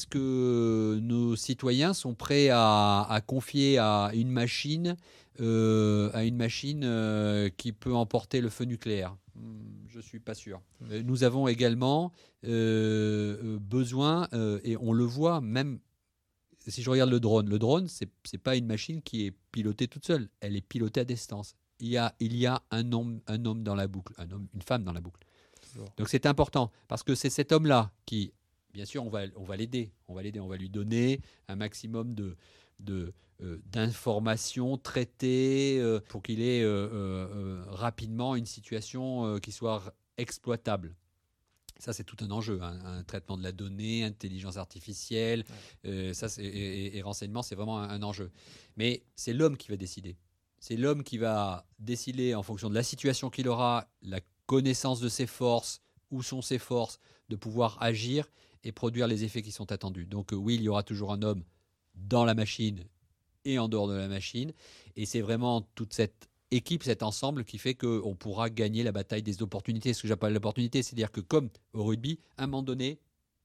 que, 0.07 0.99
nos 1.01 1.37
citoyens 1.37 1.95
sont 1.95 2.15
prêts 2.15 2.49
à, 2.51 3.21
confier 3.27 3.79
à 3.79 4.11
une 4.13 4.31
machine, 4.31 4.97
euh, 5.41 6.11
à 6.15 6.25
une 6.25 6.37
machine 6.37 6.83
euh, 6.85 7.49
qui 7.57 7.71
peut 7.73 7.95
emporter 7.95 8.41
le 8.41 8.49
feu 8.49 8.65
nucléaire? 8.65 9.17
Hmm, 9.37 9.61
je 9.87 10.01
suis 10.01 10.19
pas 10.19 10.35
sûr. 10.35 10.61
Euh, 10.91 11.03
nous 11.05 11.23
avons 11.23 11.47
également 11.47 12.13
besoin, 12.43 14.29
et 14.65 14.77
on 14.81 14.93
le 14.93 15.05
voit 15.05 15.41
même 15.41 15.79
si 16.69 16.83
je 16.83 16.91
regarde 16.91 17.11
le 17.11 17.21
drone, 17.21 17.49
le 17.49 17.59
drone, 17.59 17.89
c'est 17.89 18.09
n'est 18.33 18.39
pas 18.39 18.57
une 18.57 18.67
machine 18.67 19.03
qui 19.03 19.27
est 19.27 19.35
pilotée 19.53 19.89
toute 19.89 20.07
seule, 20.07 20.29
elle 20.41 20.57
est 20.57 20.61
pilotée 20.61 21.01
à 21.01 21.05
distance. 21.05 21.55
Il 21.81 21.89
y 21.89 21.97
a, 21.97 22.15
il 22.21 22.37
y 22.37 22.47
a 22.47 22.63
un, 22.71 22.93
homme, 22.93 23.21
un 23.27 23.45
homme 23.45 23.63
dans 23.63 23.75
la 23.75 23.87
boucle, 23.87 24.13
un 24.19 24.31
homme, 24.31 24.49
une 24.55 24.63
femme 24.63 24.85
dans 24.85 24.93
la 24.93 25.01
boucle. 25.01 25.21
Donc 25.97 26.09
c'est 26.09 26.27
important 26.27 26.73
parce 26.89 27.03
que 27.03 27.15
c'est 27.15 27.31
cet 27.31 27.53
homme-là 27.53 27.93
qui, 28.07 28.33
bien 28.73 28.85
sûr, 28.85 29.05
on 29.05 29.11
va, 29.11 29.23
on 29.37 29.45
va 29.45 29.57
l'aider, 29.57 29.93
on 30.09 30.15
va 30.15 30.23
l'aider, 30.23 30.41
on 30.41 30.49
va 30.49 30.57
lui 30.57 30.69
donner 30.69 31.21
un 31.47 31.57
maximum 31.57 32.15
de, 32.15 32.37
de 32.81 33.13
euh, 33.41 33.59
d'informations 33.67 34.79
traitées 34.79 35.79
euh, 35.79 36.01
pour 36.09 36.25
qu'il 36.25 36.43
ait 36.43 36.63
euh, 36.65 37.63
rapidement 37.69 38.35
une 38.35 38.47
situation 38.47 39.39
qui 39.39 39.53
soit 39.53 39.95
exploitable. 40.17 40.97
Ça, 41.79 41.93
c'est 41.93 42.05
tout 42.05 42.17
un 42.21 42.31
enjeu. 42.31 42.61
Hein. 42.63 42.79
Un 42.85 43.05
traitement 43.05 43.37
de 43.37 43.43
la 43.43 43.53
donnée, 43.53 44.05
intelligence 44.05 44.57
artificielle, 44.57 45.45
ça, 46.13 46.27
et, 46.39 47.01
renseignement, 47.03 47.43
c'est 47.43 47.55
vraiment 47.55 47.79
un, 47.79 48.03
enjeu. 48.03 48.31
Mais 48.77 49.05
c'est 49.15 49.33
l'homme 49.33 49.57
qui 49.57 49.69
va 49.69 49.77
décider. 49.77 50.17
C'est 50.59 50.77
l'homme 50.77 51.05
qui 51.05 51.19
va 51.19 51.67
décider 51.79 52.35
en 52.35 52.43
fonction 52.43 52.69
de 52.69 52.75
la 52.75 52.83
situation 52.83 53.31
qu'il 53.31 53.49
aura, 53.49 53.89
la 54.03 54.21
connaissance 54.47 54.99
de 54.99 55.09
ses 55.09 55.27
forces, 55.27 55.81
où 56.11 56.23
sont 56.23 56.43
ses 56.43 56.59
forces, 56.59 56.99
de 57.29 57.37
pouvoir 57.37 57.81
agir 57.81 58.29
et 58.65 58.73
produire 58.73 59.07
les 59.07 59.23
effets 59.25 59.43
qui 59.43 59.53
sont 59.53 59.71
attendus. 59.71 60.07
Donc 60.07 60.31
oui, 60.33 60.57
il 60.57 60.63
y 60.63 60.69
aura 60.69 60.83
toujours 60.83 61.13
un 61.13 61.23
homme 61.23 61.45
dans 61.95 62.25
la 62.25 62.35
machine 62.35 62.85
et 63.45 63.59
en 63.59 63.69
dehors 63.69 63.89
de 63.89 63.95
la 63.95 64.09
machine. 64.09 64.53
Et 64.97 65.07
c'est 65.07 65.21
vraiment 65.21 65.63
toute 65.75 65.93
cette 65.93 66.28
équipe, 66.51 66.83
cet 66.83 67.03
ensemble 67.03 67.45
qui 67.45 67.59
fait 67.59 67.75
qu'on 67.75 68.15
pourra 68.15 68.51
gagner 68.51 68.83
la 68.83 68.93
bataille 68.93 69.23
des 69.23 69.43
opportunités. 69.43 69.93
Ce 69.93 70.03
que 70.03 70.09
j'appelle 70.09 70.33
l'opportunité, 70.33 70.83
c'est-à-dire 70.83 71.11
que 71.11 71.21
comme 71.21 71.51
au 71.73 71.85
rugby, 71.85 72.19
à 72.37 72.45
un 72.45 72.47
moment 72.47 72.63
donné, 72.63 72.99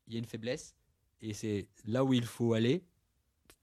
il 0.08 0.14
y 0.14 0.16
a 0.16 0.20
une 0.20 0.26
faiblesse 0.26 0.76
et 1.22 1.34
c'est 1.34 1.68
là 1.86 2.04
où 2.04 2.14
il 2.14 2.26
faut 2.26 2.54
aller 2.54 2.84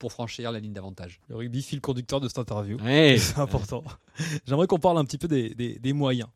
pour 0.00 0.12
franchir 0.12 0.50
la 0.50 0.58
ligne 0.60 0.72
d'avantage. 0.72 1.20
Le 1.28 1.36
rugby 1.36 1.62
fil 1.62 1.80
conducteur 1.82 2.20
de 2.20 2.26
cette 2.26 2.38
interview. 2.38 2.78
C'est 3.18 3.38
important. 3.38 3.84
J'aimerais 4.46 4.66
qu'on 4.66 4.78
parle 4.78 4.96
un 4.96 5.04
petit 5.04 5.18
peu 5.18 5.28
des, 5.28 5.92
moyens 5.92 6.30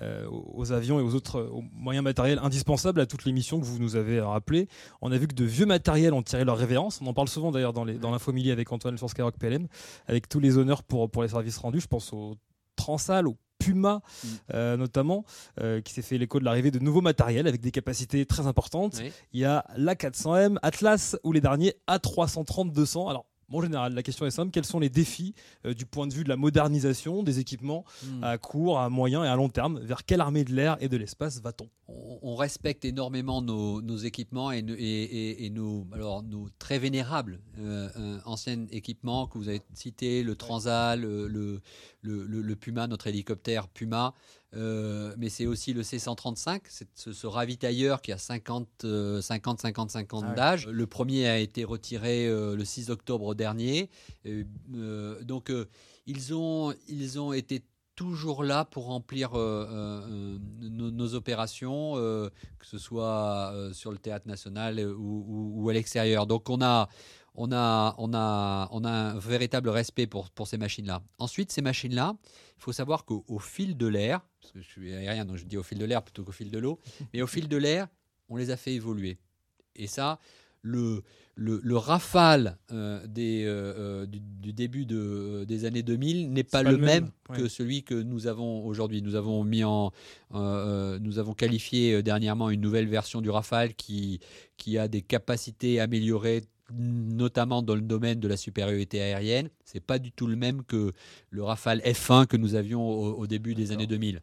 euh, 0.00 0.26
aux 0.30 0.72
avions 0.72 0.98
et 0.98 1.02
aux 1.02 1.14
autres 1.14 1.52
moyens 1.74 2.02
matériels 2.02 2.38
indispensables 2.42 2.98
à 2.98 3.06
toutes 3.06 3.26
les 3.26 3.32
missions 3.32 3.60
que 3.60 3.66
vous 3.66 3.78
nous 3.78 3.94
avez 3.94 4.20
rappelées. 4.20 4.68
On 5.02 5.12
a 5.12 5.18
vu 5.18 5.28
que 5.28 5.34
de 5.34 5.44
vieux 5.44 5.66
matériels 5.66 6.14
ont 6.14 6.22
tiré 6.22 6.46
leur 6.46 6.56
révérence. 6.56 7.00
On 7.02 7.06
en 7.08 7.14
parle 7.14 7.28
souvent 7.28 7.50
d'ailleurs 7.50 7.74
dans 7.74 7.84
l'infomilie 7.84 8.50
avec 8.52 8.72
Antoine 8.72 8.96
sur 8.96 9.10
Skyrock 9.10 9.36
PLM, 9.36 9.68
avec 10.06 10.26
tous 10.26 10.40
les 10.40 10.56
honneurs 10.56 10.82
pour, 10.82 11.10
pour 11.10 11.22
les 11.22 11.28
services 11.28 11.58
rendus. 11.58 11.80
Je 11.80 11.88
pense 11.88 12.14
au 12.14 12.36
Transal, 12.80 13.28
au 13.28 13.36
Puma 13.58 14.00
mm. 14.00 14.28
euh, 14.54 14.76
notamment, 14.78 15.24
euh, 15.60 15.82
qui 15.82 15.92
s'est 15.92 16.02
fait 16.02 16.16
l'écho 16.16 16.40
de 16.40 16.44
l'arrivée 16.44 16.70
de 16.70 16.78
nouveaux 16.78 17.02
matériels 17.02 17.46
avec 17.46 17.60
des 17.60 17.70
capacités 17.70 18.24
très 18.24 18.46
importantes. 18.46 19.02
Il 19.32 19.40
y 19.40 19.44
a 19.44 19.66
l'A400M, 19.76 20.56
Atlas 20.62 21.16
ou 21.22 21.32
les 21.32 21.42
derniers 21.42 21.74
A330-200. 21.86 23.10
Alors 23.10 23.26
Bon, 23.50 23.60
général, 23.60 23.94
la 23.94 24.04
question 24.04 24.26
est 24.26 24.30
simple. 24.30 24.52
Quels 24.52 24.64
sont 24.64 24.78
les 24.78 24.88
défis 24.88 25.34
euh, 25.66 25.74
du 25.74 25.84
point 25.84 26.06
de 26.06 26.14
vue 26.14 26.22
de 26.22 26.28
la 26.28 26.36
modernisation 26.36 27.24
des 27.24 27.40
équipements 27.40 27.84
hmm. 28.04 28.22
à 28.22 28.38
court, 28.38 28.78
à 28.78 28.88
moyen 28.88 29.24
et 29.24 29.28
à 29.28 29.34
long 29.34 29.48
terme? 29.48 29.80
Vers 29.80 30.04
quelle 30.04 30.20
armée 30.20 30.44
de 30.44 30.54
l'air 30.54 30.76
et 30.80 30.88
de 30.88 30.96
l'espace 30.96 31.40
va-t-on? 31.40 31.68
On, 32.22 32.36
respecte 32.36 32.84
énormément 32.84 33.42
nos, 33.42 33.96
équipements 33.96 34.52
et, 34.52 34.60
et, 34.60 35.50
nos, 35.50 35.84
alors, 35.92 36.22
nos 36.22 36.48
très 36.60 36.78
vénérables 36.78 37.40
euh, 37.58 37.88
euh, 37.96 38.18
anciens 38.24 38.66
équipements 38.70 39.26
que 39.26 39.36
vous 39.36 39.48
avez 39.48 39.60
cités, 39.74 40.22
le 40.22 40.36
Transal, 40.36 41.00
le, 41.00 41.26
le, 41.26 41.60
le 42.02 42.54
Puma, 42.54 42.86
notre 42.86 43.06
hélicoptère 43.06 43.68
Puma. 43.68 44.14
Euh, 44.56 45.14
mais 45.16 45.28
c'est 45.28 45.46
aussi 45.46 45.72
le 45.72 45.82
C135, 45.82 46.62
ce, 46.94 47.12
ce, 47.12 47.26
ravitailleur 47.26 48.02
qui 48.02 48.10
a 48.10 48.18
50, 48.18 48.84
50, 49.20 49.60
50, 49.60 49.90
50 49.90 50.34
d'âge. 50.34 50.66
Le 50.66 50.86
premier 50.86 51.28
a 51.28 51.38
été 51.38 51.62
retiré 51.62 52.26
euh, 52.26 52.56
le 52.56 52.64
6 52.64 52.90
octobre 52.90 53.34
dernier. 53.34 53.90
Euh, 54.26 55.22
donc 55.22 55.52
ils, 56.06 56.34
ont, 56.34 56.74
ils 56.88 57.20
ont 57.20 57.32
été 57.32 57.62
toujours 57.94 58.42
là 58.42 58.64
pour 58.64 58.86
remplir 58.86 59.32
nos, 59.34 61.14
opérations, 61.14 61.94
que 61.94 62.66
ce 62.66 62.78
soit 62.78 63.54
sur 63.72 63.92
le 63.92 63.98
théâtre 63.98 64.26
national 64.26 64.80
ou, 64.80 65.52
ou 65.54 65.68
à 65.68 65.74
l'extérieur. 65.74 66.26
Donc 66.26 66.48
on 66.50 66.60
a, 66.62 66.88
on 67.34 67.52
a, 67.52 67.94
on 67.98 68.12
a, 68.14 68.68
on 68.72 68.84
a 68.84 68.90
un 68.90 69.18
véritable 69.18 69.68
respect 69.68 70.06
pour, 70.06 70.30
pour 70.30 70.46
ces 70.46 70.58
machines-là. 70.58 71.02
Ensuite, 71.18 71.52
ces 71.52 71.62
machines-là, 71.62 72.16
il 72.56 72.62
faut 72.62 72.72
savoir 72.72 73.04
qu'au 73.04 73.38
fil 73.38 73.76
de 73.76 73.86
l'air, 73.86 74.20
parce 74.40 74.52
que 74.52 74.60
je 74.60 74.68
suis 74.68 74.92
aérien, 74.92 75.24
donc 75.24 75.36
je 75.36 75.44
dis 75.44 75.56
au 75.56 75.62
fil 75.62 75.78
de 75.78 75.84
l'air 75.84 76.02
plutôt 76.02 76.24
qu'au 76.24 76.32
fil 76.32 76.50
de 76.50 76.58
l'eau, 76.58 76.78
mais 77.14 77.22
au 77.22 77.26
fil 77.26 77.48
de 77.48 77.56
l'air, 77.56 77.88
on 78.28 78.36
les 78.36 78.50
a 78.50 78.56
fait 78.56 78.74
évoluer. 78.74 79.18
Et 79.76 79.86
ça, 79.86 80.18
le, 80.62 81.02
le, 81.34 81.76
rafale 81.76 82.58
euh, 82.70 83.06
des, 83.06 83.44
euh, 83.44 84.04
euh, 84.04 84.06
du, 84.06 84.52
début 84.52 84.84
de, 84.84 85.44
des 85.46 85.64
années 85.64 85.82
2000 85.82 86.32
n'est 86.32 86.44
pas, 86.44 86.62
le 86.62 86.76
même, 86.76 87.10
que 87.34 87.48
celui 87.48 87.82
que 87.82 87.94
nous 87.94 88.26
avons 88.26 88.64
aujourd'hui. 88.66 89.02
Nous 89.02 89.14
avons 89.14 89.42
mis 89.44 89.64
en, 89.64 89.92
nous 90.32 91.18
avons 91.18 91.34
qualifié 91.34 92.02
dernièrement 92.02 92.50
une 92.50 92.60
nouvelle 92.60 92.88
version 92.88 93.20
du 93.20 93.30
Rafale 93.30 93.74
qui, 93.74 94.20
qui 94.56 94.78
a 94.78 94.88
des 94.88 95.02
capacités 95.02 95.80
améliorées 95.80 96.42
notamment 96.76 97.62
dans 97.62 97.74
le 97.74 97.80
domaine 97.80 98.20
de 98.20 98.28
la 98.28 98.36
supériorité 98.36 99.00
aérienne. 99.00 99.50
C'est 99.64 99.80
pas 99.80 99.98
du 99.98 100.12
tout 100.12 100.26
le 100.26 100.36
même 100.36 100.64
que 100.64 100.92
le 101.30 101.42
Rafale 101.42 101.80
F1 101.80 102.26
que 102.26 102.36
nous 102.36 102.54
avions 102.54 102.88
au, 102.88 103.26
début 103.26 103.54
des 103.54 103.72
années 103.72 103.86
2000. 103.86 104.20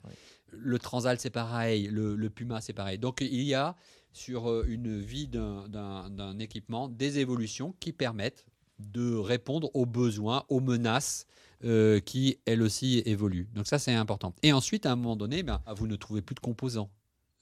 Le 0.52 0.80
Transal, 0.80 1.20
c'est 1.20 1.30
pareil. 1.30 1.88
Le, 1.92 2.30
Puma, 2.30 2.62
c'est 2.62 2.74
pareil. 2.74 2.98
Donc, 2.98 3.22
il 3.22 3.44
y 3.44 3.54
a 3.54 3.76
sur 4.14 4.50
euh, 4.50 4.66
une 4.68 5.00
vie 5.00 5.28
d'un 5.28 6.40
équipement 6.40 6.88
des 6.88 7.20
évolutions 7.20 7.76
qui 7.80 7.92
permettent 7.92 8.46
de 8.80 9.16
répondre 9.16 9.70
aux 9.74 9.86
besoins, 9.86 10.44
aux 10.50 10.60
menaces 10.60 11.26
euh, 11.64 12.00
qui, 12.00 12.38
elles 12.46 12.62
aussi, 12.62 13.02
évoluent. 13.06 13.48
Donc 13.54 13.68
ça, 13.68 13.80
c'est 13.80 13.94
important. 13.94 14.34
Et 14.44 14.54
ensuite, 14.54 14.86
à 14.86 14.92
un 14.92 14.96
moment 14.96 15.16
donné, 15.16 15.42
ben, 15.44 15.62
vous 15.76 15.88
ne 15.88 15.96
trouvez 15.96 16.22
plus 16.22 16.36
de 16.36 16.40
composants. 16.40 16.90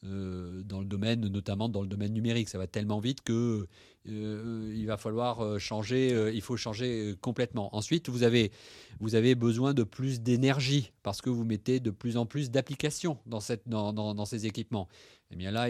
Euh, 0.04 0.62
dans 0.64 0.82
le 0.82 0.86
domaine, 0.86 1.28
notamment 1.28 1.68
dans 1.68 1.82
le 1.82 1.88
domaine 1.88 2.14
numérique. 2.14 2.50
Ça 2.50 2.58
va 2.58 2.68
tellement 2.68 3.00
vite 3.00 3.22
que 3.22 3.68
euh, 4.08 4.74
il 4.76 4.86
va 4.86 4.98
falloir 4.98 5.44
euh, 5.44 5.58
changer, 5.58 6.32
il 6.34 6.42
faut 6.42 6.58
changer 6.58 7.16
complètement. 7.22 7.76
Ensuite, 7.76 8.10
vous 8.10 8.22
avez, 8.22 8.52
vous 9.00 9.16
avez 9.16 9.34
besoin 9.34 9.74
de 9.74 9.84
plus 9.84 10.22
d'énergie 10.22 10.92
parce 11.02 11.22
que 11.22 11.30
vous 11.30 11.44
mettez 11.44 11.80
de 11.80 11.90
plus 11.90 12.18
en 12.18 12.28
plus 12.28 12.52
d'applications 12.52 13.18
dans, 13.26 13.40
cette, 13.40 13.68
dans, 13.68 13.94
dans, 13.94 14.26
ces 14.26 14.46
équipements. 14.46 14.88
Et 15.32 15.34
eh 15.34 15.36
bien 15.38 15.50
là, 15.50 15.70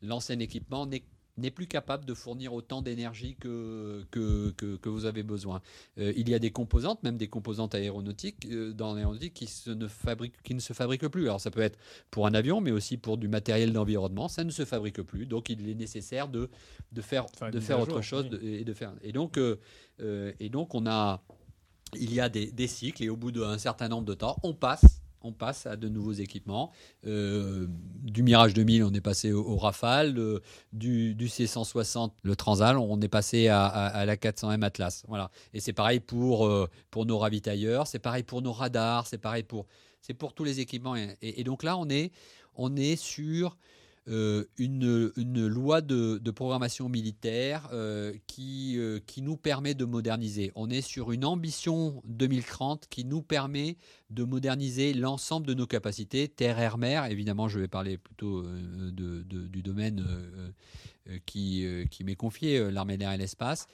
l'ancien 0.00 0.36
le, 0.36 0.42
équipement 0.42 0.86
n'est 0.86 1.04
n'est 1.38 1.50
plus 1.50 1.66
capable 1.66 2.04
de 2.04 2.14
fournir 2.14 2.52
autant 2.52 2.82
d'énergie 2.82 3.36
que 3.36 4.04
que, 4.10 4.50
que, 4.50 4.88
vous 4.88 5.04
avez 5.04 5.22
besoin. 5.22 5.60
Euh, 5.98 6.12
il 6.16 6.28
y 6.28 6.34
a 6.34 6.38
des 6.38 6.50
composantes, 6.50 7.02
même 7.02 7.16
des 7.16 7.28
composantes 7.28 7.74
aéronautiques, 7.74 8.46
euh, 8.46 8.72
dans 8.72 8.94
l'aéronautique 8.94 9.34
qui, 9.34 9.46
se 9.46 9.70
ne 9.70 9.86
fabriquent, 9.86 10.40
qui 10.42 10.54
ne 10.54 10.60
se 10.60 10.72
fabriquent 10.72 11.08
plus. 11.08 11.24
Alors 11.24 11.40
ça 11.40 11.50
peut 11.50 11.60
être 11.60 11.78
pour 12.10 12.26
un 12.26 12.34
avion, 12.34 12.60
mais 12.60 12.70
aussi 12.70 12.96
pour 12.96 13.18
du 13.18 13.28
matériel 13.28 13.72
d'environnement, 13.72 14.28
ça 14.28 14.44
ne 14.44 14.50
se 14.50 14.64
fabrique 14.64 15.02
plus. 15.02 15.26
Donc 15.26 15.50
il 15.50 15.68
est 15.68 15.74
nécessaire 15.74 16.28
de, 16.28 16.50
de 16.92 17.00
faire, 17.02 17.26
de 17.52 17.60
faire 17.60 17.80
autre 17.80 18.00
chose 18.00 18.28
et 18.42 18.64
de 18.64 18.72
faire. 18.72 18.92
Et 19.02 19.12
donc, 19.12 19.38
euh, 19.38 19.56
et 19.98 20.48
donc 20.48 20.74
on 20.74 20.86
a, 20.86 21.22
il 21.94 22.12
y 22.12 22.20
a 22.20 22.28
des, 22.28 22.50
des 22.50 22.66
cycles 22.66 23.04
et 23.04 23.08
au 23.08 23.16
bout 23.16 23.32
d'un 23.32 23.58
certain 23.58 23.88
nombre 23.88 24.06
de 24.06 24.14
temps, 24.14 24.36
on 24.42 24.54
passe 24.54 25.02
on 25.22 25.32
passe 25.32 25.66
à 25.66 25.76
de 25.76 25.88
nouveaux 25.88 26.12
équipements. 26.12 26.72
Euh, 27.06 27.66
du 28.02 28.22
Mirage 28.22 28.54
2000, 28.54 28.84
on 28.84 28.92
est 28.92 29.00
passé 29.00 29.32
au, 29.32 29.56
Rafale. 29.56 30.14
du, 30.72 31.14
C160, 31.18 32.12
le 32.22 32.36
Transal, 32.36 32.78
on 32.78 33.00
est 33.00 33.08
passé 33.08 33.48
à, 33.48 34.04
la 34.06 34.16
400M 34.16 34.62
Atlas. 34.62 35.04
Voilà. 35.08 35.30
Et 35.54 35.60
c'est 35.60 35.72
pareil 35.72 36.00
pour, 36.00 36.46
euh, 36.46 36.68
pour 36.90 37.06
nos 37.06 37.18
ravitailleurs, 37.18 37.86
c'est 37.86 37.98
pareil 37.98 38.22
pour 38.22 38.42
nos 38.42 38.52
radars, 38.52 39.06
c'est 39.06 39.18
pareil 39.18 39.42
pour, 39.42 39.66
pour 40.18 40.34
tous 40.34 40.44
les 40.44 40.60
équipements. 40.60 40.94
Et, 40.96 41.44
donc 41.44 41.62
là, 41.62 41.76
on 41.76 41.88
est, 41.88 42.12
on 42.54 42.76
est 42.76 42.96
sur 42.96 43.56
euh, 44.08 44.44
une, 44.56 45.46
loi 45.46 45.82
de, 45.82 46.30
programmation 46.30 46.88
militaire 46.88 47.68
euh, 47.72 48.14
qui, 48.26 48.78
euh, 48.78 49.00
qui 49.06 49.20
nous 49.20 49.36
permet 49.36 49.74
de 49.74 49.84
moderniser. 49.84 50.50
On 50.54 50.70
est 50.70 50.80
sur 50.80 51.12
une 51.12 51.24
ambition 51.24 52.02
2030 52.06 52.86
qui 52.88 53.04
nous 53.04 53.20
permet 53.20 53.76
de 54.08 54.24
moderniser 54.24 54.94
l'ensemble 54.94 55.46
de 55.46 55.54
nos 55.54 55.66
capacités, 55.66 56.28
terre, 56.28 56.58
air, 56.58 56.78
mer. 56.78 57.04
Évidemment, 57.06 57.48
je 57.48 57.58
vais 57.58 57.68
parler 57.68 57.98
plutôt 57.98 58.42
de, 58.42 59.22
du 59.22 59.62
domaine 59.62 60.04
qui, 61.26 61.66
qui 61.90 62.04
m'est 62.04 62.16
confié, 62.16 62.70
l'armée 62.70 62.96
de 62.96 63.00
l'air 63.00 63.12
et 63.12 63.18
l'espace. 63.18 63.66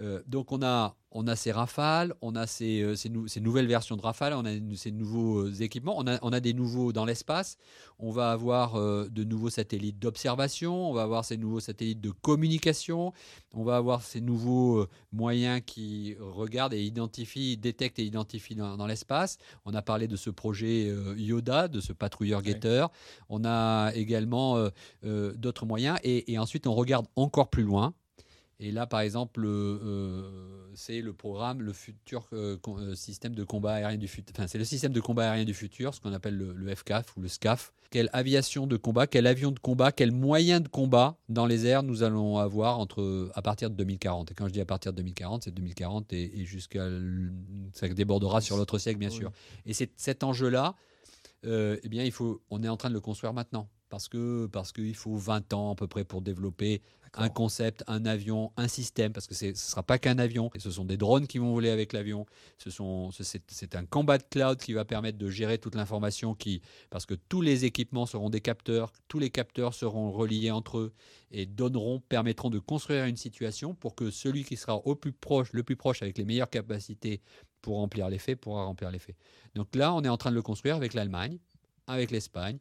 Euh, 0.00 0.22
donc 0.26 0.52
on 0.52 0.62
a, 0.62 0.96
on 1.10 1.26
a 1.26 1.34
ces 1.34 1.50
Rafales, 1.50 2.14
on 2.20 2.36
a 2.36 2.46
ces, 2.46 2.82
euh, 2.82 2.94
ces, 2.94 3.40
nouvelles 3.40 3.66
versions 3.66 3.96
de 3.96 4.02
Rafale, 4.02 4.32
on 4.34 4.44
a 4.44 4.52
ces 4.76 4.92
nouveaux 4.92 5.46
euh, 5.46 5.54
équipements, 5.60 5.94
on 5.98 6.06
a, 6.06 6.18
on 6.22 6.32
a 6.32 6.40
des 6.40 6.52
nouveaux 6.54 6.92
dans 6.92 7.04
l'espace, 7.04 7.56
on 7.98 8.10
va 8.10 8.30
avoir 8.30 8.74
de 8.74 9.24
nouveaux 9.24 9.50
satellites 9.50 9.98
d'observation, 9.98 10.90
on 10.90 10.92
va 10.92 11.02
avoir 11.02 11.24
ces 11.24 11.36
nouveaux 11.36 11.60
satellites 11.60 12.00
de 12.00 12.10
communication, 12.10 13.12
on 13.54 13.64
va 13.64 13.76
avoir 13.76 14.02
ces 14.02 14.20
nouveaux 14.20 14.86
moyens 15.10 15.60
qui 15.66 16.16
regardent 16.20 16.74
et 16.74 16.82
identifient, 16.82 17.56
détectent 17.56 17.98
et 17.98 18.04
identifient 18.04 18.54
dans, 18.54 18.86
l'espace. 18.86 19.38
On 19.64 19.74
a 19.74 19.82
parlé 19.82 20.06
de 20.06 20.14
ce 20.14 20.30
projet 20.30 20.94
Yoda, 21.16 21.66
de 21.66 21.80
ce 21.80 21.92
patrouilleur-guetteur. 21.92 22.90
On 23.28 23.44
a 23.44 23.90
également 23.94 24.68
d'autres 25.02 25.66
moyens 25.66 25.98
et, 26.04 26.32
et 26.32 26.38
ensuite 26.38 26.68
on 26.68 26.74
regarde 26.74 27.06
encore 27.16 27.50
plus 27.50 27.64
loin. 27.64 27.94
Et 28.60 28.72
là, 28.72 28.88
par 28.88 29.00
exemple, 29.00 29.44
euh, 29.44 30.68
c'est 30.74 31.00
le 31.00 31.12
programme, 31.12 31.62
le 31.62 31.72
futur 31.72 32.26
euh, 32.32 32.56
euh, 32.66 32.94
système 32.96 33.32
de 33.32 33.44
combat 33.44 33.74
aérien 33.74 33.98
du 33.98 34.08
futur. 34.08 34.34
Enfin, 34.36 34.48
c'est 34.48 34.58
le 34.58 34.64
système 34.64 34.92
de 34.92 35.00
combat 35.00 35.30
aérien 35.30 35.44
du 35.44 35.54
futur, 35.54 35.94
ce 35.94 36.00
qu'on 36.00 36.12
appelle 36.12 36.36
le, 36.36 36.74
FCAF 36.74 37.16
ou 37.16 37.20
le 37.20 37.28
SCAF. 37.28 37.72
Quelle 37.90 38.10
aviation 38.12 38.66
de 38.66 38.76
combat, 38.76 39.06
quel 39.06 39.28
avion 39.28 39.52
de 39.52 39.60
combat, 39.60 39.92
quels 39.92 40.10
moyens 40.10 40.60
de 40.60 40.68
combat 40.68 41.16
dans 41.28 41.46
les 41.46 41.66
airs 41.66 41.84
nous 41.84 42.02
allons 42.02 42.38
avoir 42.38 42.80
entre, 42.80 43.30
à 43.34 43.42
partir 43.42 43.70
de 43.70 43.76
2040. 43.76 44.32
Et 44.32 44.34
quand 44.34 44.48
je 44.48 44.52
dis 44.52 44.60
à 44.60 44.66
partir 44.66 44.92
de 44.92 44.96
2040, 44.96 45.44
c'est 45.44 45.52
2040 45.52 46.12
et, 46.12 46.44
jusqu'à. 46.44 46.88
Ça 47.74 47.88
débordera 47.88 48.40
sur 48.40 48.56
l'autre 48.56 48.78
siècle, 48.78 48.98
bien 48.98 49.10
sûr. 49.10 49.30
Et 49.66 49.72
c'est 49.72 49.92
cet 49.96 50.24
enjeu-là, 50.24 50.74
eh 51.44 51.88
bien, 51.88 52.02
il 52.02 52.12
faut, 52.12 52.42
on 52.50 52.64
est 52.64 52.68
en 52.68 52.76
train 52.76 52.88
de 52.88 52.94
le 52.94 53.00
construire 53.00 53.32
maintenant 53.32 53.68
parce 53.88 54.08
que 54.08 54.46
parce 54.46 54.72
qu'il 54.72 54.94
faut 54.94 55.16
20 55.16 55.52
ans 55.52 55.72
à 55.72 55.74
peu 55.74 55.86
près 55.86 56.04
pour 56.04 56.22
développer 56.22 56.82
un 57.14 57.28
concept, 57.28 57.84
un 57.86 58.04
avion, 58.06 58.52
un 58.56 58.68
système, 58.68 59.12
parce 59.12 59.26
que 59.26 59.34
ce 59.34 59.46
ne 59.46 59.54
sera 59.54 59.82
pas 59.82 59.98
qu'un 59.98 60.18
avion, 60.18 60.50
ce 60.58 60.70
sont 60.70 60.84
des 60.84 60.96
drones 60.96 61.26
qui 61.26 61.38
vont 61.38 61.52
voler 61.52 61.70
avec 61.70 61.92
l'avion, 61.92 62.26
c'est 62.58 63.74
un 63.74 63.86
combat 63.86 64.18
cloud 64.18 64.58
qui 64.58 64.72
va 64.72 64.84
permettre 64.84 65.18
de 65.18 65.30
gérer 65.30 65.58
toute 65.58 65.74
l'information, 65.74 66.34
qui, 66.34 66.60
parce 66.90 67.06
que 67.06 67.14
tous 67.14 67.40
les 67.40 67.64
équipements 67.64 68.06
seront 68.06 68.30
des 68.30 68.40
capteurs, 68.40 68.92
tous 69.08 69.18
les 69.18 69.30
capteurs 69.30 69.74
seront 69.74 70.10
reliés 70.10 70.50
entre 70.50 70.78
eux 70.78 70.92
et 71.30 71.46
donneront, 71.46 72.00
permettront 72.00 72.50
de 72.50 72.58
construire 72.58 73.04
une 73.04 73.16
situation 73.16 73.74
pour 73.74 73.94
que 73.94 74.10
celui 74.10 74.44
qui 74.44 74.56
sera 74.56 74.76
au 74.76 74.94
plus 74.94 75.12
proche, 75.12 75.52
le 75.52 75.62
plus 75.62 75.76
proche 75.76 76.02
avec 76.02 76.18
les 76.18 76.24
meilleures 76.24 76.50
capacités 76.50 77.20
pour 77.60 77.76
remplir 77.76 78.08
l'effet, 78.08 78.36
pourra 78.36 78.64
remplir 78.64 78.90
l'effet. 78.90 79.16
Donc 79.54 79.74
là, 79.74 79.92
on 79.92 80.02
est 80.02 80.08
en 80.08 80.16
train 80.16 80.30
de 80.30 80.36
le 80.36 80.42
construire 80.42 80.76
avec 80.76 80.94
l'Allemagne, 80.94 81.38
avec 81.86 82.10
l'Espagne, 82.10 82.58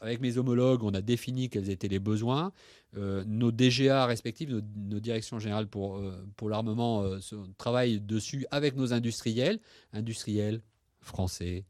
avec 0.00 0.20
mes 0.20 0.38
homologues, 0.38 0.82
on 0.82 0.94
a 0.94 1.00
défini 1.00 1.48
quels 1.48 1.70
étaient 1.70 1.88
les 1.88 1.98
besoins. 1.98 2.52
Euh, 2.96 3.24
nos 3.26 3.50
DGA 3.50 4.06
respectifs, 4.06 4.48
nos, 4.48 5.00
directions 5.00 5.38
générales 5.38 5.68
pour, 5.68 5.96
euh, 5.96 6.26
pour 6.36 6.48
l'armement, 6.48 7.02
euh, 7.02 7.18
travaillent 7.58 8.00
dessus 8.00 8.46
avec 8.50 8.76
nos 8.76 8.92
industriels, 8.92 9.60
industriels 9.92 10.62
français, 11.00 11.64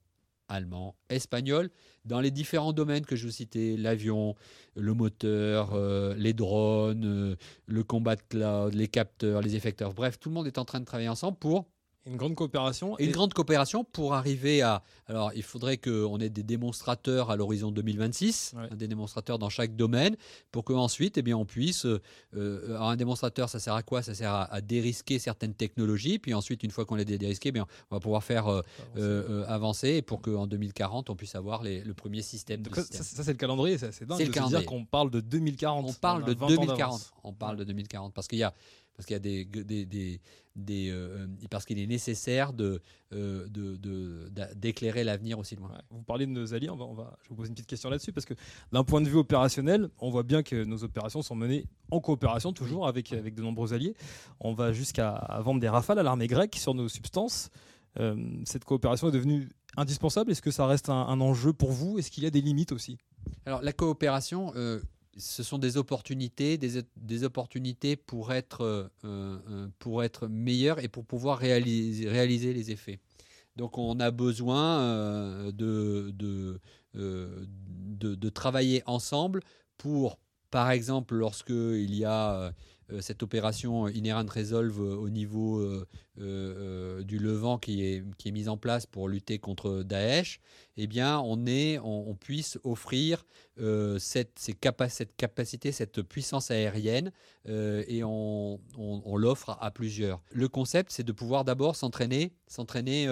allemands, 0.49 0.97
espagnols, 1.09 1.70
dans 2.05 2.20
les 2.20 2.31
différents 2.31 2.72
domaines 2.72 3.05
que 3.05 3.16
je 3.16 3.27
vous 3.27 3.33
citais, 3.33 3.77
l'avion, 3.77 4.35
le 4.77 4.95
moteur, 4.95 5.77
les 6.16 6.35
drones, 6.35 7.37
le 7.66 7.85
combat 7.85 8.14
de 8.14 8.22
cloud, 8.29 8.74
les 8.74 8.87
capteurs, 8.87 9.43
les 9.43 9.57
effecteurs. 9.57 9.93
Bref, 9.93 10.18
tout 10.20 10.29
le 10.29 10.35
monde 10.37 10.47
est 10.47 10.59
en 10.59 10.64
train 10.64 10.79
de 10.79 10.85
travailler 10.85 11.09
ensemble 11.09 11.37
pour 11.37 11.66
une 12.07 12.17
grande 12.17 12.35
coopération. 12.35 12.97
Une 12.99 13.11
grande 13.11 13.35
coopération 13.35 13.85
pour 13.85 14.15
arriver 14.15 14.63
à. 14.63 14.83
Alors, 15.09 15.33
il 15.35 15.43
faudrait 15.43 15.77
qu'on 15.77 16.19
ait 16.21 16.31
des 16.31 16.43
démonstrateurs 16.43 17.31
à 17.31 17.37
l'horizon 17.37 17.71
2026, 17.73 18.55
des 18.73 18.89
démonstrateurs 18.89 19.39
dans 19.39 19.49
chaque 19.49 19.75
domaine, 19.75 20.17
pour 20.53 20.65
qu'ensuite, 20.65 21.19
eh 21.19 21.23
bien, 21.23 21.37
on 21.37 21.45
puisse. 21.45 21.85
Euh, 21.85 22.01
euh, 22.37 22.79
un 22.79 22.97
démonstrateur, 22.97 23.49
ça 23.49 23.59
sert 23.59 23.75
à 23.75 23.83
quoi? 23.83 24.03
Ça 24.03 24.15
sert 24.15 24.33
à, 24.33 24.61
dérisquer 24.61 25.19
certaines 25.19 25.55
technologies. 25.55 26.19
Puis 26.19 26.33
ensuite, 26.35 26.63
une 26.63 26.71
fois 26.71 26.85
qu'on 26.85 26.95
les 26.95 27.03
a 27.03 27.17
dérisquées, 27.17 27.49
eh 27.49 27.53
bien, 27.53 27.67
on 27.91 27.97
va 27.97 28.01
pouvoir 28.01 28.23
faire 28.23 28.63
euh, 28.97 29.45
avancer 29.49 30.03
pour 30.03 30.23
qu'en 30.23 30.47
2040, 30.47 31.11
on 31.11 31.17
puisse 31.17 31.35
avoir 31.35 31.63
les, 31.63 31.83
le 31.83 31.95
premier 31.95 32.23
système. 32.23 32.63
ça, 32.73 32.83
ça 32.85 33.25
c'est 33.25 33.33
le 33.33 33.39
calendrier, 33.39 33.79
c'est 33.79 34.07
dingue. 34.07 34.19
C'est 34.19 34.27
le 34.27 34.33
calendrier. 34.33 34.61
dire 34.61 34.67
qu'on 34.69 34.85
parle 34.85 35.11
de 35.11 35.21
2040. 35.21 35.87
On 35.89 35.93
parle 35.93 36.25
de 36.25 36.35
2040. 36.35 37.13
On 37.25 37.33
parle 37.33 37.57
de 37.57 37.65
2040 37.65 38.15
parce 38.15 38.29
qu'il 38.29 38.39
y 38.39 38.45
a 38.45 38.55
parce 38.97 39.07
qu'il 39.07 39.15
y 39.15 39.17
a 39.17 39.21
des, 39.21 39.45
des, 39.45 39.85
des, 39.85 40.21
euh, 40.71 41.27
parce 41.51 41.65
qu'il 41.65 41.79
est 41.79 41.87
nécessaire 41.87 42.53
de, 42.53 42.81
euh, 43.13 43.47
d'éclairer 44.55 45.05
l'avenir 45.05 45.39
aussi 45.39 45.57
loin. 45.57 45.71
Vous 45.91 46.03
parlez 46.03 46.27
de 46.27 46.31
nos 46.31 46.55
alliés, 46.55 46.71
on 46.71 46.77
va, 46.77 46.85
on 46.85 46.95
va, 46.95 47.17
je 47.23 47.29
vous 47.29 47.35
pose 47.35 47.49
une 47.49 47.55
petite 47.55 47.67
question 47.67 47.91
là-dessus, 47.91 48.13
parce 48.13 48.27
que 48.27 48.35
d'un 48.73 48.85
point 48.85 49.01
de 49.01 49.09
vue 49.09 49.19
opérationnel, 49.19 49.89
on 49.99 50.11
voit 50.11 50.23
bien 50.23 50.43
que 50.43 50.65
nos 50.65 50.83
opérations 50.85 51.23
sont 51.23 51.35
menées 51.35 51.67
en 51.91 52.01
coopération, 52.01 52.53
toujours 52.53 52.87
avec, 52.89 53.13
avec 53.13 53.35
de 53.35 53.43
nombreux 53.43 53.75
alliés. 53.75 53.95
On 54.41 54.55
va 54.55 54.73
jusqu'à 54.73 55.41
vendre 55.43 55.61
des 55.61 55.69
rafales 55.69 55.99
à 55.99 56.03
l'armée 56.03 56.27
grecque 56.27 56.57
sur 56.57 56.75
nos 56.75 56.89
substances. 56.89 57.51
Euh, 57.99 58.17
cette 58.45 58.65
coopération 58.65 59.09
est 59.09 59.13
devenue 59.13 59.49
indispensable. 59.77 60.31
Est-ce 60.31 60.43
que 60.43 60.51
ça 60.51 60.67
reste 60.67 60.89
un, 60.89 61.07
un 61.07 61.21
enjeu 61.21 61.53
pour 61.53 61.73
vous? 61.73 61.99
Est-ce 61.99 62.11
qu'il 62.11 62.25
y 62.25 62.27
a 62.27 62.31
des 62.31 62.41
limites 62.41 62.73
aussi? 62.73 62.99
Alors 63.45 63.63
la 63.63 63.73
coopération, 63.73 64.53
ce 65.17 65.43
sont 65.43 65.59
des 65.59 65.77
opportunités, 65.77 66.59
des, 66.59 67.25
opportunités 67.25 67.97
pour 67.97 68.33
être, 68.33 68.62
euh, 68.62 68.89
euh, 69.05 69.69
pour 69.79 70.05
être 70.05 70.29
meilleur 70.29 70.79
et 70.83 70.89
pour 70.89 71.05
pouvoir 71.05 71.39
réaliser, 71.39 72.53
les 72.53 72.71
effets. 72.71 73.01
Donc 73.57 73.79
on 73.79 73.99
a 74.01 74.11
besoin 74.11 74.81
euh, 74.81 75.53
de, 75.53 76.12
de, 76.12 76.61
de, 76.95 78.29
travailler 78.29 78.83
ensemble 78.87 79.41
pour, 79.79 80.19
par 80.51 80.71
exemple, 80.71 81.14
lorsque 81.14 81.51
il 81.51 81.95
y 81.95 82.05
a 82.05 82.35
euh, 82.35 82.53
cette 83.01 83.22
opération 83.22 83.87
Inherent 83.87 84.26
Resolve 84.32 84.80
euh, 84.80 84.97
au 84.97 85.09
niveau 85.09 85.61
euh, 86.18 87.03
du 87.03 87.18
Levant 87.18 87.59
qui 87.59 87.84
est, 87.84 88.05
qui 88.16 88.28
est 88.28 88.32
mise 88.32 88.49
en 88.49 88.57
place 88.57 88.87
pour 88.87 89.09
lutter 89.09 89.39
contre 89.39 89.82
Daesh, 89.82 90.41
eh 90.76 90.87
bien, 90.87 91.18
on, 91.20 91.47
est, 91.47 91.78
on, 91.78 92.14
puisse 92.14 92.59
offrir 92.64 93.26
cette, 93.99 94.39
cette 94.39 95.16
capacité, 95.16 95.72
cette 95.72 96.03
puissance 96.03 96.51
aérienne, 96.51 97.12
et 97.47 98.03
on, 98.05 98.61
on, 98.78 99.16
l'offre 99.16 99.57
à, 99.61 99.70
plusieurs. 99.70 100.22
Le 100.32 100.49
concept, 100.49 100.93
c'est 100.93 101.05
de 101.05 101.12
pouvoir 101.12 101.45
d'abord 101.45 101.76
s'entraîner, 101.76 102.32
s'entraîner. 102.47 103.07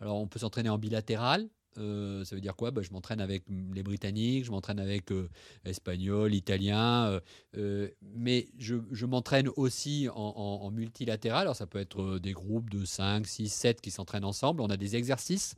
alors, 0.00 0.16
on 0.16 0.26
peut 0.26 0.38
s'entraîner 0.38 0.68
en 0.68 0.78
bilatéral, 0.78 1.48
euh, 1.78 2.24
ça 2.24 2.34
veut 2.34 2.40
dire 2.40 2.56
quoi? 2.56 2.70
Bah, 2.70 2.82
Je 2.82 2.90
m'entraîne 2.90 3.20
avec 3.20 3.44
les 3.48 3.82
Britanniques, 3.82 4.44
je 4.44 4.50
m'entraîne 4.50 4.78
avec 4.78 5.10
euh, 5.12 5.28
Espagnols, 5.64 6.34
Italiens, 6.34 7.20
euh, 7.56 7.88
mais 8.14 8.48
je, 8.58 9.06
m'entraîne 9.06 9.48
aussi 9.56 10.08
en, 10.14 10.20
en, 10.20 10.70
multilatéral. 10.70 11.42
Alors 11.42 11.56
ça 11.56 11.66
peut 11.66 11.78
être 11.78 12.18
des 12.18 12.32
groupes 12.32 12.70
de 12.70 12.84
5, 12.84 13.26
6, 13.26 13.48
7 13.48 13.80
qui 13.80 13.90
s'entraînent 13.90 14.24
ensemble. 14.24 14.60
On 14.60 14.70
a 14.70 14.76
des 14.76 14.96
exercices 14.96 15.56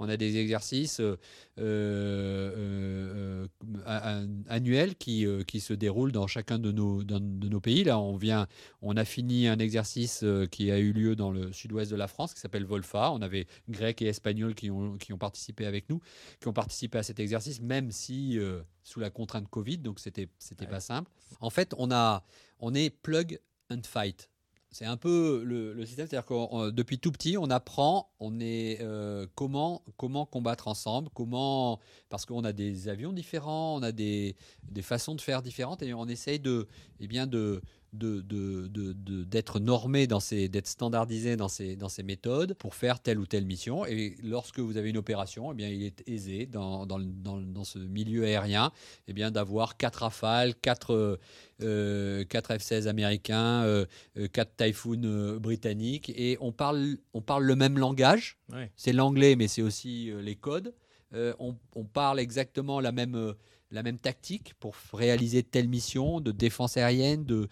on 0.00 0.08
a 0.08 0.16
des 0.16 0.38
exercices 0.38 0.98
euh, 0.98 1.16
euh, 1.58 3.46
euh, 3.86 4.26
annuels 4.48 4.96
qui, 4.96 5.26
qui 5.46 5.60
se 5.60 5.74
déroulent 5.74 6.10
dans 6.10 6.26
chacun 6.26 6.58
de 6.58 6.72
nos, 6.72 7.04
de 7.04 7.48
nos 7.48 7.60
pays. 7.60 7.84
Là, 7.84 7.98
on, 8.00 8.16
vient, 8.16 8.48
on 8.80 8.96
a 8.96 9.04
fini 9.04 9.46
un 9.46 9.58
exercice 9.58 10.24
qui 10.50 10.70
a 10.70 10.78
eu 10.78 10.92
lieu 10.92 11.14
dans 11.14 11.30
le 11.30 11.52
sud-ouest 11.52 11.90
de 11.90 11.96
la 11.96 12.08
France 12.08 12.32
qui 12.34 12.40
s'appelle 12.40 12.64
Volfa. 12.64 13.12
On 13.12 13.20
avait 13.20 13.46
Grecs 13.68 14.00
et 14.00 14.06
Espagnols 14.06 14.54
qui 14.54 14.70
ont, 14.70 14.96
qui 14.96 15.12
ont 15.12 15.18
participé 15.18 15.66
avec 15.66 15.90
nous, 15.90 16.00
qui 16.40 16.48
ont 16.48 16.54
participé 16.54 16.98
à 16.98 17.02
cet 17.02 17.20
exercice, 17.20 17.60
même 17.60 17.90
si 17.90 18.38
sous 18.82 19.00
la 19.00 19.10
contrainte 19.10 19.48
Covid, 19.48 19.78
donc 19.78 20.00
c'était 20.00 20.28
c'était 20.38 20.66
pas 20.66 20.80
simple. 20.80 21.10
En 21.40 21.50
fait, 21.50 21.74
on 21.76 21.90
a 21.92 22.24
on 22.58 22.74
est 22.74 22.88
plug 22.88 23.38
and 23.70 23.82
fight. 23.84 24.29
C'est 24.72 24.84
un 24.84 24.96
peu 24.96 25.42
le, 25.44 25.84
système, 25.84 26.06
c'est-à-dire 26.06 26.26
que 26.26 26.70
depuis 26.70 27.00
tout 27.00 27.10
petit, 27.10 27.36
on 27.36 27.50
apprend, 27.50 28.12
on 28.20 28.38
est 28.38 28.78
euh, 28.80 29.26
comment 29.34 29.82
comment 29.96 30.26
combattre 30.26 30.68
ensemble, 30.68 31.08
comment 31.12 31.80
parce 32.08 32.24
qu'on 32.24 32.44
a 32.44 32.52
des 32.52 32.88
avions 32.88 33.12
différents, 33.12 33.76
on 33.76 33.82
a 33.82 33.90
des, 33.90 34.36
des 34.62 34.82
façons 34.82 35.16
de 35.16 35.20
faire 35.20 35.42
différentes 35.42 35.82
et 35.82 35.92
on 35.92 36.06
essaye 36.06 36.38
de 36.38 36.68
eh 37.00 37.08
bien 37.08 37.26
de 37.26 37.62
de, 37.92 38.20
de, 38.20 39.58
normé, 39.58 40.06
dans 40.06 40.20
ces, 40.20 40.48
d'être 40.48 40.68
standardisé 40.68 41.36
dans 41.36 41.48
ces, 41.48 41.76
dans 41.76 41.88
ces 41.88 42.02
méthodes 42.02 42.54
pour 42.54 42.74
faire 42.74 43.00
telle 43.00 43.18
ou 43.18 43.26
telle 43.26 43.44
mission. 43.44 43.84
Et 43.86 44.16
lorsque 44.22 44.60
vous 44.60 44.76
avez 44.76 44.90
une 44.90 44.96
opération, 44.96 45.52
eh 45.52 45.54
bien, 45.54 45.68
il 45.68 45.84
est 45.84 46.02
aisé 46.08 46.46
dans, 46.46 46.86
dans, 46.86 46.98
dans, 46.98 47.40
dans 47.40 47.64
ce 47.64 47.78
milieu 47.78 48.24
aérien 48.24 48.72
eh 49.08 49.12
bien, 49.12 49.30
d'avoir 49.30 49.76
4 49.76 49.96
Rafales, 49.96 50.54
4, 50.54 51.18
euh, 51.62 52.24
4 52.24 52.54
F-16 52.54 52.86
américains, 52.86 53.64
euh, 53.64 53.86
4 54.32 54.56
Typhoon 54.56 55.02
euh, 55.04 55.38
britanniques. 55.38 56.12
Et 56.16 56.36
on 56.40 56.52
parle, 56.52 56.96
on 57.14 57.20
parle 57.20 57.44
le 57.44 57.56
même 57.56 57.78
langage. 57.78 58.38
C'est 58.76 58.92
l'anglais, 58.92 59.36
mais 59.36 59.48
c'est 59.48 59.62
aussi 59.62 60.10
euh, 60.10 60.20
les 60.20 60.36
codes. 60.36 60.74
Euh, 61.12 61.34
on, 61.38 61.56
on, 61.74 61.84
parle 61.84 62.20
exactement 62.20 62.78
la 62.78 62.92
même 62.92 63.34
la 63.70 63.82
même 63.82 63.98
tactique 63.98 64.54
pour 64.58 64.74
réaliser 64.92 65.42
telle 65.42 65.68
mission 65.68 66.20
de 66.20 66.32
défense 66.32 66.76
aérienne, 66.76 67.24
de, 67.24 67.48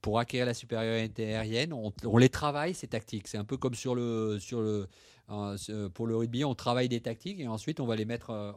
pour 0.00 0.18
acquérir 0.18 0.46
la 0.46 0.54
supériorité 0.54 1.34
aérienne. 1.34 1.72
On, 1.72 2.16
les 2.16 2.28
travaille, 2.28 2.74
ces 2.74 2.88
tactiques. 2.88 3.28
C'est 3.28 3.38
un 3.38 3.44
peu 3.44 3.56
comme 3.56 3.74
sur 3.74 3.94
le, 3.94 4.38
sur 4.40 4.60
le, 4.60 4.88
euh, 5.30 5.88
pour 5.90 6.06
le 6.06 6.16
rugby, 6.16 6.44
on 6.44 6.54
travaille 6.54 6.88
des 6.88 7.00
tactiques 7.00 7.40
et 7.40 7.48
ensuite 7.48 7.80
on 7.80 7.86
va 7.86 7.96
les 7.96 8.06
mettre, 8.06 8.30
euh, 8.30 8.52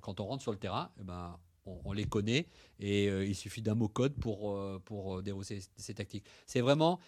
quand 0.00 0.20
on 0.20 0.24
rentre 0.26 0.42
sur 0.42 0.52
le 0.52 0.58
terrain, 0.58 0.90
eh 1.00 1.04
ben, 1.04 1.38
on, 1.66 1.92
les 1.92 2.04
connaît 2.04 2.46
et 2.80 3.08
euh, 3.08 3.24
il 3.24 3.34
suffit 3.34 3.62
d'un 3.62 3.74
mot 3.74 3.88
code 3.88 4.14
pour, 4.14 4.58
pour 4.84 5.22
dérouler 5.22 5.60
ces, 5.76 5.94
tactiques. 5.94 6.24
C'est 6.46 6.60
vraiment 6.60 6.98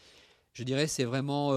je 0.57 0.63
dirais, 0.63 0.87
c'est 0.87 1.05
vraiment 1.05 1.53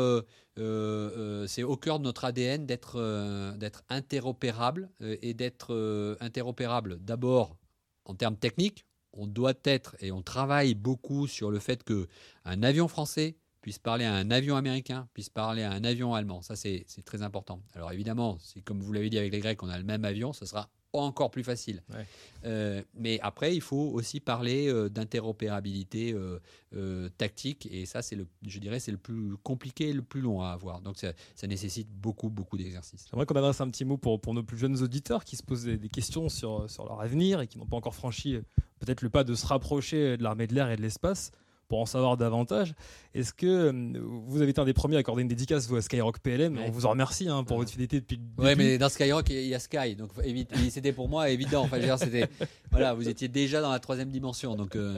c'est 0.57 1.63
au 1.63 1.77
cœur 1.77 1.99
de 1.99 2.03
notre 2.03 2.25
ADN 2.25 2.65
d'être 2.65 3.55
d'être 3.57 3.83
interopérable 3.87 4.89
et 4.99 5.33
d'être 5.33 6.17
interopérable 6.19 6.99
d'abord 6.99 7.55
en 8.03 8.13
termes 8.13 8.35
techniques. 8.35 8.85
On 9.13 9.25
doit 9.25 9.53
être 9.63 9.95
et 10.01 10.11
on 10.11 10.21
travaille 10.21 10.75
beaucoup 10.75 11.27
sur 11.27 11.49
le 11.49 11.59
fait 11.59 11.83
que 11.83 12.07
un 12.43 12.61
avion 12.61 12.89
français 12.89 13.37
puisse 13.61 13.79
parler 13.79 14.03
à 14.05 14.13
un 14.13 14.31
avion 14.31 14.57
américain, 14.57 15.07
puisse 15.13 15.29
parler 15.29 15.63
à 15.63 15.71
un 15.71 15.83
avion 15.83 16.13
allemand. 16.13 16.41
Ça, 16.41 16.55
c'est 16.57 16.85
très 17.05 17.21
important. 17.21 17.61
Alors 17.73 17.91
évidemment, 17.93 18.37
c'est 18.39 18.61
comme 18.61 18.81
vous 18.81 18.91
l'avez 18.91 19.09
dit 19.09 19.17
avec 19.17 19.31
les 19.31 19.39
Grecs, 19.39 19.63
on 19.63 19.69
a 19.69 19.77
le 19.77 19.85
même 19.85 20.03
avion, 20.03 20.33
ce 20.33 20.45
sera 20.45 20.69
encore 20.93 21.31
plus 21.31 21.43
facile. 21.43 21.83
Euh, 22.45 22.81
mais 22.95 23.19
après, 23.21 23.55
il 23.55 23.61
faut 23.61 23.91
aussi 23.93 24.19
parler 24.19 24.67
euh, 24.67 24.89
d'interopérabilité 24.89 26.13
euh, 26.13 27.09
tactique, 27.17 27.67
et 27.71 27.85
ça, 27.85 28.01
c'est 28.01 28.15
le, 28.15 28.27
je 28.45 28.59
dirais, 28.59 28.79
c'est 28.79 28.91
le 28.91 28.97
plus 28.97 29.37
compliqué, 29.43 29.93
le 29.93 30.01
plus 30.01 30.21
long 30.21 30.41
à 30.41 30.49
avoir. 30.49 30.81
Donc, 30.81 30.97
ça, 30.97 31.47
nécessite 31.47 31.89
beaucoup, 31.89 32.29
beaucoup 32.29 32.57
d'exercices. 32.57 33.05
J'aimerais 33.09 33.25
qu'on 33.25 33.35
adresse 33.35 33.61
un 33.61 33.69
petit 33.69 33.85
mot 33.85 33.97
pour, 33.97 34.19
pour 34.19 34.33
nos 34.33 34.43
plus 34.43 34.57
jeunes 34.57 34.81
auditeurs 34.81 35.23
qui 35.23 35.35
se 35.35 35.43
posent 35.43 35.65
des, 35.65 35.89
questions 35.89 36.29
sur, 36.29 36.69
sur 36.69 36.85
leur 36.85 37.01
avenir 37.01 37.41
et 37.41 37.47
qui 37.47 37.57
n'ont 37.57 37.65
pas 37.65 37.77
encore 37.77 37.95
franchi 37.95 38.37
peut-être 38.79 39.01
le 39.01 39.09
pas 39.09 39.23
de 39.23 39.33
se 39.33 39.45
rapprocher 39.45 40.17
de 40.17 40.23
l'armée 40.23 40.47
de 40.47 40.53
l'air 40.53 40.69
et 40.69 40.77
de 40.77 40.81
l'espace 40.81 41.31
pour 41.69 41.79
en 41.79 41.85
savoir 41.85 42.17
davantage. 42.17 42.73
Est-ce 43.13 43.31
que 43.31 43.45
euh, 43.45 44.01
vous 44.27 44.41
avez 44.41 44.51
été 44.51 44.59
un 44.59 44.65
des 44.65 44.73
premiers 44.73 44.97
à 44.97 44.99
accorder 44.99 45.21
une 45.21 45.27
dédicace 45.27 45.67
vous, 45.67 45.77
à 45.77 45.81
Skyrock 45.81 46.19
PLM 46.19 46.57
On 46.57 46.71
vous 46.71 46.85
en 46.85 46.89
remercie 46.89 47.29
hein, 47.29 47.43
pour 47.43 47.57
votre 47.57 47.69
fidélité 47.69 48.01
depuis 48.01 48.17
le 48.17 48.23
début. 48.23 48.47
Oui, 48.47 48.55
mais 48.57 48.77
dans 48.77 48.89
Skyrock, 48.89 49.29
il 49.29 49.47
y 49.47 49.55
a 49.55 49.59
Sky, 49.59 49.95
donc 49.95 50.11
c'était 50.69 50.91
pour 50.91 51.07
moi 51.07 51.29
évident. 51.29 51.63
Enfin, 51.63 51.97
c'était 51.97 52.27
voilà, 52.71 52.93
vous 52.93 53.07
étiez 53.07 53.27
déjà 53.27 53.61
dans 53.61 53.71
la 53.71 53.79
troisième 53.79 54.09
dimension, 54.09 54.55
donc. 54.55 54.75
Euh, 54.75 54.97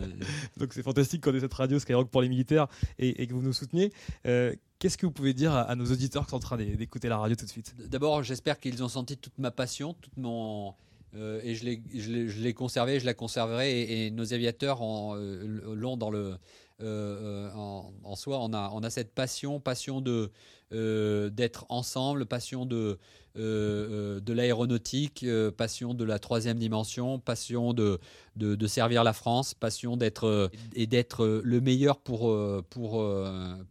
donc 0.58 0.74
c'est 0.74 0.84
fantastique 0.84 1.24
qu'on 1.24 1.36
ait 1.36 1.42
cette 1.42 1.54
radio 1.54 1.78
Skyrock 1.78 2.10
pour 2.10 2.22
les 2.22 2.30
militaires 2.30 2.68
et, 2.98 3.28
que 3.28 3.34
vous 3.34 3.42
nous 3.42 3.54
souteniez. 3.54 3.92
Euh, 4.26 4.56
qu'est-ce 4.80 4.98
que 4.98 5.06
vous 5.06 5.12
pouvez 5.12 5.34
dire 5.34 5.54
à, 5.54 5.76
nos 5.76 5.86
auditeurs 5.86 6.24
qui 6.24 6.32
sont 6.32 6.38
en 6.38 6.40
train 6.40 6.58
d'écouter 6.58 7.10
la 7.10 7.18
radio 7.18 7.36
tout 7.36 7.46
de 7.46 7.50
suite? 7.50 7.76
D'abord, 7.90 8.24
j'espère 8.24 8.60
qu'ils 8.60 8.82
ont 8.82 8.90
senti 8.90 9.18
toute 9.18 9.38
ma 9.38 9.52
passion, 9.52 9.94
toute 9.94 10.16
mon 10.18 10.74
et 11.14 11.56
je 11.56 12.42
l'ai 12.42 12.54
conservé, 12.54 13.02
je 13.02 13.06
la 13.06 13.14
conserverai, 13.14 13.82
et, 13.82 14.06
et 14.06 14.12
nos 14.12 14.34
aviateurs 14.34 14.80
l'ont 14.82 15.98
dans 15.98 16.10
le, 16.10 16.38
euh, 16.82 17.50
euh, 17.56 17.82
en, 18.04 18.16
soi, 18.16 18.40
on 18.42 18.54
a, 18.54 18.90
cette 18.90 19.14
passion, 19.14 19.60
passion 19.60 20.02
de 20.02 20.32
euh, 20.74 21.30
d'être 21.30 21.66
ensemble, 21.70 22.26
passion 22.26 22.66
de 22.66 22.98
de 23.36 24.34
l'aéronautique, 24.34 25.26
passion 25.58 25.94
de 25.94 26.04
la 26.04 26.20
troisième 26.20 26.60
dimension, 26.60 27.18
passion 27.18 27.74
de, 27.74 27.98
de, 28.36 28.68
servir 28.68 29.06
la 29.06 29.14
France, 29.14 29.54
passion 29.54 29.96
d'être 29.96 30.52
et 30.76 30.86
d'être 30.86 31.42
le 31.42 31.62
meilleur 31.62 31.98
pour 31.98 32.36
pour 32.70 33.06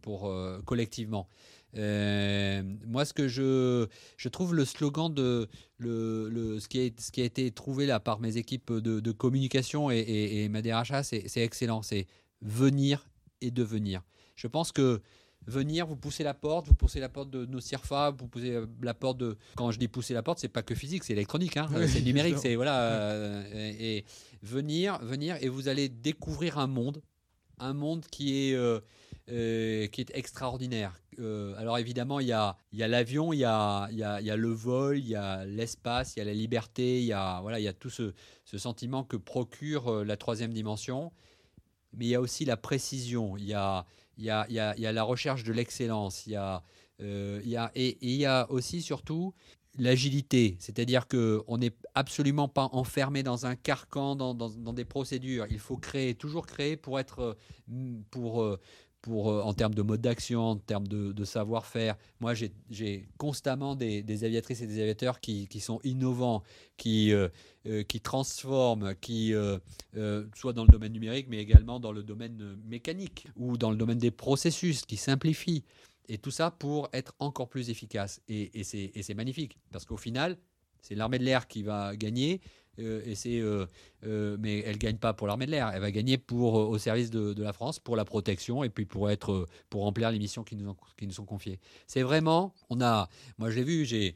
pour 0.01 0.33
collectivement. 0.65 1.27
moi, 1.75 3.05
ce 3.05 3.13
que 3.13 3.27
je, 3.27 3.87
je 4.17 4.29
trouve 4.29 4.55
le 4.55 4.65
slogan 4.65 5.13
de 5.13 5.47
le, 5.77 6.27
le, 6.29 6.59
ce, 6.59 6.67
qui 6.67 6.79
a, 6.79 6.89
ce 6.99 7.11
qui 7.11 7.21
a 7.21 7.25
été 7.25 7.51
trouvé 7.51 7.85
là 7.85 7.99
par 7.99 8.19
mes 8.19 8.37
équipes 8.37 8.73
de, 8.73 8.99
de 8.99 9.11
communication 9.11 9.91
et, 9.91 9.97
et, 9.97 10.43
et 10.43 10.49
ma 10.49 10.63
DRHA, 10.63 11.03
c'est 11.03 11.37
excellent. 11.37 11.83
C'est 11.83 12.07
venir 12.41 13.07
et 13.41 13.51
devenir. 13.51 14.01
Je 14.35 14.47
pense 14.47 14.71
que 14.71 15.01
venir, 15.47 15.87
vous 15.87 15.95
poussez 15.95 16.23
la 16.23 16.33
porte, 16.33 16.67
vous 16.67 16.73
poussez 16.73 16.99
la 16.99 17.09
porte 17.09 17.29
de 17.29 17.45
nos 17.45 17.59
CIRFA, 17.59 18.11
vous 18.11 18.27
poussez 18.27 18.51
euh, 18.51 18.65
la 18.81 18.93
porte 18.93 19.17
de. 19.17 19.37
Quand 19.55 19.71
je 19.71 19.79
dis 19.79 19.87
pousser 19.87 20.13
la 20.13 20.23
porte, 20.23 20.39
c'est 20.39 20.47
pas 20.47 20.63
que 20.63 20.75
physique, 20.75 21.03
c'est 21.03 21.13
électronique, 21.13 21.57
hein, 21.57 21.67
c'est 21.87 22.01
numérique, 22.01 22.37
c'est 22.37 22.55
voilà. 22.55 22.81
Euh, 22.81 23.73
et, 23.79 24.05
venir, 24.43 24.99
venir, 25.03 25.37
et 25.41 25.49
vous 25.49 25.67
allez 25.67 25.89
découvrir 25.89 26.57
un 26.57 26.67
monde, 26.67 27.01
un 27.59 27.73
monde 27.73 28.05
qui 28.11 28.49
est 28.49 28.55
euh, 28.55 28.79
qui 29.27 30.01
est 30.01 30.11
extraordinaire. 30.15 30.99
alors 31.57 31.77
évidemment, 31.77 32.19
il 32.19 32.27
y 32.27 32.31
a, 32.31 32.57
y 32.73 32.83
a 32.83 32.87
l'avion, 32.87 33.33
il 33.33 33.37
y 33.39 33.45
a, 33.45 33.87
y, 33.91 34.03
a, 34.03 34.19
y 34.19 34.29
a, 34.29 34.35
le 34.35 34.49
vol, 34.49 34.97
il 34.97 35.07
y 35.07 35.15
a 35.15 35.45
l'espace, 35.45 36.15
il 36.15 36.19
y 36.19 36.21
a 36.21 36.25
la 36.25 36.33
liberté, 36.33 36.99
il 36.99 37.05
y 37.05 37.13
a 37.13 37.39
voilà, 37.41 37.59
il 37.59 37.63
y 37.63 37.67
a 37.67 37.73
tout 37.73 37.91
ce, 37.91 38.13
ce 38.45 38.57
sentiment 38.57 39.03
que 39.03 39.17
procure 39.17 40.03
la 40.03 40.17
troisième 40.17 40.53
dimension 40.53 41.11
mais 41.93 42.05
il 42.05 42.09
y 42.09 42.15
a 42.15 42.21
aussi 42.21 42.45
la 42.45 42.57
précision, 42.57 43.37
il 43.37 43.45
y 43.45 43.53
a, 43.53 43.85
il 44.17 44.25
y 44.25 44.29
a, 44.29 44.45
il 44.49 44.55
y 44.55 44.59
a, 44.59 44.75
il 44.77 44.81
y 44.81 44.85
a 44.85 44.91
la 44.91 45.03
recherche 45.03 45.43
de 45.43 45.53
l'excellence, 45.53 46.25
il 46.25 46.33
y 46.33 46.35
a, 46.35 46.63
euh, 47.01 47.41
il 47.43 47.49
y 47.49 47.57
a, 47.57 47.71
et, 47.75 47.97
il 48.01 48.15
y 48.15 48.25
a 48.25 48.49
aussi 48.51 48.81
surtout 48.81 49.33
l'agilité, 49.77 50.57
c'est-à-dire 50.59 51.07
qu'on 51.07 51.57
n'est 51.57 51.75
absolument 51.95 52.49
pas 52.49 52.69
enfermé 52.73 53.23
dans 53.23 53.45
un 53.45 53.55
carcan, 53.55 54.15
dans, 54.15 54.33
dans, 54.33 54.49
dans, 54.49 54.73
des 54.73 54.83
procédures. 54.83 55.47
Il 55.49 55.59
faut 55.59 55.77
créer, 55.77 56.13
toujours 56.13 56.45
créer 56.45 56.75
pour 56.75 56.99
être, 56.99 57.37
pour, 58.09 58.43
euh, 58.43 58.59
pour, 59.01 59.31
euh, 59.31 59.41
en 59.41 59.53
termes 59.53 59.73
de 59.73 59.81
mode 59.81 60.01
d'action, 60.01 60.41
en 60.41 60.55
termes 60.57 60.87
de, 60.87 61.23
savoir-faire. 61.23 61.95
Moi, 62.19 62.33
j'ai 62.33 63.09
constamment 63.17 63.75
des, 63.75 64.23
aviatrices 64.23 64.61
et 64.61 64.67
des 64.67 64.81
aviateurs 64.81 65.19
qui, 65.19 65.47
sont 65.59 65.79
innovants, 65.83 66.43
qui, 66.77 67.13
euh, 67.13 67.29
euh, 67.67 67.83
qui 67.83 68.01
transforment, 68.01 68.95
qui, 68.95 69.33
soit 70.35 70.53
dans 70.53 70.63
le 70.63 70.71
domaine 70.71 70.93
numérique, 70.93 71.27
mais 71.29 71.37
également 71.37 71.79
dans 71.79 71.91
le 71.91 72.03
domaine 72.03 72.57
mécanique 72.65 73.27
ou 73.35 73.57
dans 73.57 73.71
le 73.71 73.77
domaine 73.77 73.99
des 73.99 74.11
processus, 74.11 74.85
qui 74.85 74.97
simplifient. 74.97 75.63
Et 76.09 76.17
tout 76.17 76.31
ça 76.31 76.51
pour 76.51 76.89
être 76.93 77.13
encore 77.19 77.47
plus 77.47 77.69
efficace. 77.69 78.21
Et, 78.27 78.59
et 78.59 78.63
c'est 79.03 79.13
magnifique, 79.13 79.57
parce 79.71 79.85
qu'au 79.85 79.97
final, 79.97 80.37
c'est 80.81 80.95
l'armée 80.95 81.19
de 81.19 81.23
l'air 81.23 81.47
qui 81.47 81.63
va 81.63 81.95
gagner. 81.95 82.41
Euh, 82.79 83.01
et 83.05 83.15
c'est, 83.15 83.39
euh, 83.39 83.65
euh, 84.05 84.37
mais 84.39 84.59
elle 84.59 84.77
gagne 84.77 84.97
pas 84.97 85.13
pour 85.13 85.27
l'armée 85.27 85.45
de 85.45 85.51
l'air. 85.51 85.71
Elle 85.73 85.81
va 85.81 85.91
gagner 85.91 86.17
pour 86.17 86.53
au 86.53 86.77
service 86.77 87.09
de, 87.09 87.41
la 87.41 87.53
France, 87.53 87.79
pour 87.79 87.95
la 87.95 88.05
protection 88.05 88.63
et 88.63 88.69
puis 88.69 88.85
pour 88.85 89.09
être, 89.09 89.47
pour 89.69 89.83
remplir 89.83 90.11
les 90.11 90.19
missions 90.19 90.43
qui 90.43 90.55
nous, 90.55 90.75
qui 90.97 91.07
nous 91.07 91.13
sont 91.13 91.25
confiées. 91.25 91.59
C'est 91.87 92.03
vraiment, 92.03 92.53
on 92.69 92.81
a, 92.81 93.09
moi 93.37 93.49
je 93.49 93.57
l'ai 93.57 93.63
vu, 93.63 93.85
j'ai 93.85 94.15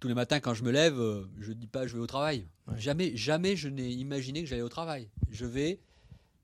tous 0.00 0.08
les 0.08 0.14
matins 0.14 0.40
quand 0.40 0.54
je 0.54 0.62
me 0.62 0.70
lève, 0.70 0.96
je 1.40 1.52
dis 1.52 1.66
pas 1.66 1.86
je 1.86 1.94
vais 1.94 2.02
au 2.02 2.06
travail. 2.06 2.46
Jamais, 2.76 3.16
jamais 3.16 3.56
je 3.56 3.68
n'ai 3.68 3.90
imaginé 3.90 4.42
que 4.42 4.48
j'allais 4.48 4.62
au 4.62 4.68
travail. 4.68 5.08
Je 5.30 5.46
vais, 5.46 5.80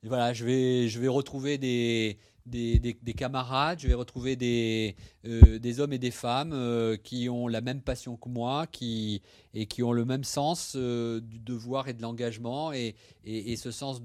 voilà, 0.03 0.32
je 0.32 0.45
vais, 0.45 0.89
je 0.89 1.01
vais 1.01 1.09
retrouver 1.09 1.59
des 1.59 2.18
des, 2.47 3.14
camarades, 3.16 3.80
je 3.80 3.88
vais 3.88 3.94
retrouver 3.94 4.36
des, 4.36 4.97
euh, 5.24 5.59
des 5.59 5.80
hommes 5.80 5.92
et 5.92 5.99
des 5.99 6.11
femmes 6.11 6.53
euh, 6.53 6.97
qui 6.97 7.28
ont 7.28 7.49
la 7.49 7.61
même 7.61 7.82
passion 7.82 8.16
que 8.16 8.28
moi 8.28 8.66
qui, 8.66 9.22
et 9.55 9.66
qui 9.66 9.82
ont 9.82 9.92
le 9.92 10.05
même 10.05 10.24
sens 10.24 10.74
euh, 10.76 11.20
du 11.20 11.38
devoir 11.38 11.88
et 11.88 11.94
de 11.94 12.03
l'engagement 12.03 12.72
et, 12.72 12.94
et, 13.24 13.57
ce 13.57 13.70
sens 13.70 14.01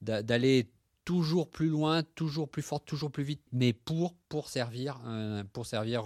d'aller 0.00 0.70
toujours 1.04 1.50
plus 1.50 1.68
loin, 1.68 2.02
toujours 2.14 2.48
plus 2.48 2.62
fort, 2.62 2.82
toujours 2.82 3.10
plus 3.10 3.24
vite, 3.24 3.42
mais 3.52 3.74
pour, 3.74 4.14
pour 4.30 4.48
servir, 4.48 5.00
pour 5.52 5.66
servir 5.66 6.04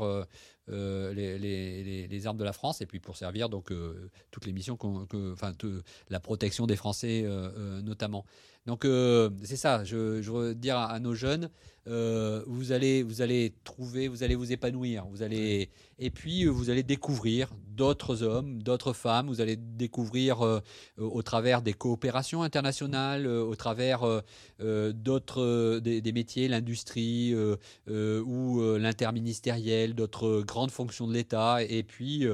les, 0.66 2.08
les, 2.08 2.26
armes 2.26 2.38
de 2.38 2.44
la 2.44 2.52
France 2.52 2.80
et 2.80 2.86
puis 2.86 2.98
pour 2.98 3.16
servir 3.16 3.48
donc 3.48 3.72
toutes 4.32 4.46
les 4.46 4.52
missions, 4.52 4.76
enfin 5.32 5.52
la 6.08 6.18
protection 6.18 6.66
des 6.66 6.74
Français 6.74 7.24
notamment. 7.84 8.24
Donc 8.68 8.84
euh, 8.84 9.30
c'est 9.44 9.56
ça, 9.56 9.82
je, 9.82 10.20
je, 10.20 10.30
veux 10.30 10.54
dire 10.54 10.76
à, 10.76 11.00
nos 11.00 11.14
jeunes, 11.14 11.48
euh, 11.86 12.42
vous, 12.46 12.72
allez, 12.72 13.02
vous 13.02 13.22
allez 13.22 13.54
trouver, 13.64 14.08
vous 14.08 14.22
allez 14.24 14.34
vous 14.34 14.52
épanouir, 14.52 15.06
vous 15.06 15.22
allez, 15.22 15.70
et 15.98 16.10
puis 16.10 16.44
euh, 16.44 16.50
vous 16.50 16.68
allez 16.68 16.82
découvrir 16.82 17.48
d'autres 17.66 18.22
hommes, 18.22 18.62
d'autres 18.62 18.92
femmes, 18.92 19.28
vous 19.28 19.40
allez 19.40 19.56
découvrir 19.56 20.60
au 20.98 21.22
travers 21.22 21.62
des 21.62 21.72
coopérations 21.72 22.42
internationales, 22.42 23.26
au 23.26 23.54
travers 23.54 24.00
d'autres 24.58 25.78
des, 25.78 26.02
des, 26.02 26.12
métiers, 26.12 26.48
l'industrie 26.48 27.34
ou 27.86 28.60
l'interministériel, 28.76 29.94
d'autres 29.94 30.42
grandes 30.42 30.72
fonctions 30.72 31.06
de 31.06 31.14
l'État, 31.14 31.62
et 31.62 31.84
puis 31.84 32.26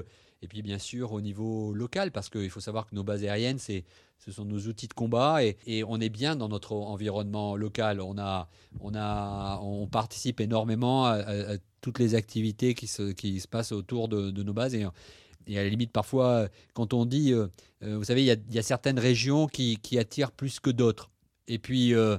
et 0.45 0.47
puis 0.47 0.63
bien 0.63 0.79
sûr 0.79 1.13
au 1.13 1.21
niveau 1.21 1.73
local, 1.73 2.11
parce 2.11 2.29
qu'il 2.29 2.51
faut 2.51 2.61
savoir 2.61 2.87
que 2.87 2.95
nos 2.95 3.03
bases 3.03 3.23
aériennes, 3.23 3.59
c'est 3.59 3.85
ce 4.19 4.33
sont 4.33 4.45
nos 4.45 4.61
outils 4.61 4.89
de 4.89 4.95
combat 4.95 5.45
et, 5.45 5.85
on 5.85 6.01
est 6.01 6.09
bien 6.09 6.37
dans 6.37 6.49
notre 6.49 6.73
environnement 6.73 7.57
local. 7.57 8.01
On, 8.01 8.17
a, 8.19 8.49
on, 8.81 8.95
a, 8.95 9.59
on 9.63 9.87
participe 9.87 10.41
énormément 10.41 11.07
à, 11.07 11.57
toutes 11.81 11.99
les 11.99 12.15
activités 12.15 12.75
qui 12.75 12.87
se, 12.87 13.47
passent 13.47 13.73
autour 13.73 14.09
de, 14.09 14.31
nos 14.43 14.53
bases. 14.55 14.75
Et, 14.75 14.85
à 14.85 15.63
la 15.63 15.69
limite, 15.69 15.93
parfois, 15.93 16.49
quand 16.73 16.95
on 16.95 17.05
dit, 17.05 17.33
euh, 17.33 17.49
euh, 17.83 17.99
vous 17.99 18.05
savez, 18.05 18.25
il 18.25 18.55
y, 18.55 18.59
a, 18.59 18.63
certaines 18.63 18.99
régions 18.99 19.47
qui, 19.47 19.77
qui 19.77 19.99
attirent 19.99 20.33
plus 20.33 20.59
que 20.59 20.71
d'autres. 20.71 21.11
Et 21.47 21.59
puis, 21.59 21.95
euh, 21.95 22.17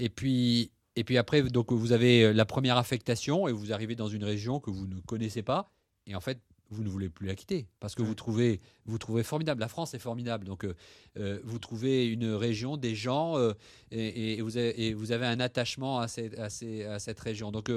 et 0.00 0.08
puis, 0.08 0.72
et 0.96 1.04
puis 1.04 1.16
après, 1.16 1.42
donc 1.42 1.70
vous 1.70 1.92
avez 1.92 2.32
la 2.32 2.44
première 2.44 2.76
affectation 2.76 3.46
et 3.46 3.52
vous 3.52 3.72
arrivez 3.72 3.94
dans 3.94 4.08
une 4.08 4.24
région 4.24 4.58
que 4.58 4.70
vous 4.70 4.88
ne 4.88 4.98
connaissez 5.00 5.42
pas. 5.42 5.70
Et 6.08 6.16
en 6.16 6.20
fait, 6.20 6.40
vous 6.70 6.82
ne 6.82 6.88
voulez 6.88 7.08
plus 7.08 7.26
la 7.26 7.34
quitter 7.34 7.66
parce 7.80 7.94
que 7.94 8.02
vous 8.02 8.14
trouvez 8.14 8.60
vous 8.86 8.98
trouvez 8.98 9.22
formidable. 9.22 9.60
La 9.60 9.68
France 9.68 9.94
est 9.94 9.98
formidable. 9.98 10.46
Donc 10.46 10.64
euh, 10.64 10.74
euh, 11.18 11.40
vous 11.44 11.58
trouvez 11.58 12.06
une 12.06 12.32
région 12.32 12.76
des 12.76 12.94
gens 12.94 13.38
euh, 13.38 13.52
et, 13.90 14.40
vous 14.40 14.56
avez, 14.56 14.94
vous 14.94 15.12
avez, 15.12 15.26
un 15.26 15.40
attachement 15.40 16.00
à, 16.00 16.08
cette, 16.08 16.38
à, 16.38 16.48
cette 16.98 17.20
région. 17.20 17.52
Donc 17.52 17.70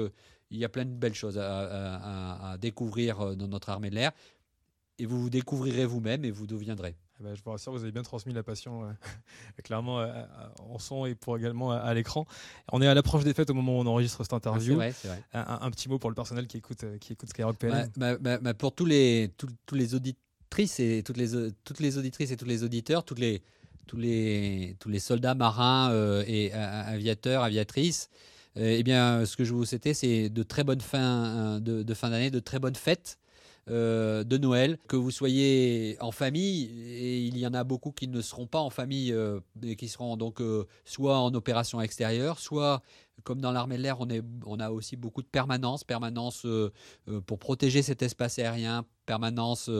il 0.50 0.58
y 0.58 0.64
a 0.64 0.68
plein 0.68 0.84
de 0.84 0.90
belles 0.90 1.14
choses 1.14 1.38
à, 1.38 2.56
découvrir 2.60 3.36
dans 3.36 3.48
notre 3.48 3.70
armée 3.70 3.90
de 3.90 3.94
l'air. 3.94 4.12
Et 4.98 5.06
vous 5.06 5.20
vous 5.20 5.30
découvrirez 5.30 5.86
vous-même 5.86 6.24
et 6.24 6.30
vous 6.30 6.46
deviendrez. 6.46 6.94
Eh 7.20 7.22
ben, 7.22 7.34
je 7.34 7.42
vous 7.42 7.50
rassure, 7.50 7.72
vous 7.72 7.82
avez 7.82 7.92
bien 7.92 8.02
transmis 8.02 8.32
la 8.32 8.42
passion, 8.42 8.82
clairement, 9.64 10.02
en 10.58 10.78
son 10.78 11.04
et 11.04 11.14
pour 11.14 11.36
également 11.36 11.70
à, 11.70 11.92
l'écran. 11.92 12.26
On 12.72 12.80
est 12.80 12.86
à 12.86 12.94
l'approche 12.94 13.24
des 13.24 13.34
fêtes 13.34 13.50
au 13.50 13.54
moment 13.54 13.78
où 13.78 13.82
on 13.82 13.86
enregistre 13.86 14.22
cette 14.22 14.32
interview. 14.32 14.80
Ah, 14.80 14.88
vrai, 14.88 15.14
Un, 15.34 15.70
petit 15.70 15.88
mot 15.88 15.98
pour 15.98 16.08
le 16.08 16.14
personnel 16.14 16.46
qui 16.46 16.56
écoute, 16.56 16.84
qui 16.98 17.12
écoute 17.12 17.28
Skyrock 17.28 17.58
PLM. 17.58 17.90
Bah, 17.96 18.16
bah, 18.16 18.38
bah, 18.38 18.54
pour 18.54 18.74
tous 18.74 18.86
les, 18.86 19.34
tous, 19.36 19.74
les 19.74 19.94
auditrices 19.94 20.80
et 20.80 21.02
toutes 21.04 21.18
les, 21.18 21.52
toutes 21.64 21.80
les 21.80 21.98
auditrices 21.98 22.30
et 22.30 22.36
tous 22.38 22.46
les 22.46 22.64
auditeurs, 22.64 23.04
toutes 23.04 23.18
les, 23.18 23.42
tous, 23.86 23.98
les, 23.98 24.76
tous 24.78 24.88
les 24.88 24.98
soldats 24.98 25.34
marins 25.34 25.90
euh, 25.90 26.24
et 26.26 26.52
aviateurs, 26.52 27.42
aviatrices, 27.42 28.08
euh, 28.56 28.76
eh 28.78 28.82
bien, 28.82 29.26
ce 29.26 29.36
que 29.36 29.44
je 29.44 29.52
vous 29.52 29.64
souhaite, 29.64 29.92
c'est 29.94 30.28
de 30.28 30.42
très 30.42 30.64
bonnes 30.64 30.80
fins 30.80 31.60
de, 31.60 31.82
de 31.82 31.94
fin 31.94 32.10
d'année, 32.10 32.30
de 32.30 32.40
très 32.40 32.58
bonnes 32.58 32.76
fêtes. 32.76 33.18
Euh, 33.70 34.24
de 34.24 34.36
Noël, 34.36 34.78
que 34.88 34.96
vous 34.96 35.12
soyez 35.12 35.96
en 36.00 36.10
famille, 36.10 36.64
et 36.64 37.20
il 37.20 37.38
y 37.38 37.46
en 37.46 37.54
a 37.54 37.62
beaucoup 37.62 37.92
qui 37.92 38.08
ne 38.08 38.20
seront 38.20 38.46
pas 38.46 38.58
en 38.58 38.70
famille, 38.70 39.12
euh, 39.12 39.38
et 39.62 39.76
qui 39.76 39.88
seront 39.88 40.16
donc 40.16 40.40
euh, 40.40 40.66
soit 40.84 41.18
en 41.18 41.32
opération 41.34 41.80
extérieure, 41.80 42.40
soit 42.40 42.82
comme 43.22 43.40
dans 43.40 43.52
l'armée 43.52 43.76
de 43.76 43.82
l'air, 43.82 44.00
on, 44.00 44.08
on 44.46 44.58
a 44.60 44.70
aussi 44.70 44.96
beaucoup 44.96 45.20
de 45.20 45.26
permanence, 45.26 45.84
permanence 45.84 46.46
pour 47.26 47.38
protéger 47.38 47.82
cet 47.82 48.00
espace 48.00 48.38
aérien, 48.38 48.86
permanence 49.04 49.70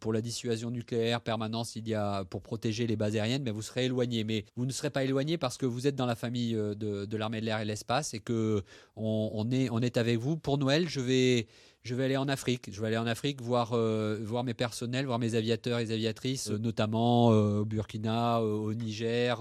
pour 0.00 0.14
la 0.14 0.22
dissuasion 0.22 0.70
nucléaire, 0.70 1.20
permanence 1.20 1.76
il 1.76 1.86
y 1.86 1.92
a 1.92 2.24
pour 2.24 2.40
protéger 2.40 2.86
les 2.86 2.96
bases 2.96 3.16
aériennes, 3.16 3.42
mais 3.42 3.50
vous 3.50 3.60
serez 3.60 3.84
éloigné. 3.84 4.24
Mais 4.24 4.46
vous 4.56 4.64
ne 4.64 4.72
serez 4.72 4.88
pas 4.88 5.04
éloigné 5.04 5.36
parce 5.36 5.58
que 5.58 5.66
vous 5.66 5.86
êtes 5.86 5.94
dans 5.94 6.06
la 6.06 6.14
famille 6.16 6.54
de, 6.54 7.16
l'armée 7.18 7.42
de 7.42 7.44
l'air 7.44 7.60
et 7.60 7.66
l'espace 7.66 8.14
et 8.14 8.20
que 8.20 8.62
on, 8.96 9.46
est, 9.50 9.68
on 9.68 9.80
est 9.80 9.98
avec 9.98 10.18
vous. 10.18 10.38
Pour 10.38 10.56
Noël, 10.56 10.88
je 10.88 11.00
vais 11.00 11.48
je 11.82 11.94
vais 11.94 12.04
aller 12.04 12.16
en 12.16 12.28
Afrique. 12.28 12.68
Je 12.70 12.80
vais 12.80 12.88
aller 12.88 12.98
en 12.98 13.06
Afrique 13.06 13.40
voir, 13.40 13.72
euh, 13.72 14.18
voir 14.22 14.44
mes 14.44 14.52
personnels, 14.52 15.06
voir 15.06 15.18
mes 15.18 15.34
aviateurs 15.34 15.78
et 15.78 15.90
aviatrices, 15.90 16.50
notamment 16.50 17.32
euh, 17.32 17.60
au 17.60 17.64
Burkina, 17.64 18.40
euh, 18.40 18.52
au 18.52 18.74
Niger, 18.74 19.38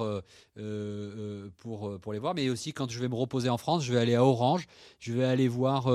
pour, 1.57 1.99
pour 1.99 2.13
les 2.13 2.19
voir. 2.19 2.33
Mais 2.35 2.49
aussi, 2.49 2.73
quand 2.73 2.89
je 2.89 2.99
vais 2.99 3.09
me 3.09 3.15
reposer 3.15 3.49
en 3.49 3.57
France, 3.57 3.83
je 3.83 3.93
vais 3.93 3.99
aller 3.99 4.15
à 4.15 4.23
Orange. 4.23 4.67
Je 4.99 5.13
vais 5.13 5.25
aller 5.25 5.47
voir 5.47 5.91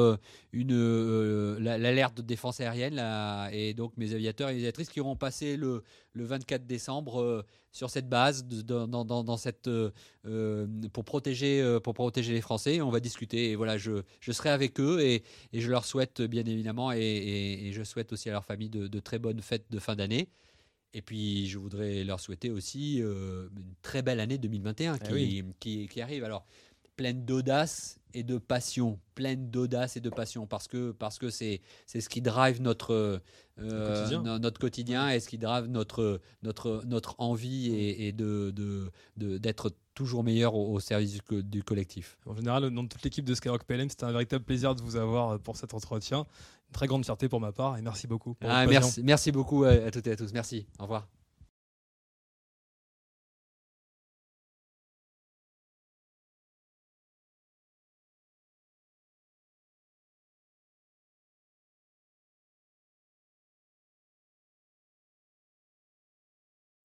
une 0.53 1.57
l'alerte 1.59 2.17
de 2.19 2.23
défense 2.23 2.61
aérienne 2.61 3.03
et 3.53 3.75
donc 3.75 3.93
mes 3.97 4.15
aviateurs 4.15 4.49
et 4.49 4.53
aviatrices 4.53 4.89
qui 4.89 5.01
auront 5.01 5.17
passé 5.17 5.57
le, 5.57 5.83
le 6.15 6.25
24 6.25 6.67
décembre 6.67 7.45
sur 7.71 7.91
cette 7.91 8.09
base, 8.09 8.45
dans, 8.45 8.87
dans, 9.05 9.37
cette, 9.37 9.69
pour, 10.93 11.05
protéger, 11.05 11.79
pour 11.83 11.95
protéger 11.95 12.33
les 12.33 12.41
Français. 12.41 12.81
On 12.81 12.91
va 12.91 13.01
discuter 13.01 13.51
et 13.51 13.57
voilà, 13.57 13.79
je, 13.79 14.03
je 14.21 14.33
serai 14.33 14.51
avec 14.51 14.81
eux 14.81 15.01
et, 15.01 15.25
et 15.53 15.61
je 15.61 15.71
leur 15.71 15.85
souhaite 15.85 16.23
bien 16.23 16.45
évidemment, 16.45 16.93
et, 16.93 17.71
je 17.73 17.83
souhaite 17.83 18.13
aussi 18.13 18.29
à 18.29 18.33
leur 18.33 18.45
famille 18.45 18.71
de, 18.71 19.01
très 19.01 19.19
bonnes 19.19 19.43
fêtes 19.43 19.67
de 19.71 19.79
fin 19.79 19.97
d'année. 19.97 20.29
Et 20.97 21.03
puis, 21.03 21.49
je 21.49 21.59
voudrais 21.59 22.05
leur 22.05 22.21
souhaiter 22.21 22.51
aussi 22.51 23.03
euh, 23.03 23.49
une 23.57 23.75
très 23.83 24.03
belle 24.03 24.21
année 24.21 24.39
2021 24.39 24.99
eh 25.11 25.45
qui, 25.59 25.89
qui, 25.89 26.01
arrive. 26.01 26.23
Alors, 26.23 26.47
pleine 26.97 27.25
d'audace 27.25 27.99
et 28.15 28.23
de 28.23 28.39
passion, 28.39 28.99
pleine 29.15 29.51
d'audace 29.51 29.97
et 29.97 30.01
de 30.01 30.09
passion, 30.09 30.47
parce 30.47 30.69
que 30.69 30.93
parce 30.93 31.19
que 31.19 31.31
c'est 31.31 31.61
c'est 31.87 32.01
ce 32.01 32.09
qui 32.09 32.23
drive 32.23 32.63
notre 32.63 33.21
euh, 33.59 33.97
quotidien. 33.97 34.39
notre 34.39 34.61
quotidien 34.61 35.11
et 35.11 35.21
ce 35.21 35.29
qui 35.29 35.39
drive 35.39 35.67
notre 35.67 36.21
notre 36.43 36.83
notre 36.87 37.17
envie 37.19 37.75
et, 37.75 38.13
de 38.13 38.53
d'être 39.17 39.71
de, 39.71 39.75
toujours 39.95 40.23
meilleur 40.25 40.55
au, 40.55 40.79
service 40.81 41.19
du, 41.31 41.63
collectif. 41.63 42.19
En 42.27 42.35
général, 42.35 42.65
au 42.65 42.71
nom 42.71 42.85
de 42.85 42.89
toute 42.89 43.03
l'équipe 43.03 43.25
de 43.25 43.35
Skyrock 43.35 43.65
PLM, 43.65 43.89
c'était 43.89 44.05
un 44.05 44.13
véritable 44.13 44.45
plaisir 44.45 44.75
de 44.75 44.83
vous 44.83 44.97
avoir 44.97 45.31
euh, 45.31 45.39
pour 45.39 45.57
cet 45.57 45.75
entretien. 45.75 46.21
Une 46.69 46.73
très 46.73 46.87
grande 46.87 47.05
fierté 47.05 47.29
pour 47.29 47.41
ma 47.41 47.53
part 47.53 47.77
et 47.77 47.83
merci 47.83 48.07
beaucoup. 48.07 48.37
Ah, 48.41 48.67
merci, 48.67 49.03
merci 49.03 49.33
beaucoup 49.33 49.65
à 49.65 49.91
toutes 49.91 50.07
et 50.07 50.13
à 50.13 50.17
tous. 50.17 50.33
Merci. 50.33 50.67
Au 50.79 50.83
revoir. 50.83 51.09